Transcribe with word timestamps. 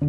Mọi 0.00 0.08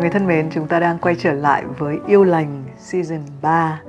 người 0.00 0.10
thân 0.10 0.26
mến, 0.26 0.50
chúng 0.50 0.66
ta 0.68 0.80
đang 0.80 0.98
quay 0.98 1.14
trở 1.18 1.32
lại 1.32 1.64
với 1.78 1.98
Yêu 2.06 2.24
Lành 2.24 2.64
Season 2.78 3.20
3 3.42 3.82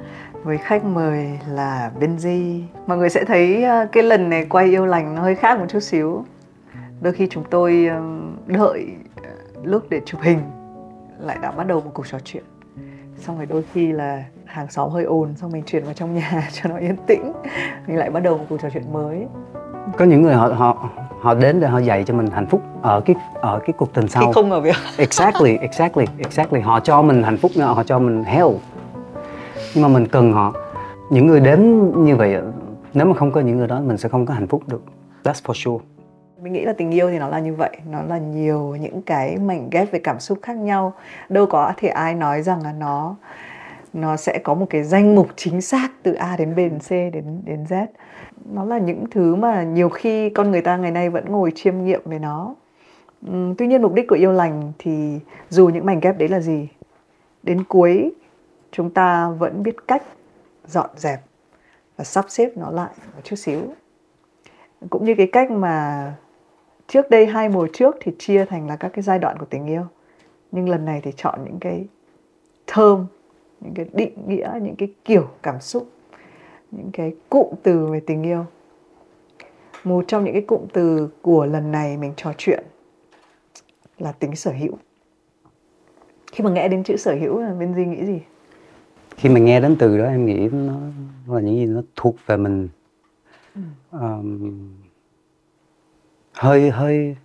với 0.44 0.58
khách 0.58 0.84
mời 0.84 1.40
là 1.50 1.92
Benji. 2.00 2.62
Mọi 2.88 2.98
người 2.98 3.10
sẽ 3.10 3.26
thấy 3.26 3.64
ờ, 3.64 3.88
cái 3.92 4.04
lần 4.04 4.30
này 4.30 4.46
quay 4.46 4.66
Yêu 4.66 4.86
Lành 4.86 5.16
nó 5.16 5.22
hơi 5.22 5.36
khác 5.36 5.60
một 5.60 5.66
chút 5.70 5.80
xíu. 5.80 6.26
Đôi 7.02 7.14
khi 7.14 7.28
chúng 7.28 7.44
tôi 7.50 7.90
đợi 8.48 8.88
ờ, 9.24 9.30
lúc 9.64 9.84
để 9.90 10.02
chụp 10.06 10.22
hình 10.22 10.40
lại 11.20 11.38
đã 11.42 11.52
bắt 11.52 11.68
đầu 11.68 11.82
một 11.82 11.92
cuộc 11.94 12.08
trò 12.08 12.18
chuyện. 12.24 12.44
Xong 13.18 13.38
rồi 13.38 13.46
đôi 13.46 13.64
khi 13.74 13.92
là 13.92 14.24
hàng 14.52 14.70
xóm 14.70 14.90
hơi 14.90 15.04
ồn 15.04 15.34
xong 15.36 15.52
mình 15.52 15.64
chuyển 15.66 15.84
vào 15.84 15.94
trong 15.94 16.16
nhà 16.16 16.50
cho 16.54 16.70
nó 16.70 16.78
yên 16.78 16.96
tĩnh. 17.08 17.32
Mình 17.88 17.98
lại 17.98 18.10
bắt 18.10 18.20
đầu 18.20 18.38
một 18.38 18.46
cuộc 18.50 18.58
trò 18.62 18.70
chuyện 18.74 18.94
mới. 18.94 19.28
có 19.98 20.06
những 20.06 20.22
người 20.22 20.36
họ 20.36 20.48
họ 20.48 20.90
họ 21.22 21.34
đến 21.34 21.60
để 21.60 21.68
họ 21.68 21.80
dạy 21.80 22.04
cho 22.04 22.14
mình 22.14 22.28
hạnh 22.28 22.46
phúc 22.48 22.62
ở 22.82 23.02
cái 23.06 23.16
ở 23.34 23.60
cái 23.60 23.74
cuộc 23.78 23.94
tình 23.94 24.06
Khi 24.06 24.12
sau. 24.12 24.34
không 24.34 24.52
ở 24.52 24.60
việc 24.62 24.76
exactly 24.98 25.58
exactly 25.58 26.06
exactly. 26.18 26.60
Họ 26.62 26.80
cho 26.80 27.02
mình 27.02 27.24
hạnh 27.24 27.38
phúc 27.38 27.52
họ 27.58 27.84
cho 27.84 28.00
mình 28.00 28.24
hell 28.24 28.48
nhưng 29.76 29.82
mà 29.82 29.88
mình 29.88 30.08
cần 30.08 30.34
họ. 30.34 30.54
Những 31.10 31.28
người 31.28 31.40
đến 31.40 31.92
như 32.06 32.16
vậy 32.16 32.38
nếu 32.94 33.06
mà 33.08 33.14
không 33.14 33.32
có 33.32 33.42
những 33.42 33.58
người 33.58 33.68
đó 33.68 33.80
mình 33.80 33.98
sẽ 33.98 34.10
không 34.10 34.26
có 34.26 34.34
hạnh 34.34 34.48
phúc 34.48 34.64
được. 34.68 34.84
That's 35.24 35.42
for 35.46 35.54
sure. 35.54 35.86
Mình 36.42 36.54
nghĩ 36.54 36.66
là 36.66 36.74
tình 36.74 36.92
yêu 36.92 37.10
thì 37.10 37.20
nó 37.20 37.28
là 37.28 37.40
như 37.40 37.54
vậy. 37.54 37.78
Nó 37.92 38.02
là 38.10 38.18
nhiều 38.18 38.76
những 38.82 39.02
cái 39.02 39.38
mảnh 39.38 39.70
ghép 39.72 39.92
về 39.92 40.00
cảm 40.00 40.20
xúc 40.20 40.40
khác 40.42 40.58
nhau. 40.58 40.94
Đâu 41.30 41.46
có 41.46 41.74
thể 41.78 41.88
ai 41.88 42.16
nói 42.16 42.42
rằng 42.42 42.64
là 42.64 42.74
nó 42.74 43.16
nó 43.94 44.18
sẽ 44.18 44.40
có 44.44 44.54
một 44.54 44.66
cái 44.70 44.84
danh 44.84 45.16
mục 45.16 45.28
chính 45.36 45.62
xác 45.62 45.88
Từ 46.04 46.14
A 46.14 46.38
đến 46.38 46.56
B 46.56 46.58
đến 46.58 46.80
C 46.80 46.90
đến 46.90 47.42
đến 47.46 47.64
Z. 47.64 47.86
Nó 48.46 48.66
là 48.66 48.78
những 48.78 49.06
thứ 49.12 49.36
mà 49.36 49.64
nhiều 49.64 49.90
khi 49.90 50.30
con 50.30 50.52
người 50.52 50.62
ta 50.62 50.78
ngày 50.78 50.92
nay 50.92 51.10
vẫn 51.10 51.26
ngồi 51.26 51.52
chiêm 51.56 51.84
nghiệm 51.84 52.02
về 52.06 52.20
nó. 52.20 52.56
Ừm, 53.28 53.56
Tuy 53.56 53.68
nhiên 53.68 53.82
mục 53.82 53.94
đích 53.94 54.08
của 54.08 54.16
yêu 54.16 54.32
lành 54.32 54.72
thì 54.80 55.20
dù 55.50 55.70
những 55.70 55.86
mảnh 55.86 56.00
ghép 56.00 56.18
đấy 56.18 56.30
là 56.30 56.40
gì 56.40 56.68
Đến 57.44 57.64
cuối 57.64 58.12
chúng 58.72 58.90
ta 58.90 59.30
vẫn 59.30 59.64
biết 59.64 59.76
cách 59.88 60.04
dọn 60.68 60.90
dẹp 60.96 61.20
và 61.98 62.04
sắp 62.04 62.26
xếp 62.30 62.52
nó 62.56 62.72
lại 62.72 62.90
một 63.16 63.22
chút 63.24 63.36
xíu. 63.36 63.62
Cũng 64.90 65.06
như 65.06 65.16
cái 65.18 65.28
cách 65.32 65.52
mà 65.52 66.14
trước 66.88 67.10
đây 67.10 67.26
hai 67.26 67.50
mùa 67.50 67.68
trước 67.74 67.96
thì 68.02 68.12
chia 68.20 68.46
thành 68.46 68.68
là 68.68 68.76
các 68.76 68.90
cái 68.94 69.04
giai 69.04 69.20
đoạn 69.20 69.38
của 69.38 69.46
tình 69.46 69.66
yêu. 69.66 69.84
Nhưng 70.52 70.70
lần 70.70 70.86
này 70.86 71.02
thì 71.04 71.12
chọn 71.18 71.40
những 71.46 71.60
cái 71.60 71.88
thơm 72.68 73.06
những 73.62 73.74
cái 73.74 73.86
định 73.94 74.14
nghĩa 74.28 74.60
những 74.62 74.76
cái 74.76 74.94
kiểu 75.06 75.28
cảm 75.44 75.62
xúc 75.62 75.90
những 76.72 76.90
cái 76.94 77.16
cụm 77.30 77.56
từ 77.64 77.86
về 77.86 78.00
tình 78.00 78.24
yêu. 78.24 78.46
Một 79.84 80.06
trong 80.08 80.24
những 80.24 80.34
cái 80.34 80.42
cụm 80.42 80.62
từ 80.74 81.10
của 81.22 81.46
lần 81.46 81.72
này 81.72 81.98
mình 81.98 82.14
trò 82.18 82.34
chuyện 82.38 82.64
là 83.98 84.12
tính 84.12 84.36
sở 84.36 84.52
hữu. 84.52 84.78
Khi 86.32 86.44
mà 86.44 86.52
nghe 86.52 86.68
đến 86.68 86.84
chữ 86.84 86.98
sở 86.98 87.16
hữu 87.16 87.40
là 87.40 87.54
bên 87.54 87.76
Di 87.76 87.86
nghĩ 87.86 88.06
gì? 88.06 88.22
Khi 89.16 89.30
mà 89.30 89.40
nghe 89.40 89.60
đến 89.60 89.76
từ 89.80 89.98
đó 89.98 90.06
em 90.06 90.26
nghĩ 90.26 90.50
nó 90.52 90.74
là 91.28 91.42
những 91.42 91.56
gì 91.56 91.66
nó 91.66 91.82
thuộc 91.96 92.16
về 92.26 92.38
mình. 92.38 92.70
Um, 93.92 94.70
hơi 96.34 96.70
hơi 96.70 97.16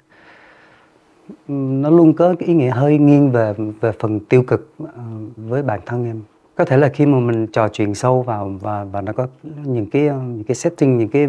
nó 1.48 1.90
luôn 1.90 2.14
có 2.14 2.34
cái 2.38 2.48
ý 2.48 2.54
nghĩa 2.54 2.70
hơi 2.70 2.98
nghiêng 2.98 3.30
về 3.30 3.54
về 3.80 3.92
phần 3.98 4.20
tiêu 4.20 4.42
cực 4.42 4.72
ờ, 4.78 5.02
với 5.36 5.62
bản 5.62 5.80
thân 5.86 6.04
em. 6.04 6.22
Có 6.54 6.64
thể 6.64 6.76
là 6.76 6.88
khi 6.88 7.06
mà 7.06 7.18
mình 7.18 7.46
trò 7.46 7.68
chuyện 7.68 7.94
sâu 7.94 8.22
vào 8.22 8.56
và 8.60 8.84
và 8.84 9.00
nó 9.00 9.12
có 9.12 9.28
những 9.64 9.90
cái 9.90 10.06
ờ, 10.06 10.20
những 10.20 10.44
cái 10.44 10.54
setting 10.54 10.98
những 10.98 11.08
cái 11.08 11.26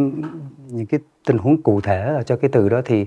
những 0.70 0.86
cái 0.86 1.00
tình 1.28 1.38
huống 1.38 1.62
cụ 1.62 1.82
thể 1.82 2.02
ở 2.02 2.24
cho 2.24 2.36
cái 2.36 2.50
từ 2.54 2.70
đó 2.70 2.82
thì 2.86 3.06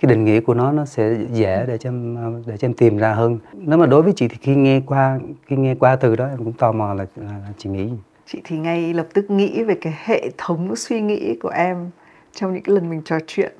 cái 0.00 0.08
định 0.10 0.24
nghĩa 0.24 0.40
của 0.40 0.54
nó 0.54 0.72
nó 0.72 0.84
sẽ 0.84 1.16
dễ 1.32 1.64
để 1.68 1.78
cho 1.78 1.88
em 1.88 2.16
ờ, 2.16 2.42
để 2.46 2.56
cho 2.56 2.68
em 2.68 2.74
tìm 2.74 2.96
ra 2.96 3.14
hơn. 3.14 3.38
Nếu 3.52 3.78
mà 3.78 3.86
đối 3.86 4.02
với 4.02 4.12
chị 4.16 4.28
thì 4.28 4.36
khi 4.40 4.54
nghe 4.54 4.80
qua 4.86 5.18
khi 5.46 5.56
nghe 5.56 5.74
qua 5.74 5.96
từ 5.96 6.16
đó 6.16 6.26
em 6.26 6.38
cũng 6.38 6.52
tò 6.52 6.72
mò 6.72 6.94
là, 6.94 7.06
là, 7.16 7.26
là 7.26 7.52
chị 7.58 7.70
nghĩ 7.70 7.86
gì? 7.86 7.98
chị 8.26 8.40
thì 8.44 8.58
ngay 8.58 8.94
lập 8.94 9.06
tức 9.14 9.30
nghĩ 9.30 9.62
về 9.62 9.74
cái 9.80 9.94
hệ 10.04 10.30
thống 10.38 10.76
suy 10.76 11.00
nghĩ 11.00 11.34
của 11.42 11.48
em 11.48 11.90
trong 12.32 12.54
những 12.54 12.62
cái 12.62 12.74
lần 12.74 12.90
mình 12.90 13.02
trò 13.04 13.18
chuyện 13.26 13.52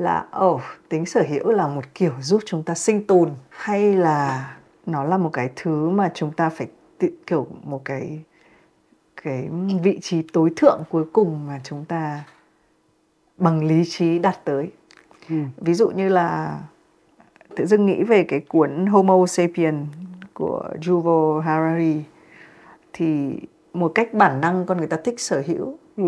là 0.00 0.26
ồ 0.30 0.54
oh, 0.54 0.60
tính 0.88 1.06
sở 1.06 1.24
hữu 1.28 1.50
là 1.50 1.66
một 1.66 1.84
kiểu 1.94 2.12
giúp 2.20 2.40
chúng 2.46 2.62
ta 2.62 2.74
sinh 2.74 3.06
tồn 3.06 3.30
hay 3.50 3.94
là 3.94 4.50
nó 4.86 5.04
là 5.04 5.18
một 5.18 5.30
cái 5.32 5.50
thứ 5.56 5.90
mà 5.90 6.10
chúng 6.14 6.32
ta 6.32 6.50
phải 6.50 6.66
tự, 6.98 7.08
kiểu 7.26 7.46
một 7.64 7.84
cái 7.84 8.20
cái 9.22 9.48
vị 9.82 9.98
trí 10.02 10.22
tối 10.22 10.52
thượng 10.56 10.82
cuối 10.90 11.04
cùng 11.12 11.46
mà 11.46 11.60
chúng 11.64 11.84
ta 11.84 12.24
bằng 13.36 13.64
lý 13.64 13.84
trí 13.84 14.18
đạt 14.18 14.44
tới 14.44 14.70
Ừ. 15.28 15.36
ví 15.56 15.74
dụ 15.74 15.90
như 15.90 16.08
là 16.08 16.60
tự 17.56 17.66
dưng 17.66 17.86
nghĩ 17.86 18.02
về 18.02 18.24
cái 18.24 18.40
cuốn 18.40 18.86
Homo 18.86 19.26
sapien 19.26 19.86
của 20.34 20.70
Yuval 20.88 21.44
Harari 21.46 22.02
thì 22.92 23.38
một 23.72 23.92
cách 23.94 24.14
bản 24.14 24.40
năng 24.40 24.66
con 24.66 24.78
người 24.78 24.86
ta 24.86 24.96
thích 25.04 25.20
sở 25.20 25.42
hữu 25.46 25.78
Ừ. 25.96 26.04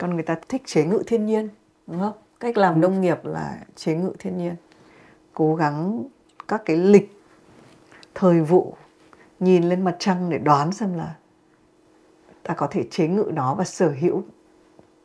con 0.00 0.14
người 0.14 0.22
ta 0.22 0.36
thích 0.48 0.62
chế 0.64 0.84
ngự 0.84 1.02
thiên 1.06 1.26
nhiên 1.26 1.48
đúng 1.86 2.00
không 2.00 2.12
cách 2.42 2.56
làm 2.56 2.80
nông 2.80 3.00
nghiệp 3.00 3.24
là 3.24 3.58
chế 3.74 3.94
ngự 3.94 4.12
thiên 4.18 4.38
nhiên 4.38 4.56
cố 5.32 5.54
gắng 5.54 6.04
các 6.48 6.62
cái 6.64 6.76
lịch 6.76 7.20
thời 8.14 8.40
vụ 8.40 8.74
nhìn 9.40 9.64
lên 9.64 9.84
mặt 9.84 9.96
trăng 9.98 10.30
để 10.30 10.38
đoán 10.38 10.72
xem 10.72 10.94
là 10.94 11.14
ta 12.42 12.54
có 12.54 12.66
thể 12.70 12.84
chế 12.90 13.08
ngự 13.08 13.30
nó 13.34 13.54
và 13.54 13.64
sở 13.64 13.94
hữu 14.00 14.22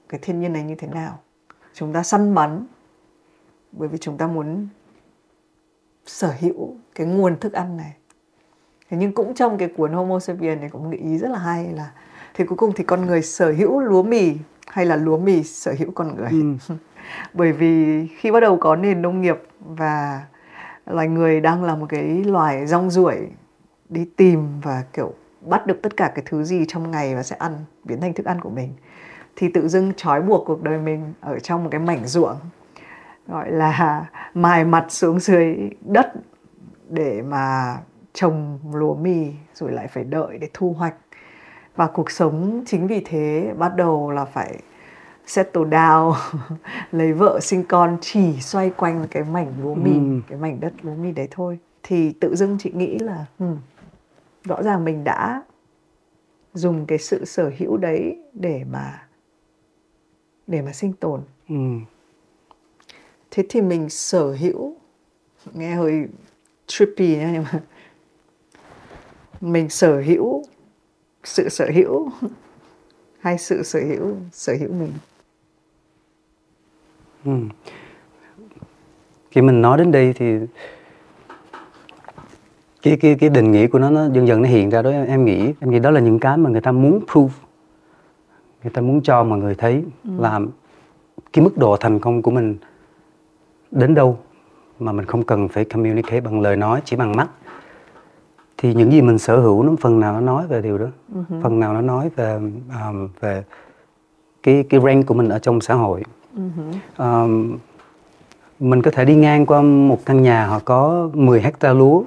cái 0.09 0.19
thiên 0.23 0.39
nhiên 0.39 0.53
này 0.53 0.63
như 0.63 0.75
thế 0.75 0.87
nào. 0.87 1.19
Chúng 1.73 1.93
ta 1.93 2.03
săn 2.03 2.35
bắn 2.35 2.65
bởi 3.71 3.87
vì 3.87 3.97
chúng 3.97 4.17
ta 4.17 4.27
muốn 4.27 4.67
sở 6.05 6.33
hữu 6.39 6.75
cái 6.95 7.07
nguồn 7.07 7.39
thức 7.39 7.53
ăn 7.53 7.77
này. 7.77 7.93
Thế 8.89 8.97
nhưng 8.97 9.13
cũng 9.13 9.33
trong 9.33 9.57
cái 9.57 9.69
cuốn 9.77 9.93
Homo 9.93 10.19
sapiens 10.19 10.59
này 10.59 10.69
có 10.69 10.79
một 10.79 10.87
cái 10.91 10.99
ý 10.99 11.17
rất 11.17 11.29
là 11.29 11.39
hay 11.39 11.73
là 11.73 11.91
thì 12.33 12.45
cuối 12.45 12.57
cùng 12.57 12.71
thì 12.75 12.83
con 12.83 13.05
người 13.05 13.21
sở 13.21 13.51
hữu 13.51 13.79
lúa 13.79 14.03
mì 14.03 14.33
hay 14.67 14.85
là 14.85 14.95
lúa 14.95 15.17
mì 15.17 15.43
sở 15.43 15.75
hữu 15.79 15.91
con 15.91 16.15
người? 16.15 16.29
Ừ. 16.31 16.75
bởi 17.33 17.51
vì 17.51 18.07
khi 18.07 18.31
bắt 18.31 18.39
đầu 18.39 18.57
có 18.57 18.75
nền 18.75 19.01
nông 19.01 19.21
nghiệp 19.21 19.37
và 19.59 20.25
loài 20.85 21.07
người 21.07 21.41
đang 21.41 21.63
là 21.63 21.75
một 21.75 21.85
cái 21.89 22.23
loài 22.23 22.65
rong 22.65 22.89
ruổi 22.89 23.27
đi 23.89 24.05
tìm 24.17 24.61
và, 24.61 24.83
kiểu, 24.93 25.13
bắt 25.41 25.67
được 25.67 25.81
tất 25.81 25.97
cả 25.97 26.11
cái 26.15 26.23
thứ 26.27 26.43
gì 26.43 26.65
trong 26.67 26.91
ngày 26.91 27.15
và 27.15 27.23
sẽ 27.23 27.35
ăn, 27.39 27.53
biến 27.83 28.01
thành 28.01 28.13
thức 28.13 28.25
ăn 28.25 28.41
của 28.41 28.49
mình, 28.49 28.73
thì 29.35 29.49
tự 29.53 29.67
dưng 29.67 29.93
trói 29.97 30.21
buộc 30.21 30.43
cuộc 30.45 30.63
đời 30.63 30.77
mình 30.77 31.13
ở 31.21 31.39
trong 31.39 31.63
một 31.63 31.69
cái 31.71 31.79
mảnh 31.79 32.05
ruộng, 32.05 32.37
gọi 33.27 33.51
là, 33.51 34.05
mài 34.33 34.65
mặt 34.65 34.85
xuống 34.89 35.19
dưới 35.19 35.57
đất 35.81 36.13
để 36.89 37.21
mà 37.21 37.77
trồng 38.13 38.59
lúa 38.73 38.95
mì 38.95 39.27
rồi 39.53 39.71
lại 39.71 39.87
phải 39.87 40.03
đợi 40.03 40.37
để 40.37 40.49
thu 40.53 40.75
hoạch. 40.77 40.95
Và 41.75 41.87
cuộc 41.87 42.11
sống 42.11 42.63
chính 42.65 42.87
vì 42.87 43.01
thế 43.05 43.53
bắt 43.57 43.75
đầu 43.75 44.11
là 44.11 44.25
phải 44.25 44.59
settle 45.27 45.63
down 45.63 46.13
lấy 46.91 47.13
vợ 47.13 47.39
sinh 47.41 47.63
con 47.63 47.97
chỉ 48.01 48.41
xoay 48.41 48.69
quanh 48.69 49.07
cái 49.11 49.23
mảnh 49.23 49.53
lúa 49.61 49.73
mì 49.75 49.91
Ừ. 49.91 50.21
cái 50.27 50.37
mảnh 50.37 50.59
đất 50.59 50.73
lúa 50.81 50.95
mì 50.95 51.11
đấy 51.11 51.27
thôi 51.31 51.59
thì 51.83 52.13
tự 52.19 52.35
dưng 52.35 52.57
chị 52.59 52.71
nghĩ 52.73 52.99
là 52.99 53.25
hmm, 53.39 53.57
rõ 54.43 54.63
ràng 54.63 54.85
mình 54.85 55.03
đã 55.03 55.43
dùng 56.53 56.85
cái 56.85 56.97
sự 56.97 57.25
sở 57.25 57.51
hữu 57.57 57.77
đấy 57.77 58.17
để 58.33 58.63
mà 58.71 59.07
để 60.47 60.61
mà 60.61 60.73
sinh 60.73 60.93
tồn 60.93 61.21
Ừ. 61.49 61.55
thế 63.31 63.43
thì 63.49 63.61
mình 63.61 63.89
sở 63.89 64.31
hữu 64.31 64.75
nghe 65.53 65.75
hơi 65.75 66.07
trippy 66.67 67.15
nhá 67.17 67.29
nhưng 67.33 67.43
mà 67.53 67.59
mình 69.41 69.69
sở 69.69 70.01
hữu 70.01 70.43
sự 71.23 71.49
sở 71.49 71.69
hữu 71.73 72.09
hay 73.19 73.37
sự 73.37 73.63
sở 73.63 73.79
hữu 73.79 74.15
sở 74.31 74.53
hữu 74.59 74.71
mình 74.73 74.91
Ừ. 77.27 77.33
Khi 79.31 79.41
mình 79.41 79.61
nói 79.61 79.77
đến 79.77 79.91
đây 79.91 80.13
thì 80.13 80.39
cái 82.81 82.97
cái 82.97 83.15
cái 83.19 83.29
định 83.29 83.51
nghĩa 83.51 83.67
của 83.67 83.79
nó 83.79 83.89
nó 83.89 84.07
dần 84.13 84.27
dần 84.27 84.41
nó 84.41 84.49
hiện 84.49 84.69
ra 84.69 84.81
đó 84.81 84.89
em, 84.89 85.25
nghĩ 85.25 85.53
em 85.59 85.71
nghĩ 85.71 85.79
đó 85.79 85.91
là 85.91 85.99
những 85.99 86.19
cái 86.19 86.37
mà 86.37 86.49
người 86.49 86.61
ta 86.61 86.71
muốn 86.71 86.99
prove 87.11 87.33
người 88.63 88.71
ta 88.71 88.81
muốn 88.81 89.01
cho 89.01 89.23
mọi 89.23 89.39
người 89.39 89.55
thấy 89.55 89.83
là 90.03 90.39
cái 91.33 91.43
mức 91.43 91.57
độ 91.57 91.77
thành 91.77 91.99
công 91.99 92.21
của 92.21 92.31
mình 92.31 92.57
đến 93.71 93.95
đâu 93.95 94.17
mà 94.79 94.91
mình 94.91 95.05
không 95.05 95.23
cần 95.23 95.47
phải 95.47 95.65
communicate 95.65 96.21
bằng 96.21 96.41
lời 96.41 96.55
nói 96.55 96.81
chỉ 96.85 96.95
bằng 96.95 97.15
mắt. 97.15 97.27
Thì 98.57 98.73
những 98.73 98.91
gì 98.91 99.01
mình 99.01 99.17
sở 99.17 99.39
hữu 99.39 99.63
nó 99.63 99.75
phần 99.81 99.99
nào 99.99 100.13
nó 100.13 100.19
nói 100.19 100.47
về 100.47 100.61
điều 100.61 100.77
đó. 100.77 100.87
Phần 101.43 101.59
nào 101.59 101.73
nó 101.73 101.81
nói 101.81 102.09
về 102.15 102.39
um, 102.87 103.09
về 103.19 103.43
cái 104.43 104.63
cái 104.69 104.79
rank 104.83 105.05
của 105.05 105.13
mình 105.13 105.29
ở 105.29 105.39
trong 105.39 105.61
xã 105.61 105.73
hội 105.73 106.03
um, 106.97 107.57
mình 108.59 108.81
có 108.81 108.91
thể 108.91 109.05
đi 109.05 109.15
ngang 109.15 109.45
qua 109.45 109.61
một 109.61 110.05
căn 110.05 110.21
nhà 110.21 110.47
họ 110.47 110.59
có 110.65 111.09
10 111.13 111.41
hecta 111.41 111.73
lúa. 111.73 112.03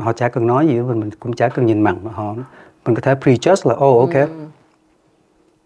Họ 0.00 0.12
chả 0.12 0.28
cần 0.28 0.46
nói 0.46 0.68
gì 0.68 0.80
mình 0.80 1.00
mình 1.00 1.10
cũng 1.20 1.32
chả 1.32 1.48
cần 1.48 1.66
nhìn 1.66 1.80
mặt 1.80 1.96
họ 2.12 2.34
mình 2.86 2.94
có 2.94 3.00
thể 3.00 3.14
prejudge 3.14 3.70
là 3.70 3.74
oh 3.74 4.08
ok 4.08 4.28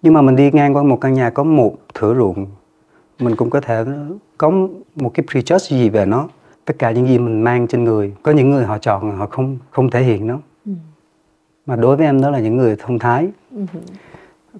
nhưng 0.02 0.12
mà 0.14 0.22
mình 0.22 0.36
đi 0.36 0.50
ngang 0.52 0.76
qua 0.76 0.82
một 0.82 1.00
căn 1.00 1.14
nhà 1.14 1.30
có 1.30 1.44
một 1.44 1.76
thửa 1.94 2.14
ruộng 2.14 2.46
mình 3.18 3.36
cũng 3.36 3.50
có 3.50 3.60
thể 3.60 3.84
có 4.38 4.50
một 4.96 5.10
cái 5.14 5.26
prejudge 5.26 5.78
gì 5.78 5.88
về 5.88 6.06
nó. 6.06 6.28
Tất 6.64 6.74
cả 6.78 6.90
những 6.90 7.06
gì 7.06 7.18
mình 7.18 7.44
mang 7.44 7.66
trên 7.66 7.84
người 7.84 8.14
có 8.22 8.32
những 8.32 8.50
người 8.50 8.64
họ 8.64 8.78
chọn 8.78 9.16
họ 9.16 9.26
không 9.26 9.58
không 9.70 9.90
thể 9.90 10.02
hiện 10.02 10.26
nó. 10.26 10.38
Mà 11.66 11.76
đối 11.76 11.96
với 11.96 12.06
em 12.06 12.20
đó 12.20 12.30
là 12.30 12.38
những 12.38 12.56
người 12.56 12.76
thông 12.78 12.98
thái 12.98 13.28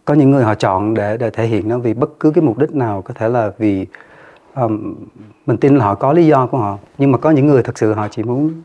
có 0.05 0.15
những 0.15 0.31
người 0.31 0.45
họ 0.45 0.55
chọn 0.55 0.95
để 0.95 1.17
để 1.17 1.31
thể 1.31 1.47
hiện 1.47 1.69
nó 1.69 1.79
vì 1.79 1.95
bất 1.95 2.11
cứ 2.21 2.31
cái 2.31 2.45
mục 2.45 2.59
đích 2.59 2.75
nào 2.75 3.03
có 3.03 3.15
thể 3.15 3.29
là 3.29 3.51
vì 3.59 3.87
um, 4.55 4.95
mình 5.47 5.57
tin 5.57 5.77
là 5.77 5.85
họ 5.85 5.95
có 5.95 6.13
lý 6.13 6.27
do 6.27 6.47
của 6.47 6.59
họ. 6.59 6.79
Nhưng 6.99 7.13
mà 7.13 7.19
có 7.19 7.31
những 7.31 7.47
người 7.47 7.63
thật 7.63 7.79
sự 7.79 7.93
họ 7.93 8.09
chỉ 8.09 8.23
muốn 8.23 8.63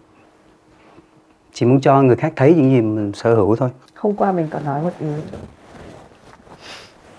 chỉ 1.53 1.65
muốn 1.65 1.81
cho 1.81 2.01
người 2.01 2.15
khác 2.15 2.33
thấy 2.35 2.53
những 2.53 2.71
gì 2.71 2.81
mình 2.81 3.11
sở 3.13 3.35
hữu 3.35 3.55
thôi. 3.55 3.69
Hôm 3.95 4.15
qua 4.15 4.31
mình 4.31 4.47
có 4.51 4.59
nói 4.59 4.81
một 4.81 4.91
ý 4.99 5.07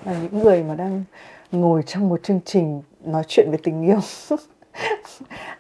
là 0.05 0.15
những 0.23 0.43
người 0.43 0.63
mà 0.63 0.75
đang 0.75 1.05
ngồi 1.53 1.83
trong 1.83 2.09
một 2.09 2.23
chương 2.23 2.41
trình 2.45 2.83
nói 3.05 3.23
chuyện 3.29 3.51
về 3.51 3.59
tình 3.63 3.83
yêu. 3.83 3.99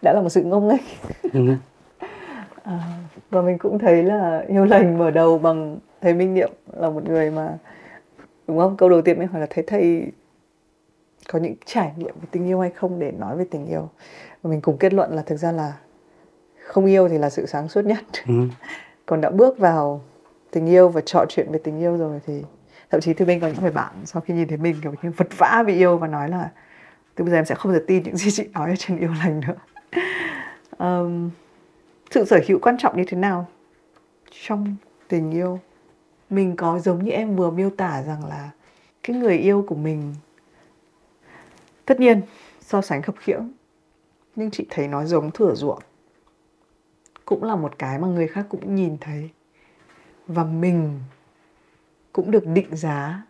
Đã 0.02 0.12
là 0.12 0.20
một 0.20 0.28
sự 0.28 0.42
ngông 0.42 0.68
nghếch. 0.68 0.80
Ừ. 1.32 1.40
à, 2.62 2.78
và 3.30 3.42
mình 3.42 3.58
cũng 3.58 3.78
thấy 3.78 4.02
là 4.02 4.44
yêu 4.48 4.64
lành 4.64 4.98
mở 4.98 5.10
đầu 5.10 5.38
bằng 5.38 5.78
thầy 6.00 6.14
minh 6.14 6.34
niệm 6.34 6.50
là 6.76 6.90
một 6.90 7.08
người 7.08 7.30
mà 7.30 7.58
đúng 8.48 8.58
không? 8.58 8.76
Câu 8.76 8.88
đầu 8.88 9.02
tiên 9.02 9.18
mình 9.18 9.28
hỏi 9.28 9.40
là 9.40 9.46
thấy 9.50 9.64
thầy 9.66 10.12
có 11.28 11.38
những 11.38 11.54
trải 11.64 11.92
nghiệm 11.96 12.14
về 12.14 12.28
tình 12.30 12.46
yêu 12.46 12.60
hay 12.60 12.70
không 12.70 12.98
để 12.98 13.12
nói 13.12 13.36
về 13.36 13.44
tình 13.50 13.66
yêu? 13.66 13.88
Và 14.42 14.50
mình 14.50 14.60
cùng 14.60 14.78
kết 14.78 14.92
luận 14.92 15.12
là 15.12 15.22
thực 15.22 15.36
ra 15.36 15.52
là 15.52 15.72
không 16.66 16.86
yêu 16.86 17.08
thì 17.08 17.18
là 17.18 17.30
sự 17.30 17.46
sáng 17.46 17.68
suốt 17.68 17.84
nhất. 17.84 17.98
Ừ. 18.26 18.34
còn 19.06 19.20
đã 19.20 19.30
bước 19.30 19.58
vào 19.58 20.00
tình 20.50 20.66
yêu 20.66 20.88
và 20.88 21.00
trò 21.00 21.24
chuyện 21.28 21.52
về 21.52 21.58
tình 21.64 21.78
yêu 21.78 21.96
rồi 21.96 22.20
thì 22.26 22.42
thậm 22.90 23.00
chí 23.00 23.14
thì 23.14 23.24
mình 23.24 23.40
có 23.40 23.46
những 23.46 23.60
người 23.60 23.70
bạn 23.70 23.92
sau 24.04 24.22
khi 24.22 24.34
nhìn 24.34 24.48
thấy 24.48 24.58
mình 24.58 24.76
kiểu 24.82 24.94
như 25.02 25.10
vật 25.16 25.28
vã 25.36 25.62
vì 25.66 25.74
yêu 25.74 25.98
và 25.98 26.06
nói 26.06 26.28
là 26.28 26.50
từ 27.14 27.24
bây 27.24 27.30
giờ 27.30 27.38
em 27.38 27.44
sẽ 27.44 27.54
không 27.54 27.72
bao 27.72 27.80
giờ 27.80 27.84
tin 27.86 28.02
những 28.02 28.16
gì 28.16 28.30
chị 28.30 28.48
nói 28.52 28.70
ở 28.70 28.76
trên 28.78 28.98
yêu 28.98 29.10
lành 29.24 29.40
nữa. 29.40 29.54
Um, 30.78 31.30
sự 32.10 32.24
sở 32.24 32.40
hữu 32.48 32.58
quan 32.58 32.78
trọng 32.78 32.96
như 32.96 33.04
thế 33.06 33.16
nào 33.16 33.46
trong 34.30 34.76
tình 35.08 35.30
yêu 35.30 35.60
mình 36.30 36.56
có 36.56 36.78
giống 36.78 37.04
như 37.04 37.10
em 37.10 37.36
vừa 37.36 37.50
miêu 37.50 37.70
tả 37.70 38.02
rằng 38.02 38.24
là 38.26 38.50
cái 39.02 39.16
người 39.16 39.36
yêu 39.38 39.64
của 39.68 39.74
mình 39.74 40.14
tất 41.84 42.00
nhiên 42.00 42.20
so 42.60 42.80
sánh 42.82 43.02
khập 43.02 43.14
khiễng 43.18 43.50
nhưng 44.36 44.50
chị 44.50 44.66
thấy 44.70 44.88
nó 44.88 45.04
giống 45.04 45.30
thửa 45.30 45.54
ruộng 45.54 45.82
cũng 47.24 47.44
là 47.44 47.56
một 47.56 47.78
cái 47.78 47.98
mà 47.98 48.08
người 48.08 48.26
khác 48.28 48.46
cũng 48.48 48.74
nhìn 48.74 48.96
thấy 49.00 49.30
và 50.26 50.44
mình 50.44 51.00
cũng 52.12 52.30
được 52.30 52.46
định 52.46 52.76
giá 52.76 53.22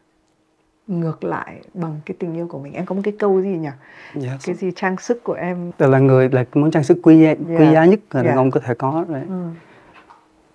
ngược 0.87 1.25
lại 1.25 1.61
bằng 1.75 2.01
cái 2.07 2.17
tình 2.19 2.35
yêu 2.35 2.47
của 2.49 2.59
mình 2.59 2.73
em 2.73 2.87
có 2.87 2.95
một 2.95 3.01
cái 3.05 3.15
câu 3.19 3.43
gì 3.43 3.49
nhỉ 3.49 3.69
yes. 4.15 4.47
cái 4.47 4.55
gì 4.55 4.71
trang 4.77 4.97
sức 4.99 5.25
của 5.25 5.33
em 5.33 5.73
Tức 5.77 5.87
là 5.87 5.99
người 5.99 6.29
là 6.29 6.45
món 6.55 6.71
trang 6.71 6.85
sức 6.85 6.99
quý 7.03 7.23
giá, 7.23 7.35
quý 7.35 7.55
Yeah. 7.57 7.75
giá 7.75 7.85
nhất 7.85 8.01
là 8.11 8.23
đàn 8.23 8.27
Yeah. 8.27 8.37
ông 8.39 8.51
có 8.51 8.61
thể 8.61 8.75
có 8.75 9.05
đấy. 9.09 9.23
ừ. 9.29 9.45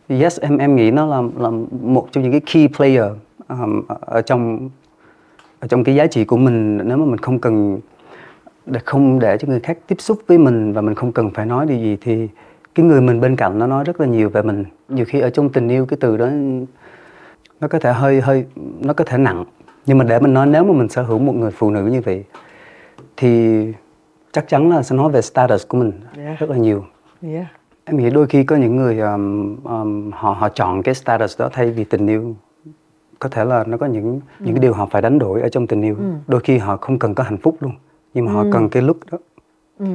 Yes, 0.09 0.39
em 0.39 0.57
em 0.57 0.75
nghĩ 0.75 0.91
nó 0.91 1.05
là 1.05 1.21
là 1.37 1.49
một 1.81 2.07
trong 2.11 2.23
những 2.23 2.31
cái 2.31 2.41
key 2.53 2.67
player 2.77 3.03
um, 3.49 3.81
ở- 4.05 4.21
trong 4.21 4.69
ở 5.59 5.67
trong 5.67 5.83
cái 5.83 5.95
giá 5.95 6.07
trị 6.07 6.25
của 6.25 6.37
mình 6.37 6.77
nếu 6.77 6.97
mà 6.97 7.05
mình 7.05 7.17
không 7.17 7.39
cần 7.39 7.79
để 8.65 8.79
không 8.85 9.19
để 9.19 9.37
cho 9.37 9.47
người 9.47 9.59
khác 9.59 9.77
tiếp 9.87 9.95
xúc 9.99 10.17
với 10.27 10.37
mình 10.37 10.73
và 10.73 10.81
mình 10.81 10.95
không 10.95 11.11
cần 11.11 11.29
phải 11.33 11.45
nói 11.45 11.65
điều 11.65 11.77
gì 11.77 11.97
thì 12.01 12.27
cái 12.75 12.85
người 12.85 13.01
mình 13.01 13.21
bên 13.21 13.35
cạnh 13.35 13.59
nó 13.59 13.67
nói 13.67 13.83
rất 13.83 13.99
là 14.01 14.07
nhiều 14.07 14.29
về 14.29 14.41
mình. 14.41 14.65
Nhiều 14.89 15.05
khi 15.07 15.19
ở 15.19 15.29
trong 15.29 15.49
tình 15.49 15.69
yêu 15.69 15.85
cái 15.85 15.97
từ 16.01 16.17
đó 16.17 16.29
nó 17.61 17.67
có 17.67 17.79
thể 17.79 17.93
hơi 17.93 18.21
hơi 18.21 18.45
nó 18.79 18.93
có 18.93 19.03
thể 19.03 19.17
nặng 19.17 19.45
nhưng 19.85 19.97
mà 19.97 20.03
để 20.05 20.19
mình 20.19 20.33
nói 20.33 20.47
nếu 20.47 20.63
mà 20.63 20.73
mình 20.73 20.89
sở 20.89 21.03
hữu 21.03 21.19
một 21.19 21.35
người 21.35 21.51
phụ 21.51 21.69
nữ 21.71 21.85
như 21.85 22.01
vậy 22.01 22.23
thì 23.17 23.63
chắc 24.31 24.47
chắn 24.47 24.69
là 24.69 24.83
sẽ 24.83 24.95
nói 24.95 25.11
về 25.11 25.21
status 25.21 25.67
của 25.67 25.77
mình 25.77 25.91
Yeah. 26.17 26.39
rất 26.39 26.49
là 26.49 26.57
nhiều 26.57 26.85
yeah. 27.21 27.45
Em 27.85 27.97
nghĩ 27.97 28.09
đôi 28.09 28.27
khi 28.27 28.43
có 28.43 28.55
những 28.55 28.75
người 28.75 28.99
um, 28.99 29.55
um, 29.63 30.11
họ 30.11 30.33
họ 30.33 30.49
chọn 30.49 30.83
cái 30.83 30.95
status 30.95 31.39
đó 31.39 31.49
thay 31.53 31.71
vì 31.71 31.83
tình 31.83 32.07
yêu 32.07 32.35
có 33.19 33.29
thể 33.29 33.45
là 33.45 33.63
nó 33.67 33.77
có 33.77 33.85
những 33.85 34.21
những 34.39 34.53
cái 34.55 34.61
điều 34.61 34.73
họ 34.73 34.85
phải 34.85 35.01
đánh 35.01 35.19
đổi 35.19 35.41
ở 35.41 35.49
trong 35.49 35.67
tình 35.67 35.81
yêu 35.81 35.95
Ừ. 35.95 36.03
đôi 36.27 36.41
khi 36.41 36.57
họ 36.57 36.77
không 36.77 36.99
cần 36.99 37.15
có 37.15 37.23
hạnh 37.23 37.37
phúc 37.37 37.57
luôn 37.59 37.71
nhưng 38.13 38.25
mà 38.25 38.31
họ 38.31 38.43
Ừ. 38.43 38.49
cần 38.51 38.69
cái 38.69 38.83
lúc 38.83 38.97
đó 39.11 39.17
Ừ. 39.79 39.85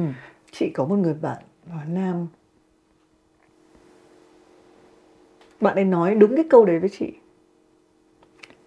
Chị 0.51 0.69
có 0.69 0.85
một 0.85 0.95
người 0.95 1.13
bạn 1.21 1.37
ở 1.69 1.77
Nam 1.87 2.27
Bạn 5.61 5.75
ấy 5.75 5.85
nói 5.85 6.15
đúng 6.15 6.35
cái 6.35 6.45
câu 6.49 6.65
đấy 6.65 6.79
với 6.79 6.89
chị 6.89 7.13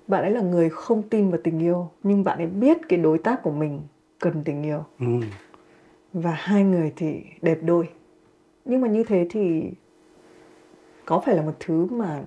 Bạn 0.06 0.22
ấy 0.22 0.30
là 0.30 0.40
người 0.40 0.70
không 0.70 1.02
tin 1.02 1.30
vào 1.30 1.40
tình 1.44 1.58
yêu 1.58 1.90
Nhưng 2.02 2.24
bạn 2.24 2.38
ấy 2.38 2.46
biết 2.46 2.78
cái 2.88 2.98
đối 2.98 3.18
tác 3.18 3.42
của 3.42 3.50
mình 3.50 3.80
cần 4.18 4.42
tình 4.44 4.62
yêu 4.62 4.84
ừ. 5.00 5.06
Và 6.12 6.30
hai 6.30 6.64
người 6.64 6.92
thì 6.96 7.22
đẹp 7.42 7.58
đôi 7.62 7.88
nhưng 8.64 8.80
mà 8.80 8.88
như 8.88 9.04
thế 9.04 9.26
thì 9.30 9.70
Có 11.04 11.22
phải 11.26 11.36
là 11.36 11.42
một 11.42 11.52
thứ 11.60 11.86
mà 11.90 12.22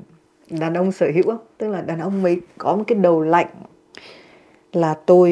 đàn 0.50 0.74
ông 0.74 0.92
sở 0.92 1.12
hữu 1.16 1.24
không? 1.24 1.46
Tức 1.58 1.68
là 1.70 1.82
đàn 1.82 2.00
ông 2.00 2.24
mới 2.24 2.42
có 2.58 2.76
một 2.76 2.84
cái 2.88 2.98
đầu 2.98 3.22
lạnh 3.22 3.48
Là 4.74 4.94
tôi, 5.06 5.32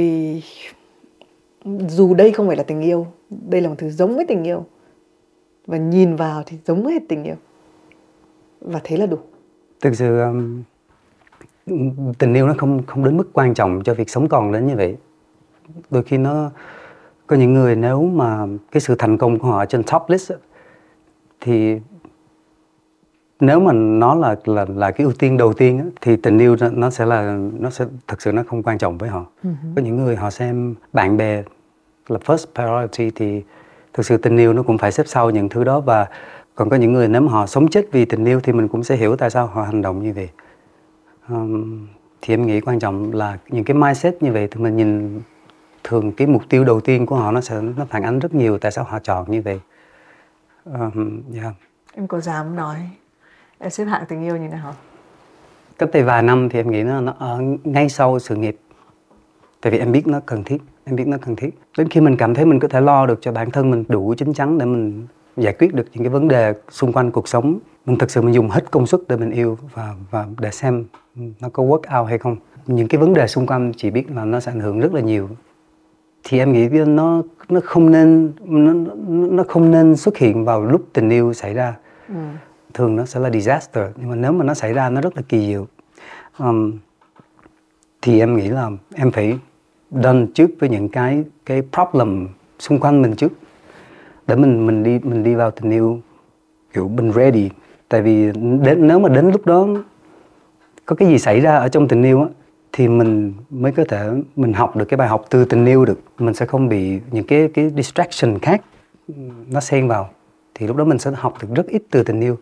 dù 1.87 2.13
đây 2.13 2.31
không 2.31 2.47
phải 2.47 2.57
là 2.57 2.63
tình 2.63 2.81
yêu, 2.81 3.07
đây 3.29 3.61
là 3.61 3.69
một 3.69 3.75
thứ 3.77 3.89
giống 3.89 4.15
với 4.15 4.25
tình 4.25 4.43
yêu. 4.43 4.65
Và 5.67 5.77
nhìn 5.77 6.15
vào 6.15 6.43
thì 6.45 6.57
giống 6.65 6.83
với 6.83 6.99
tình 7.09 7.23
yêu. 7.23 7.35
Và 8.61 8.79
thế 8.83 8.97
là 8.97 9.05
đủ. 9.05 9.17
Thực 9.81 9.95
sự 9.95 10.19
um, 10.19 10.63
tình 12.19 12.33
yêu 12.33 12.47
nó 12.47 12.53
không 12.57 12.83
không 12.85 13.03
đến 13.03 13.17
mức 13.17 13.29
quan 13.33 13.53
trọng 13.53 13.81
cho 13.83 13.93
việc 13.93 14.09
sống 14.09 14.29
còn 14.29 14.51
đến 14.51 14.67
như 14.67 14.75
vậy. 14.75 14.97
Đôi 15.89 16.03
khi 16.03 16.17
nó, 16.17 16.51
có 17.27 17.35
những 17.35 17.53
người 17.53 17.75
nếu 17.75 18.01
mà 18.03 18.45
cái 18.71 18.81
sự 18.81 18.95
thành 18.99 19.17
công 19.17 19.39
của 19.39 19.47
họ 19.47 19.65
trên 19.65 19.83
top 19.83 20.01
list 20.07 20.31
thì 21.43 21.79
nếu 23.39 23.59
mà 23.59 23.73
nó 23.73 24.15
là 24.15 24.35
là 24.45 24.65
là 24.75 24.91
cái 24.91 25.05
ưu 25.05 25.13
tiên 25.13 25.37
đầu 25.37 25.53
tiên 25.53 25.79
á, 25.79 25.85
thì 26.01 26.15
tình 26.15 26.37
yêu 26.39 26.55
nó, 26.59 26.69
nó 26.69 26.89
sẽ 26.89 27.05
là 27.05 27.37
nó 27.59 27.69
sẽ 27.69 27.85
thực 28.07 28.21
sự 28.21 28.31
nó 28.31 28.43
không 28.47 28.63
quan 28.63 28.77
trọng 28.77 28.97
với 28.97 29.09
họ. 29.09 29.25
Có 29.75 29.81
những 29.81 29.95
người 30.03 30.15
họ 30.15 30.29
xem 30.29 30.75
bạn 30.93 31.17
bè 31.17 31.43
là 32.07 32.19
first 32.25 32.45
priority 32.55 33.11
thì 33.15 33.43
thực 33.93 34.05
sự 34.05 34.17
tình 34.17 34.37
yêu 34.37 34.53
nó 34.53 34.63
cũng 34.63 34.77
phải 34.77 34.91
xếp 34.91 35.03
sau 35.07 35.29
những 35.29 35.49
thứ 35.49 35.63
đó. 35.63 35.79
Và 35.79 36.07
còn 36.55 36.69
có 36.69 36.75
những 36.75 36.93
người 36.93 37.07
nếu 37.07 37.21
mà 37.21 37.31
họ 37.31 37.47
sống 37.47 37.67
chết 37.67 37.85
vì 37.91 38.05
tình 38.05 38.25
yêu 38.25 38.39
thì 38.39 38.53
mình 38.53 38.67
cũng 38.67 38.83
sẽ 38.83 38.95
hiểu 38.95 39.15
tại 39.15 39.29
sao 39.29 39.47
họ 39.47 39.63
hành 39.63 39.81
động 39.81 40.03
như 40.03 40.13
vậy. 40.13 40.29
Um, 41.29 41.87
thì 42.21 42.33
em 42.33 42.45
nghĩ 42.45 42.61
quan 42.61 42.79
trọng 42.79 43.13
là 43.13 43.37
những 43.49 43.63
cái 43.63 43.75
mindset 43.75 44.23
như 44.23 44.31
vậy 44.31 44.47
thì 44.51 44.61
mình 44.61 44.77
nhìn 44.77 45.21
thường 45.83 46.11
cái 46.11 46.27
mục 46.27 46.41
tiêu 46.49 46.63
đầu 46.63 46.79
tiên 46.79 47.05
của 47.05 47.15
họ 47.15 47.31
nó 47.31 47.41
sẽ 47.41 47.61
nó 47.61 47.85
phản 47.89 48.03
ánh 48.03 48.19
rất 48.19 48.35
nhiều 48.35 48.57
tại 48.57 48.71
sao 48.71 48.83
họ 48.83 48.99
chọn 48.99 49.31
như 49.31 49.41
vậy 49.41 49.59
um, 50.65 51.21
yeah. 51.35 51.53
em 51.95 52.07
có 52.07 52.19
dám 52.19 52.55
nói 52.55 52.89
em 53.59 53.69
xếp 53.69 53.85
hạng 53.85 54.05
tình 54.07 54.23
yêu 54.23 54.37
như 54.37 54.47
nào 54.47 54.59
không? 54.63 54.75
cách 55.77 55.89
đây 55.93 56.03
vài 56.03 56.23
năm 56.23 56.49
thì 56.49 56.59
em 56.59 56.71
nghĩ 56.71 56.83
nó, 56.83 57.01
nó 57.01 57.13
ở 57.19 57.41
ngay 57.63 57.89
sau 57.89 58.19
sự 58.19 58.35
nghiệp 58.35 58.57
tại 59.61 59.71
vì 59.71 59.77
em 59.77 59.91
biết 59.91 60.07
nó 60.07 60.19
cần 60.25 60.43
thiết 60.43 60.57
em 60.85 60.95
biết 60.95 61.07
nó 61.07 61.17
cần 61.21 61.35
thiết 61.35 61.49
đến 61.77 61.89
khi 61.89 62.01
mình 62.01 62.17
cảm 62.17 62.33
thấy 62.33 62.45
mình 62.45 62.59
có 62.59 62.67
thể 62.67 62.81
lo 62.81 63.05
được 63.05 63.19
cho 63.21 63.31
bản 63.31 63.51
thân 63.51 63.71
mình 63.71 63.83
đủ 63.87 64.13
chín 64.17 64.33
chắn 64.33 64.57
để 64.57 64.65
mình 64.65 65.07
giải 65.37 65.53
quyết 65.59 65.73
được 65.73 65.87
những 65.93 66.03
cái 66.03 66.09
vấn 66.09 66.27
đề 66.27 66.53
xung 66.69 66.93
quanh 66.93 67.11
cuộc 67.11 67.27
sống 67.27 67.59
mình 67.85 67.97
thực 67.97 68.11
sự 68.11 68.21
mình 68.21 68.33
dùng 68.33 68.49
hết 68.49 68.71
công 68.71 68.87
suất 68.87 69.01
để 69.07 69.17
mình 69.17 69.31
yêu 69.31 69.57
và 69.73 69.95
và 70.11 70.27
để 70.39 70.51
xem 70.51 70.85
nó 71.15 71.49
có 71.53 71.63
work 71.63 71.99
out 71.99 72.09
hay 72.09 72.17
không 72.17 72.35
những 72.67 72.87
cái 72.87 73.01
vấn 73.01 73.13
đề 73.13 73.27
xung 73.27 73.47
quanh 73.47 73.71
chỉ 73.77 73.91
biết 73.91 74.11
là 74.11 74.25
nó 74.25 74.39
sẽ 74.39 74.51
ảnh 74.51 74.59
hưởng 74.59 74.79
rất 74.79 74.93
là 74.93 75.01
nhiều 75.01 75.29
thì 76.23 76.39
em 76.39 76.53
nghĩ 76.53 76.67
nó 76.69 77.21
nó 77.49 77.59
không 77.63 77.91
nên 77.91 78.31
nó, 78.45 78.73
nó- 79.07 79.43
không 79.43 79.71
nên 79.71 79.95
xuất 79.95 80.17
hiện 80.17 80.45
vào 80.45 80.63
lúc 80.65 80.81
tình 80.93 81.09
yêu 81.09 81.33
xảy 81.33 81.53
ra. 81.53 81.75
Ừ. 82.09 82.15
thường 82.73 82.95
nó 82.95 83.05
sẽ 83.05 83.19
là 83.19 83.29
disaster 83.29 83.85
nhưng 83.95 84.09
mà 84.09 84.15
nếu 84.15 84.31
mà 84.31 84.45
nó 84.45 84.53
xảy 84.53 84.73
ra 84.73 84.89
nó 84.89 85.01
rất 85.01 85.15
là 85.15 85.21
kỳ 85.29 85.47
diệu. 85.47 85.67
Um, 86.39 86.73
thì 88.01 88.19
em 88.19 88.37
nghĩ 88.37 88.47
là 88.47 88.69
em 88.95 89.11
phải 89.11 89.39
done 89.91 90.25
trước 90.33 90.49
với 90.59 90.69
những 90.69 90.89
cái 90.89 91.23
cái 91.45 91.61
problem 91.71 92.27
xung 92.59 92.79
quanh 92.79 93.01
mình 93.01 93.15
trước. 93.15 93.31
Để 94.27 94.35
mình 94.35 94.65
mình 94.65 94.83
đi 94.83 94.99
mình 95.03 95.23
đi 95.23 95.35
vào 95.35 95.51
tình 95.51 95.71
yêu 95.71 95.99
kiểu 96.73 96.87
mình 96.87 97.11
ready. 97.11 97.49
Tại 97.89 98.01
vì 98.01 98.31
đến 98.61 98.87
nếu 98.87 98.99
mà 98.99 99.09
đến 99.09 99.31
lúc 99.31 99.45
đó 99.45 99.67
có 100.85 100.95
cái 100.95 101.07
gì 101.07 101.19
xảy 101.19 101.39
ra 101.39 101.55
ở 101.57 101.67
trong 101.69 101.87
tình 101.87 102.03
yêu 102.03 102.21
á 102.21 102.27
thì 102.73 102.87
mình 102.87 103.33
mới 103.49 103.71
có 103.71 103.83
thể 103.89 104.09
mình 104.35 104.53
học 104.53 104.75
được 104.75 104.85
cái 104.85 104.97
bài 104.97 105.07
học 105.07 105.25
từ 105.29 105.45
tình 105.45 105.65
yêu 105.65 105.85
được. 105.85 105.99
Mình 106.19 106.33
sẽ 106.33 106.45
không 106.45 106.69
bị 106.69 106.99
những 107.11 107.27
cái 107.27 107.49
cái 107.53 107.69
distraction 107.75 108.39
khác 108.39 108.61
nó 109.47 109.59
xen 109.59 109.87
vào. 109.87 110.09
Thì 110.55 110.67
lúc 110.67 110.77
đó 110.77 110.83
mình 110.85 110.99
sẽ 110.99 111.11
học 111.11 111.33
được 111.41 111.47
rất 111.55 111.67
ít 111.67 111.83
từ 111.91 112.03
tình 112.03 112.21
yêu. 112.21 112.37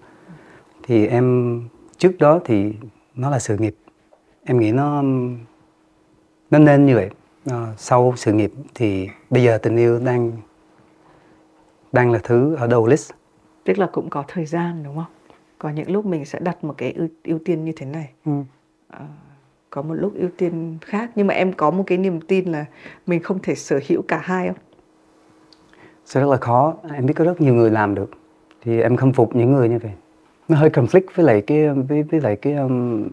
Thì 0.84 1.08
em 1.08 1.62
trước 1.98 2.18
đó 2.20 2.40
thì 2.46 2.74
nó 3.16 3.30
là 3.30 3.40
sự 3.40 3.58
nghiệp. 3.58 3.76
Em 4.44 4.60
nghĩ 4.60 4.72
nó 4.72 5.02
nó 6.52 6.60
nên 6.60 6.86
như 6.86 6.96
vậy. 6.96 7.10
Ờ, 7.46 7.74
sau 7.78 8.14
sự 8.18 8.34
nghiệp 8.34 8.54
thì 8.76 9.10
bây 9.30 9.44
giờ 9.44 9.58
tình 9.58 9.78
yêu 9.78 10.00
đang 10.00 10.32
đang 11.92 12.12
là 12.12 12.20
thứ 12.24 12.56
ở 12.56 12.68
đầu 12.68 12.88
list. 12.88 13.12
Tức 13.64 13.78
là 13.78 13.88
cũng 13.92 14.10
có 14.10 14.24
thời 14.28 14.46
gian 14.46 14.84
đúng 14.84 14.96
không? 14.96 15.06
Có 15.58 15.70
những 15.70 15.92
lúc 15.92 16.06
mình 16.06 16.26
sẽ 16.26 16.40
đặt 16.40 16.64
một 16.64 16.74
cái 16.78 16.92
ưu, 16.92 17.08
ưu 17.24 17.40
tiên 17.46 17.66
như 17.66 17.72
thế 17.76 17.86
này. 17.86 18.10
Ừ. 18.26 18.32
uh, 18.94 19.02
có 19.72 19.82
một 19.82 19.94
lúc 19.94 20.13
ưu 20.16 20.30
tiên 20.38 20.78
khác. 20.82 21.12
Nhưng 21.16 21.28
mà 21.28 21.34
em 21.34 21.54
có 21.54 21.72
một 21.72 21.84
cái 21.88 21.98
niềm 21.98 22.22
tin 22.22 22.51
là 22.51 22.66
mình 23.08 23.24
không 23.24 23.40
thể 23.44 23.56
sở 23.56 23.80
hữu 23.88 24.01
cả 24.01 24.22
hai 24.24 24.48
không? 24.48 24.58
Sẽ 26.06 26.20
rất 26.22 26.30
là 26.30 26.38
khó. 26.38 26.74
Em 26.94 27.06
biết 27.06 27.13
có 27.13 27.25
rất 27.25 27.42
nhiều 27.42 27.54
người 27.54 27.70
làm 27.70 27.96
được. 27.96 28.12
Thì 28.62 28.82
em 28.82 28.96
khâm 28.96 29.13
phục 29.13 29.36
những 29.36 29.51
người 29.51 29.70
như 29.70 29.80
vậy. 29.84 29.92
Nó 30.48 30.58
hơi 30.58 30.70
conflict 30.70 31.01
với 31.16 31.25
lại 31.25 31.42
cái 31.42 31.70
với, 31.70 32.04
với 32.04 32.22
lại 32.22 32.36
cái 32.36 32.54
um, 32.54 33.08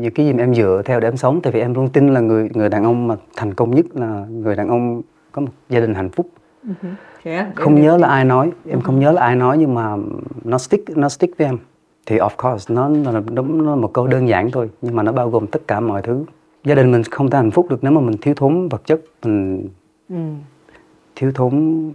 những 0.00 0.14
cái 0.14 0.26
gì 0.26 0.32
mà 0.32 0.42
em 0.42 0.54
dựa 0.54 0.82
theo 0.84 1.00
để 1.00 1.08
em 1.08 1.16
sống. 1.16 1.40
Tại 1.42 1.52
vì 1.52 1.60
em 1.60 1.74
luôn 1.74 1.88
tin 1.88 2.14
là 2.14 2.20
người 2.20 2.48
người 2.54 2.68
đàn 2.68 2.84
ông 2.84 3.08
mà 3.08 3.16
thành 3.36 3.54
công 3.54 3.74
nhất 3.74 3.86
là 3.94 4.26
người 4.30 4.56
đàn 4.56 4.68
ông 4.68 5.02
có 5.32 5.42
một 5.42 5.52
gia 5.68 5.80
đình 5.80 5.94
hạnh 5.94 6.10
phúc. 6.10 6.28
Yeah, 7.22 7.46
không 7.54 7.82
nhớ 7.82 7.96
là 7.96 8.08
ai 8.08 8.24
nói. 8.24 8.52
Em 8.68 8.80
không 8.80 9.00
nhớ 9.00 9.12
là 9.12 9.22
ai 9.22 9.36
nói 9.36 9.58
nhưng 9.58 9.74
mà 9.74 9.96
nó 10.44 10.58
stick 10.58 10.96
nó 10.96 11.08
stick 11.08 11.38
với 11.38 11.46
em 11.46 11.58
thì 12.06 12.18
of 12.18 12.30
course 12.36 12.74
nó 12.74 12.88
nó, 12.88 13.12
nó, 13.12 13.42
nó 13.42 13.76
một 13.76 13.92
câu 13.92 14.06
đơn 14.06 14.28
giản 14.28 14.50
thôi 14.50 14.70
nhưng 14.82 14.96
mà 14.96 15.02
nó 15.02 15.12
bao 15.12 15.30
gồm 15.30 15.46
tất 15.46 15.62
cả 15.68 15.80
mọi 15.80 16.02
thứ. 16.02 16.24
Gia 16.64 16.74
đình 16.74 16.92
mình 16.92 17.02
không 17.02 17.30
thể 17.30 17.38
hạnh 17.38 17.50
phúc 17.50 17.66
được 17.70 17.78
nếu 17.84 17.92
mà 17.92 18.00
mình 18.00 18.16
thiếu 18.20 18.34
thốn 18.34 18.68
vật 18.68 18.82
chất 18.86 19.00
mình 19.22 19.68
ừ. 20.08 20.16
thiếu 21.16 21.32
thốn 21.34 21.92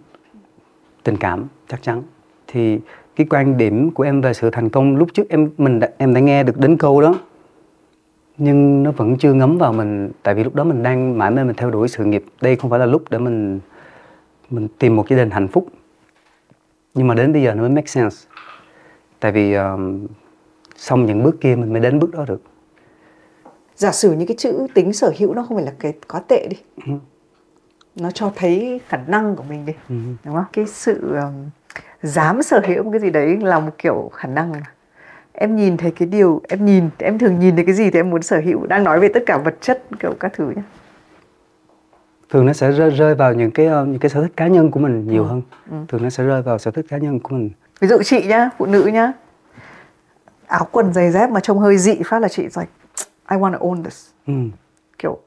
tình 1.03 1.17
cảm 1.17 1.45
chắc 1.67 1.83
chắn. 1.83 2.03
Thì 2.47 2.79
cái 3.15 3.27
quan 3.29 3.57
điểm 3.57 3.91
của 3.91 4.03
em 4.03 4.21
về 4.21 4.33
sự 4.33 4.49
thành 4.49 4.69
công 4.69 4.95
lúc 4.95 5.09
trước 5.13 5.29
em 5.29 5.49
mình 5.57 5.79
đã, 5.79 5.89
em 5.97 6.13
đã 6.13 6.19
nghe 6.19 6.43
được 6.43 6.57
đến 6.57 6.77
câu 6.77 7.01
đó 7.01 7.15
nhưng 8.37 8.83
nó 8.83 8.91
vẫn 8.91 9.17
chưa 9.17 9.33
ngấm 9.33 9.57
vào 9.57 9.73
mình 9.73 10.11
tại 10.23 10.35
vì 10.35 10.43
lúc 10.43 10.55
đó 10.55 10.63
mình 10.63 10.83
đang 10.83 11.17
mãi 11.17 11.31
mê 11.31 11.43
mình 11.43 11.55
theo 11.55 11.69
đuổi 11.69 11.87
sự 11.87 12.05
nghiệp. 12.05 12.23
Đây 12.41 12.55
không 12.55 12.69
phải 12.69 12.79
là 12.79 12.85
lúc 12.85 13.03
để 13.09 13.17
mình 13.17 13.59
mình 14.49 14.67
tìm 14.79 14.95
một 14.95 15.09
gia 15.09 15.17
đình 15.17 15.29
hạnh 15.29 15.47
phúc. 15.47 15.67
Nhưng 16.93 17.07
mà 17.07 17.15
đến 17.15 17.33
bây 17.33 17.41
giờ 17.41 17.53
nó 17.53 17.61
mới 17.61 17.69
make 17.69 17.87
sense 17.87 18.17
tại 19.19 19.31
vì 19.31 19.53
um, 19.53 20.07
xong 20.75 21.05
những 21.05 21.23
bước 21.23 21.41
kia 21.41 21.55
mình 21.55 21.73
mới 21.73 21.81
đến 21.81 21.99
bước 21.99 22.11
đó 22.11 22.25
được 22.27 22.41
giả 23.75 23.91
sử 23.91 24.11
những 24.13 24.27
cái 24.27 24.37
chữ 24.37 24.67
tính 24.73 24.93
sở 24.93 25.13
hữu 25.19 25.33
nó 25.33 25.43
không 25.43 25.57
phải 25.57 25.65
là 25.65 25.73
cái 25.79 25.93
quá 26.07 26.21
tệ 26.27 26.47
đi 26.49 26.57
ừ. 26.85 26.93
nó 27.95 28.11
cho 28.11 28.31
thấy 28.35 28.81
khả 28.87 28.97
năng 29.07 29.35
của 29.35 29.43
mình 29.49 29.65
đi 29.65 29.73
Ừ. 29.89 29.95
đúng 30.25 30.35
không 30.35 30.45
cái 30.53 30.65
sự 30.65 31.15
um, 31.15 31.49
dám 32.03 32.43
sở 32.43 32.61
hữu 32.67 32.83
một 32.83 32.91
cái 32.91 32.99
gì 32.99 33.09
đấy 33.09 33.37
là 33.37 33.59
một 33.59 33.71
kiểu 33.77 34.09
khả 34.13 34.27
năng 34.27 34.53
em 35.33 35.55
nhìn 35.55 35.77
thấy 35.77 35.91
cái 35.91 36.07
điều 36.07 36.41
em 36.49 36.65
nhìn 36.65 36.89
em 36.97 37.17
thường 37.19 37.39
nhìn 37.39 37.55
thấy 37.55 37.65
cái 37.65 37.75
gì 37.75 37.89
thì 37.91 37.99
em 37.99 38.09
muốn 38.09 38.21
sở 38.21 38.41
hữu 38.45 38.65
đang 38.65 38.83
nói 38.83 38.99
về 38.99 39.07
tất 39.13 39.23
cả 39.25 39.37
vật 39.37 39.55
chất 39.61 39.83
kiểu 39.99 40.13
các 40.19 40.33
thứ 40.35 40.49
nhé 40.55 40.61
thường 42.29 42.45
nó 42.45 42.53
sẽ 42.53 42.71
rơi, 42.71 42.89
rơi 42.89 43.15
vào 43.15 43.33
những 43.33 43.51
cái 43.51 43.65
những 43.65 43.99
cái 43.99 44.09
sở 44.09 44.21
thích 44.23 44.31
cá 44.35 44.47
nhân 44.47 44.71
của 44.71 44.79
mình 44.79 45.07
nhiều 45.07 45.23
Ừ. 45.23 45.27
hơn 45.29 45.41
Ừ. 45.71 45.75
thường 45.87 46.03
nó 46.03 46.09
sẽ 46.09 46.23
rơi 46.23 46.41
vào 46.41 46.57
sở 46.59 46.71
thích 46.71 46.85
cá 46.89 46.97
nhân 46.97 47.19
của 47.19 47.35
mình 47.35 47.49
ví 47.79 47.87
dụ 47.87 47.97
chị 48.03 48.25
nhá 48.27 48.49
phụ 48.57 48.65
nữ 48.65 48.85
nhá. 48.93 49.13
Áo 50.47 50.67
quần 50.71 50.93
giày 50.93 51.11
dép 51.11 51.29
mà 51.29 51.39
trông 51.39 51.59
hơi 51.59 51.77
dị 51.77 51.95
phát 52.05 52.19
là 52.19 52.27
chị 52.27 52.43
like 52.43 52.71
I 53.31 53.37
want 53.37 53.51
to 53.53 53.59
own 53.59 53.83
this. 53.83 54.09
Ừ. 54.27 54.33
kiểu 54.97 55.19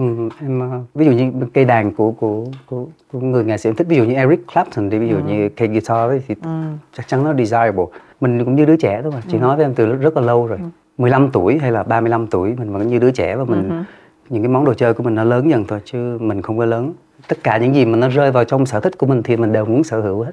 Ừ, 0.00 0.28
em 0.40 0.80
uh, 0.80 0.94
ví 0.94 1.06
dụ 1.06 1.12
như 1.12 1.32
cây 1.54 1.64
đàn 1.64 1.94
của 1.94 2.10
của 2.10 2.44
của, 2.66 2.86
của 3.12 3.20
người 3.20 3.44
nghệ 3.44 3.56
sĩ 3.56 3.68
em 3.68 3.74
thích 3.74 3.86
ví 3.86 3.96
dụ 3.96 4.04
như 4.04 4.14
Eric 4.14 4.40
Clapton 4.52 4.90
đi 4.90 4.98
ví 4.98 5.08
dụ 5.08 5.18
như 5.18 5.48
cây 5.48 5.68
guitar 5.68 6.10
ấy, 6.10 6.22
thì 6.28 6.34
ừ. 6.42 6.50
chắc 6.96 7.08
chắn 7.08 7.24
nó 7.24 7.34
desirable. 7.34 7.84
Mình 8.20 8.44
cũng 8.44 8.56
như 8.56 8.64
đứa 8.64 8.76
trẻ 8.76 9.00
thôi 9.02 9.12
mà. 9.14 9.22
Chị 9.28 9.38
nói 9.38 9.56
với 9.56 9.64
em 9.64 9.74
từ 9.74 9.86
rất, 9.86 9.96
rất 10.00 10.16
là 10.16 10.22
lâu 10.22 10.46
rồi. 10.46 10.58
15 10.98 11.30
tuổi 11.32 11.58
hay 11.58 11.72
là 11.72 11.82
35 11.82 12.26
tuổi 12.26 12.54
mình 12.58 12.72
vẫn 12.72 12.88
như 12.88 12.98
đứa 12.98 13.10
trẻ 13.10 13.36
và 13.36 13.44
mình 13.44 13.84
những 14.28 14.42
cái 14.42 14.48
món 14.48 14.64
đồ 14.64 14.74
chơi 14.74 14.94
của 14.94 15.02
mình 15.02 15.14
nó 15.14 15.24
lớn 15.24 15.50
dần 15.50 15.64
thôi 15.64 15.80
chứ 15.84 16.18
mình 16.20 16.42
không 16.42 16.58
có 16.58 16.64
lớn. 16.64 16.92
Tất 17.28 17.38
cả 17.42 17.58
những 17.58 17.74
gì 17.74 17.84
mà 17.84 17.96
nó 17.96 18.08
rơi 18.08 18.32
vào 18.32 18.44
trong 18.44 18.66
sở 18.66 18.80
thích 18.80 18.98
của 18.98 19.06
mình 19.06 19.22
thì 19.22 19.36
mình 19.36 19.52
đều 19.52 19.64
muốn 19.64 19.84
sở 19.84 20.00
hữu 20.00 20.22
hết 20.22 20.32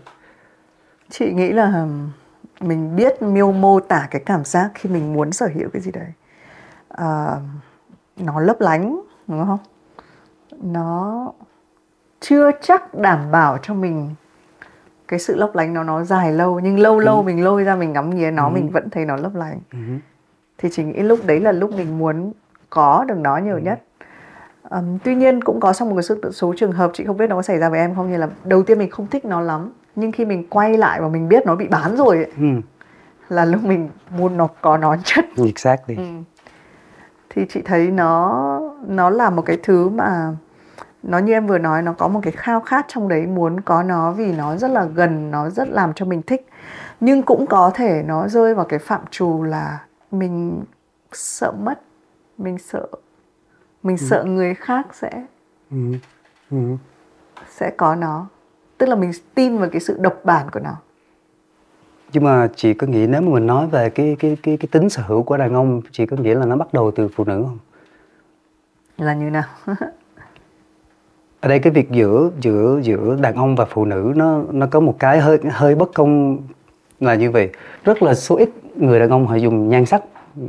chị 1.09 1.33
nghĩ 1.33 1.51
là 1.51 1.81
um, 1.81 2.09
mình 2.59 2.95
biết 2.95 3.21
miêu 3.21 3.51
mô 3.51 3.79
tả 3.79 4.07
cái 4.11 4.21
cảm 4.25 4.45
giác 4.45 4.71
khi 4.75 4.89
mình 4.89 5.13
muốn 5.13 5.31
sở 5.31 5.49
hữu 5.55 5.69
cái 5.73 5.81
gì 5.81 5.91
đấy. 5.91 6.07
À, 6.89 7.35
nó 8.17 8.39
lấp 8.39 8.61
lánh 8.61 9.01
đúng 9.27 9.45
không? 9.45 9.59
Nó 10.61 11.31
chưa 12.19 12.51
chắc 12.61 12.95
đảm 12.95 13.31
bảo 13.31 13.57
cho 13.61 13.73
mình 13.73 14.15
cái 15.07 15.19
sự 15.19 15.35
lấp 15.35 15.55
lánh 15.55 15.73
nó 15.73 15.83
nó 15.83 16.03
dài 16.03 16.31
lâu 16.31 16.59
nhưng 16.59 16.79
lâu 16.79 16.99
lâu 16.99 17.23
mình 17.23 17.43
lôi 17.43 17.63
ra 17.63 17.75
mình 17.75 17.93
ngắm 17.93 18.09
nghía 18.09 18.31
nó 18.31 18.49
mình 18.49 18.69
vẫn 18.69 18.89
thấy 18.89 19.05
nó 19.05 19.15
lấp 19.15 19.35
lánh. 19.35 19.59
Ừ. 19.71 19.77
thì 20.57 20.69
chị 20.71 20.83
nghĩ 20.83 21.01
lúc 21.01 21.19
đấy 21.25 21.39
là 21.39 21.51
lúc 21.51 21.73
mình 21.73 21.97
muốn 21.97 22.31
có 22.69 23.05
được 23.07 23.17
nó 23.17 23.37
nhiều 23.37 23.59
nhất. 23.59 23.83
Ừm, 24.69 24.99
tuy 25.03 25.15
nhiên 25.15 25.43
cũng 25.43 25.59
có 25.59 25.73
trong 25.73 25.89
một 25.89 25.95
cái 25.95 26.03
số, 26.03 26.15
số 26.31 26.53
trường 26.57 26.71
hợp 26.71 26.91
chị 26.93 27.05
không 27.05 27.17
biết 27.17 27.27
nó 27.29 27.35
có 27.35 27.41
xảy 27.41 27.57
ra 27.57 27.69
với 27.69 27.79
em 27.79 27.95
không 27.95 28.11
như 28.11 28.17
là 28.17 28.29
đầu 28.43 28.63
tiên 28.63 28.79
mình 28.79 28.89
không 28.89 29.07
thích 29.07 29.25
nó 29.25 29.41
lắm 29.41 29.71
nhưng 29.99 30.11
khi 30.11 30.25
mình 30.25 30.47
quay 30.49 30.77
lại 30.77 31.01
và 31.01 31.07
mình 31.07 31.29
biết 31.29 31.45
nó 31.45 31.55
bị 31.55 31.67
bán 31.67 31.95
rồi 31.97 32.15
ấy, 32.15 32.31
Ừ. 32.37 32.61
là 33.29 33.45
lúc 33.45 33.63
mình 33.63 33.89
muốn 34.17 34.37
nó 34.37 34.47
có 34.61 34.77
nó 34.77 34.95
chất 35.03 35.25
exactly 35.45 35.95
Ừ. 35.95 36.03
thì 37.29 37.45
chị 37.49 37.61
thấy 37.65 37.91
nó 37.91 38.39
nó 38.87 39.09
là 39.09 39.29
một 39.29 39.41
cái 39.45 39.57
thứ 39.63 39.89
mà 39.89 40.35
nó 41.03 41.17
như 41.17 41.33
em 41.33 41.47
vừa 41.47 41.57
nói 41.57 41.81
nó 41.81 41.93
có 41.93 42.07
một 42.07 42.19
cái 42.23 42.31
khao 42.37 42.61
khát 42.61 42.85
trong 42.87 43.07
đấy 43.07 43.27
muốn 43.27 43.59
có 43.61 43.83
nó 43.83 44.11
vì 44.11 44.31
nó 44.33 44.55
rất 44.57 44.71
là 44.71 44.85
gần 44.85 45.31
nó 45.31 45.49
rất 45.49 45.67
làm 45.69 45.93
cho 45.93 46.05
mình 46.05 46.21
thích 46.21 46.47
nhưng 46.99 47.21
cũng 47.23 47.45
có 47.47 47.71
thể 47.73 48.03
nó 48.05 48.27
rơi 48.27 48.53
vào 48.55 48.65
cái 48.65 48.79
phạm 48.79 49.01
trù 49.11 49.43
là 49.43 49.79
mình 50.11 50.63
sợ 51.11 51.51
mất 51.51 51.81
mình 52.37 52.57
sợ 52.57 52.87
mình 53.83 53.97
sợ 53.97 54.23
người 54.23 54.53
khác 54.55 54.87
sẽ 54.93 55.25
Ừ. 55.71 55.77
Ừ. 56.51 56.57
sẽ 57.49 57.69
có 57.77 57.95
nó 57.95 58.25
tức 58.77 58.89
là 58.89 58.95
mình 58.95 59.11
tin 59.35 59.57
vào 59.57 59.69
cái 59.69 59.81
sự 59.81 59.97
độc 59.99 60.19
bản 60.23 60.49
của 60.51 60.59
nó. 60.59 60.75
Nhưng 62.13 62.23
mà 62.23 62.47
chị 62.55 62.73
có 62.73 62.87
nghĩ 62.87 63.07
nếu 63.07 63.21
mà 63.21 63.33
mình 63.33 63.47
nói 63.47 63.67
về 63.67 63.89
cái 63.89 64.15
cái 64.19 64.37
cái 64.43 64.57
cái 64.57 64.67
tính 64.71 64.89
sở 64.89 65.03
hữu 65.07 65.23
của 65.23 65.37
đàn 65.37 65.53
ông 65.53 65.81
chị 65.91 66.05
có 66.05 66.17
nghĩ 66.17 66.33
là 66.33 66.45
nó 66.45 66.55
bắt 66.55 66.73
đầu 66.73 66.91
từ 66.91 67.07
phụ 67.15 67.23
nữ 67.23 67.43
không? 67.45 67.57
Là 68.97 69.13
như 69.13 69.29
nào? 69.29 69.43
Ở 71.39 71.49
đây 71.49 71.59
cái 71.59 71.73
việc 71.73 71.91
giữa 71.91 72.29
giữa 72.41 72.79
giữa 72.83 73.17
đàn 73.21 73.35
ông 73.35 73.55
và 73.55 73.65
phụ 73.65 73.85
nữ 73.85 74.13
nó 74.15 74.43
nó 74.51 74.67
có 74.71 74.79
một 74.79 74.95
cái 74.99 75.19
hơi 75.19 75.39
hơi 75.51 75.75
bất 75.75 75.93
công 75.93 76.37
là 76.99 77.15
như 77.15 77.31
vậy. 77.31 77.49
Rất 77.83 78.03
là 78.03 78.13
số 78.13 78.35
ít 78.35 78.49
người 78.75 78.99
đàn 78.99 79.09
ông 79.09 79.27
họ 79.27 79.35
dùng 79.35 79.69
nhan 79.69 79.85
sắc 79.85 80.03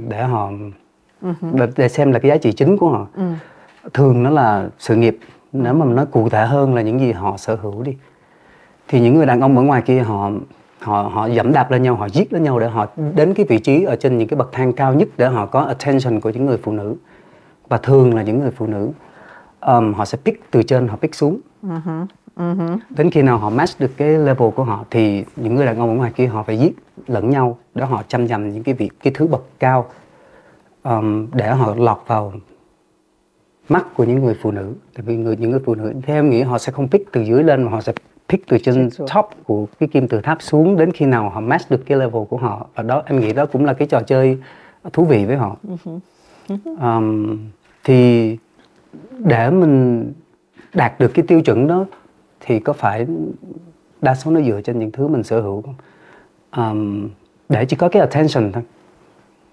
để 0.09 0.23
họ 0.23 0.51
để, 1.53 1.67
để 1.77 1.89
xem 1.89 2.13
là 2.13 2.19
cái 2.19 2.31
giá 2.31 2.37
trị 2.37 2.53
chính 2.53 2.77
của 2.77 2.89
họ. 2.89 3.07
Ừ. 3.15 3.23
thường 3.95 4.23
nó 4.23 4.31
là 4.31 4.69
sự 4.79 4.97
nghiệp. 4.97 5.19
Nếu 5.53 5.75
mà 5.75 5.87
nói 5.87 6.07
cụ 6.07 6.29
thể 6.29 6.47
hơn 6.47 6.75
là 6.75 6.83
những 6.83 7.01
gì 7.01 7.13
họ 7.13 7.37
sở 7.37 7.55
hữu 7.55 7.83
đi 7.83 7.97
thì 8.89 9.01
những 9.01 9.15
người 9.15 9.27
đàn 9.27 9.41
ông 9.41 9.57
ở 9.57 9.63
ngoài 9.63 9.83
kia 9.83 10.01
họ 10.01 10.31
họ 10.79 11.03
họ 11.03 11.27
dẫm 11.27 11.53
đạp 11.53 11.71
lên 11.71 11.83
nhau 11.83 11.97
họ 11.97 12.09
giết 12.09 12.33
lên 12.33 12.43
nhau 12.43 12.59
để 12.59 12.69
họ 12.69 12.87
đến 13.15 13.35
cái 13.35 13.47
vị 13.49 13.59
trí 13.59 13.85
ở 13.85 13.97
trên 13.97 14.19
những 14.19 14.29
cái 14.29 14.39
bậc 14.39 14.53
thang 14.53 14.73
cao 14.73 14.95
nhất 14.95 15.09
để 15.17 15.29
họ 15.29 15.47
có 15.47 15.61
attention 15.61 16.21
của 16.21 16.31
những 16.31 16.47
người 16.47 16.59
phụ 16.63 16.73
nữ. 16.73 16.97
Và 17.69 17.79
thường 17.79 18.15
là 18.15 18.23
những 18.23 18.39
người 18.39 18.51
phụ 18.51 18.67
nữ 18.67 18.91
um, 19.61 19.93
họ 19.93 20.05
sẽ 20.05 20.19
pick 20.25 20.51
từ 20.51 20.63
trên 20.63 20.89
họ 20.89 20.97
pick 20.97 21.15
xuống. 21.15 21.41
Đến 22.91 23.11
khi 23.11 23.23
nào 23.23 23.39
họ 23.39 23.51
match 23.51 23.81
được 23.81 23.91
cái 23.97 24.09
level 24.09 24.51
của 24.51 24.65
họ 24.65 24.85
thì 24.91 25.25
những 25.37 25.55
người 25.55 25.67
đàn 25.67 25.79
ông 25.79 25.89
ở 25.89 25.95
ngoài 25.95 26.13
kia 26.15 26.27
họ 26.27 26.43
phải 26.43 26.59
giết 26.59 26.77
lẫn 27.07 27.31
nhau 27.31 27.59
để 27.75 27.85
họ 27.85 28.03
chăm 28.09 28.27
dầm 28.27 28.53
những 28.53 28.63
cái 28.63 28.75
việc 28.75 28.91
cái 29.03 29.13
thứ 29.17 29.27
bậc 29.27 29.45
cao 29.59 29.87
um, 30.83 31.27
để 31.33 31.51
họ 31.51 31.75
lọt 31.79 31.99
vào 32.07 32.33
mắt 33.69 33.87
của 33.97 34.05
những 34.05 34.25
người 34.25 34.37
phụ 34.43 34.51
nữ. 34.51 34.75
Tại 34.95 35.03
vì 35.07 35.17
người 35.17 35.37
những 35.37 35.51
người 35.51 35.61
phụ 35.67 35.75
nữ 35.75 35.95
theo 36.03 36.17
em 36.17 36.31
nghĩ 36.31 36.43
họ 36.43 36.59
sẽ 36.59 36.73
không 36.73 36.89
pick 36.89 37.13
từ 37.13 37.21
dưới 37.21 37.43
lên 37.43 37.63
mà 37.63 37.71
họ 37.71 37.81
sẽ 37.81 37.93
pick 38.29 38.49
từ 38.49 38.59
trên 38.59 38.89
top 39.15 39.27
của 39.45 39.67
cái 39.81 39.89
kim 39.89 40.09
tự 40.09 40.21
tháp 40.21 40.43
xuống 40.43 40.77
đến 40.77 40.93
khi 40.93 41.07
nào 41.07 41.31
họ 41.31 41.41
match 41.41 41.71
được 41.71 41.87
cái 41.87 41.99
level 41.99 42.23
của 42.29 42.37
họ. 42.37 42.67
Và 42.75 42.83
đó 42.83 43.03
em 43.07 43.21
nghĩ 43.21 43.33
đó 43.33 43.47
cũng 43.47 43.65
là 43.65 43.73
cái 43.73 43.89
trò 43.89 44.01
chơi 44.01 44.39
thú 44.93 45.05
vị 45.05 45.25
với 45.25 45.37
họ. 45.37 45.57
Um, 46.65 47.39
thì 47.85 48.37
để 49.19 49.51
mình 49.51 50.05
đạt 50.75 51.01
được 51.01 51.09
cái 51.15 51.25
tiêu 51.29 51.41
chuẩn 51.41 51.67
đó 51.67 51.87
thì 52.41 52.61
có 52.61 52.73
phải 52.73 53.07
đa 54.01 54.15
số 54.15 54.31
nó 54.31 54.41
dựa 54.41 54.61
trên 54.65 54.79
những 54.79 54.91
thứ 54.91 55.09
mình 55.09 55.23
sở 55.23 55.41
hữu 55.41 55.63
không? 55.63 55.75
Um, 56.57 57.09
để 57.49 57.65
chỉ 57.65 57.77
có 57.77 57.89
cái 57.89 58.01
attention 58.01 58.53
thôi. 58.53 58.63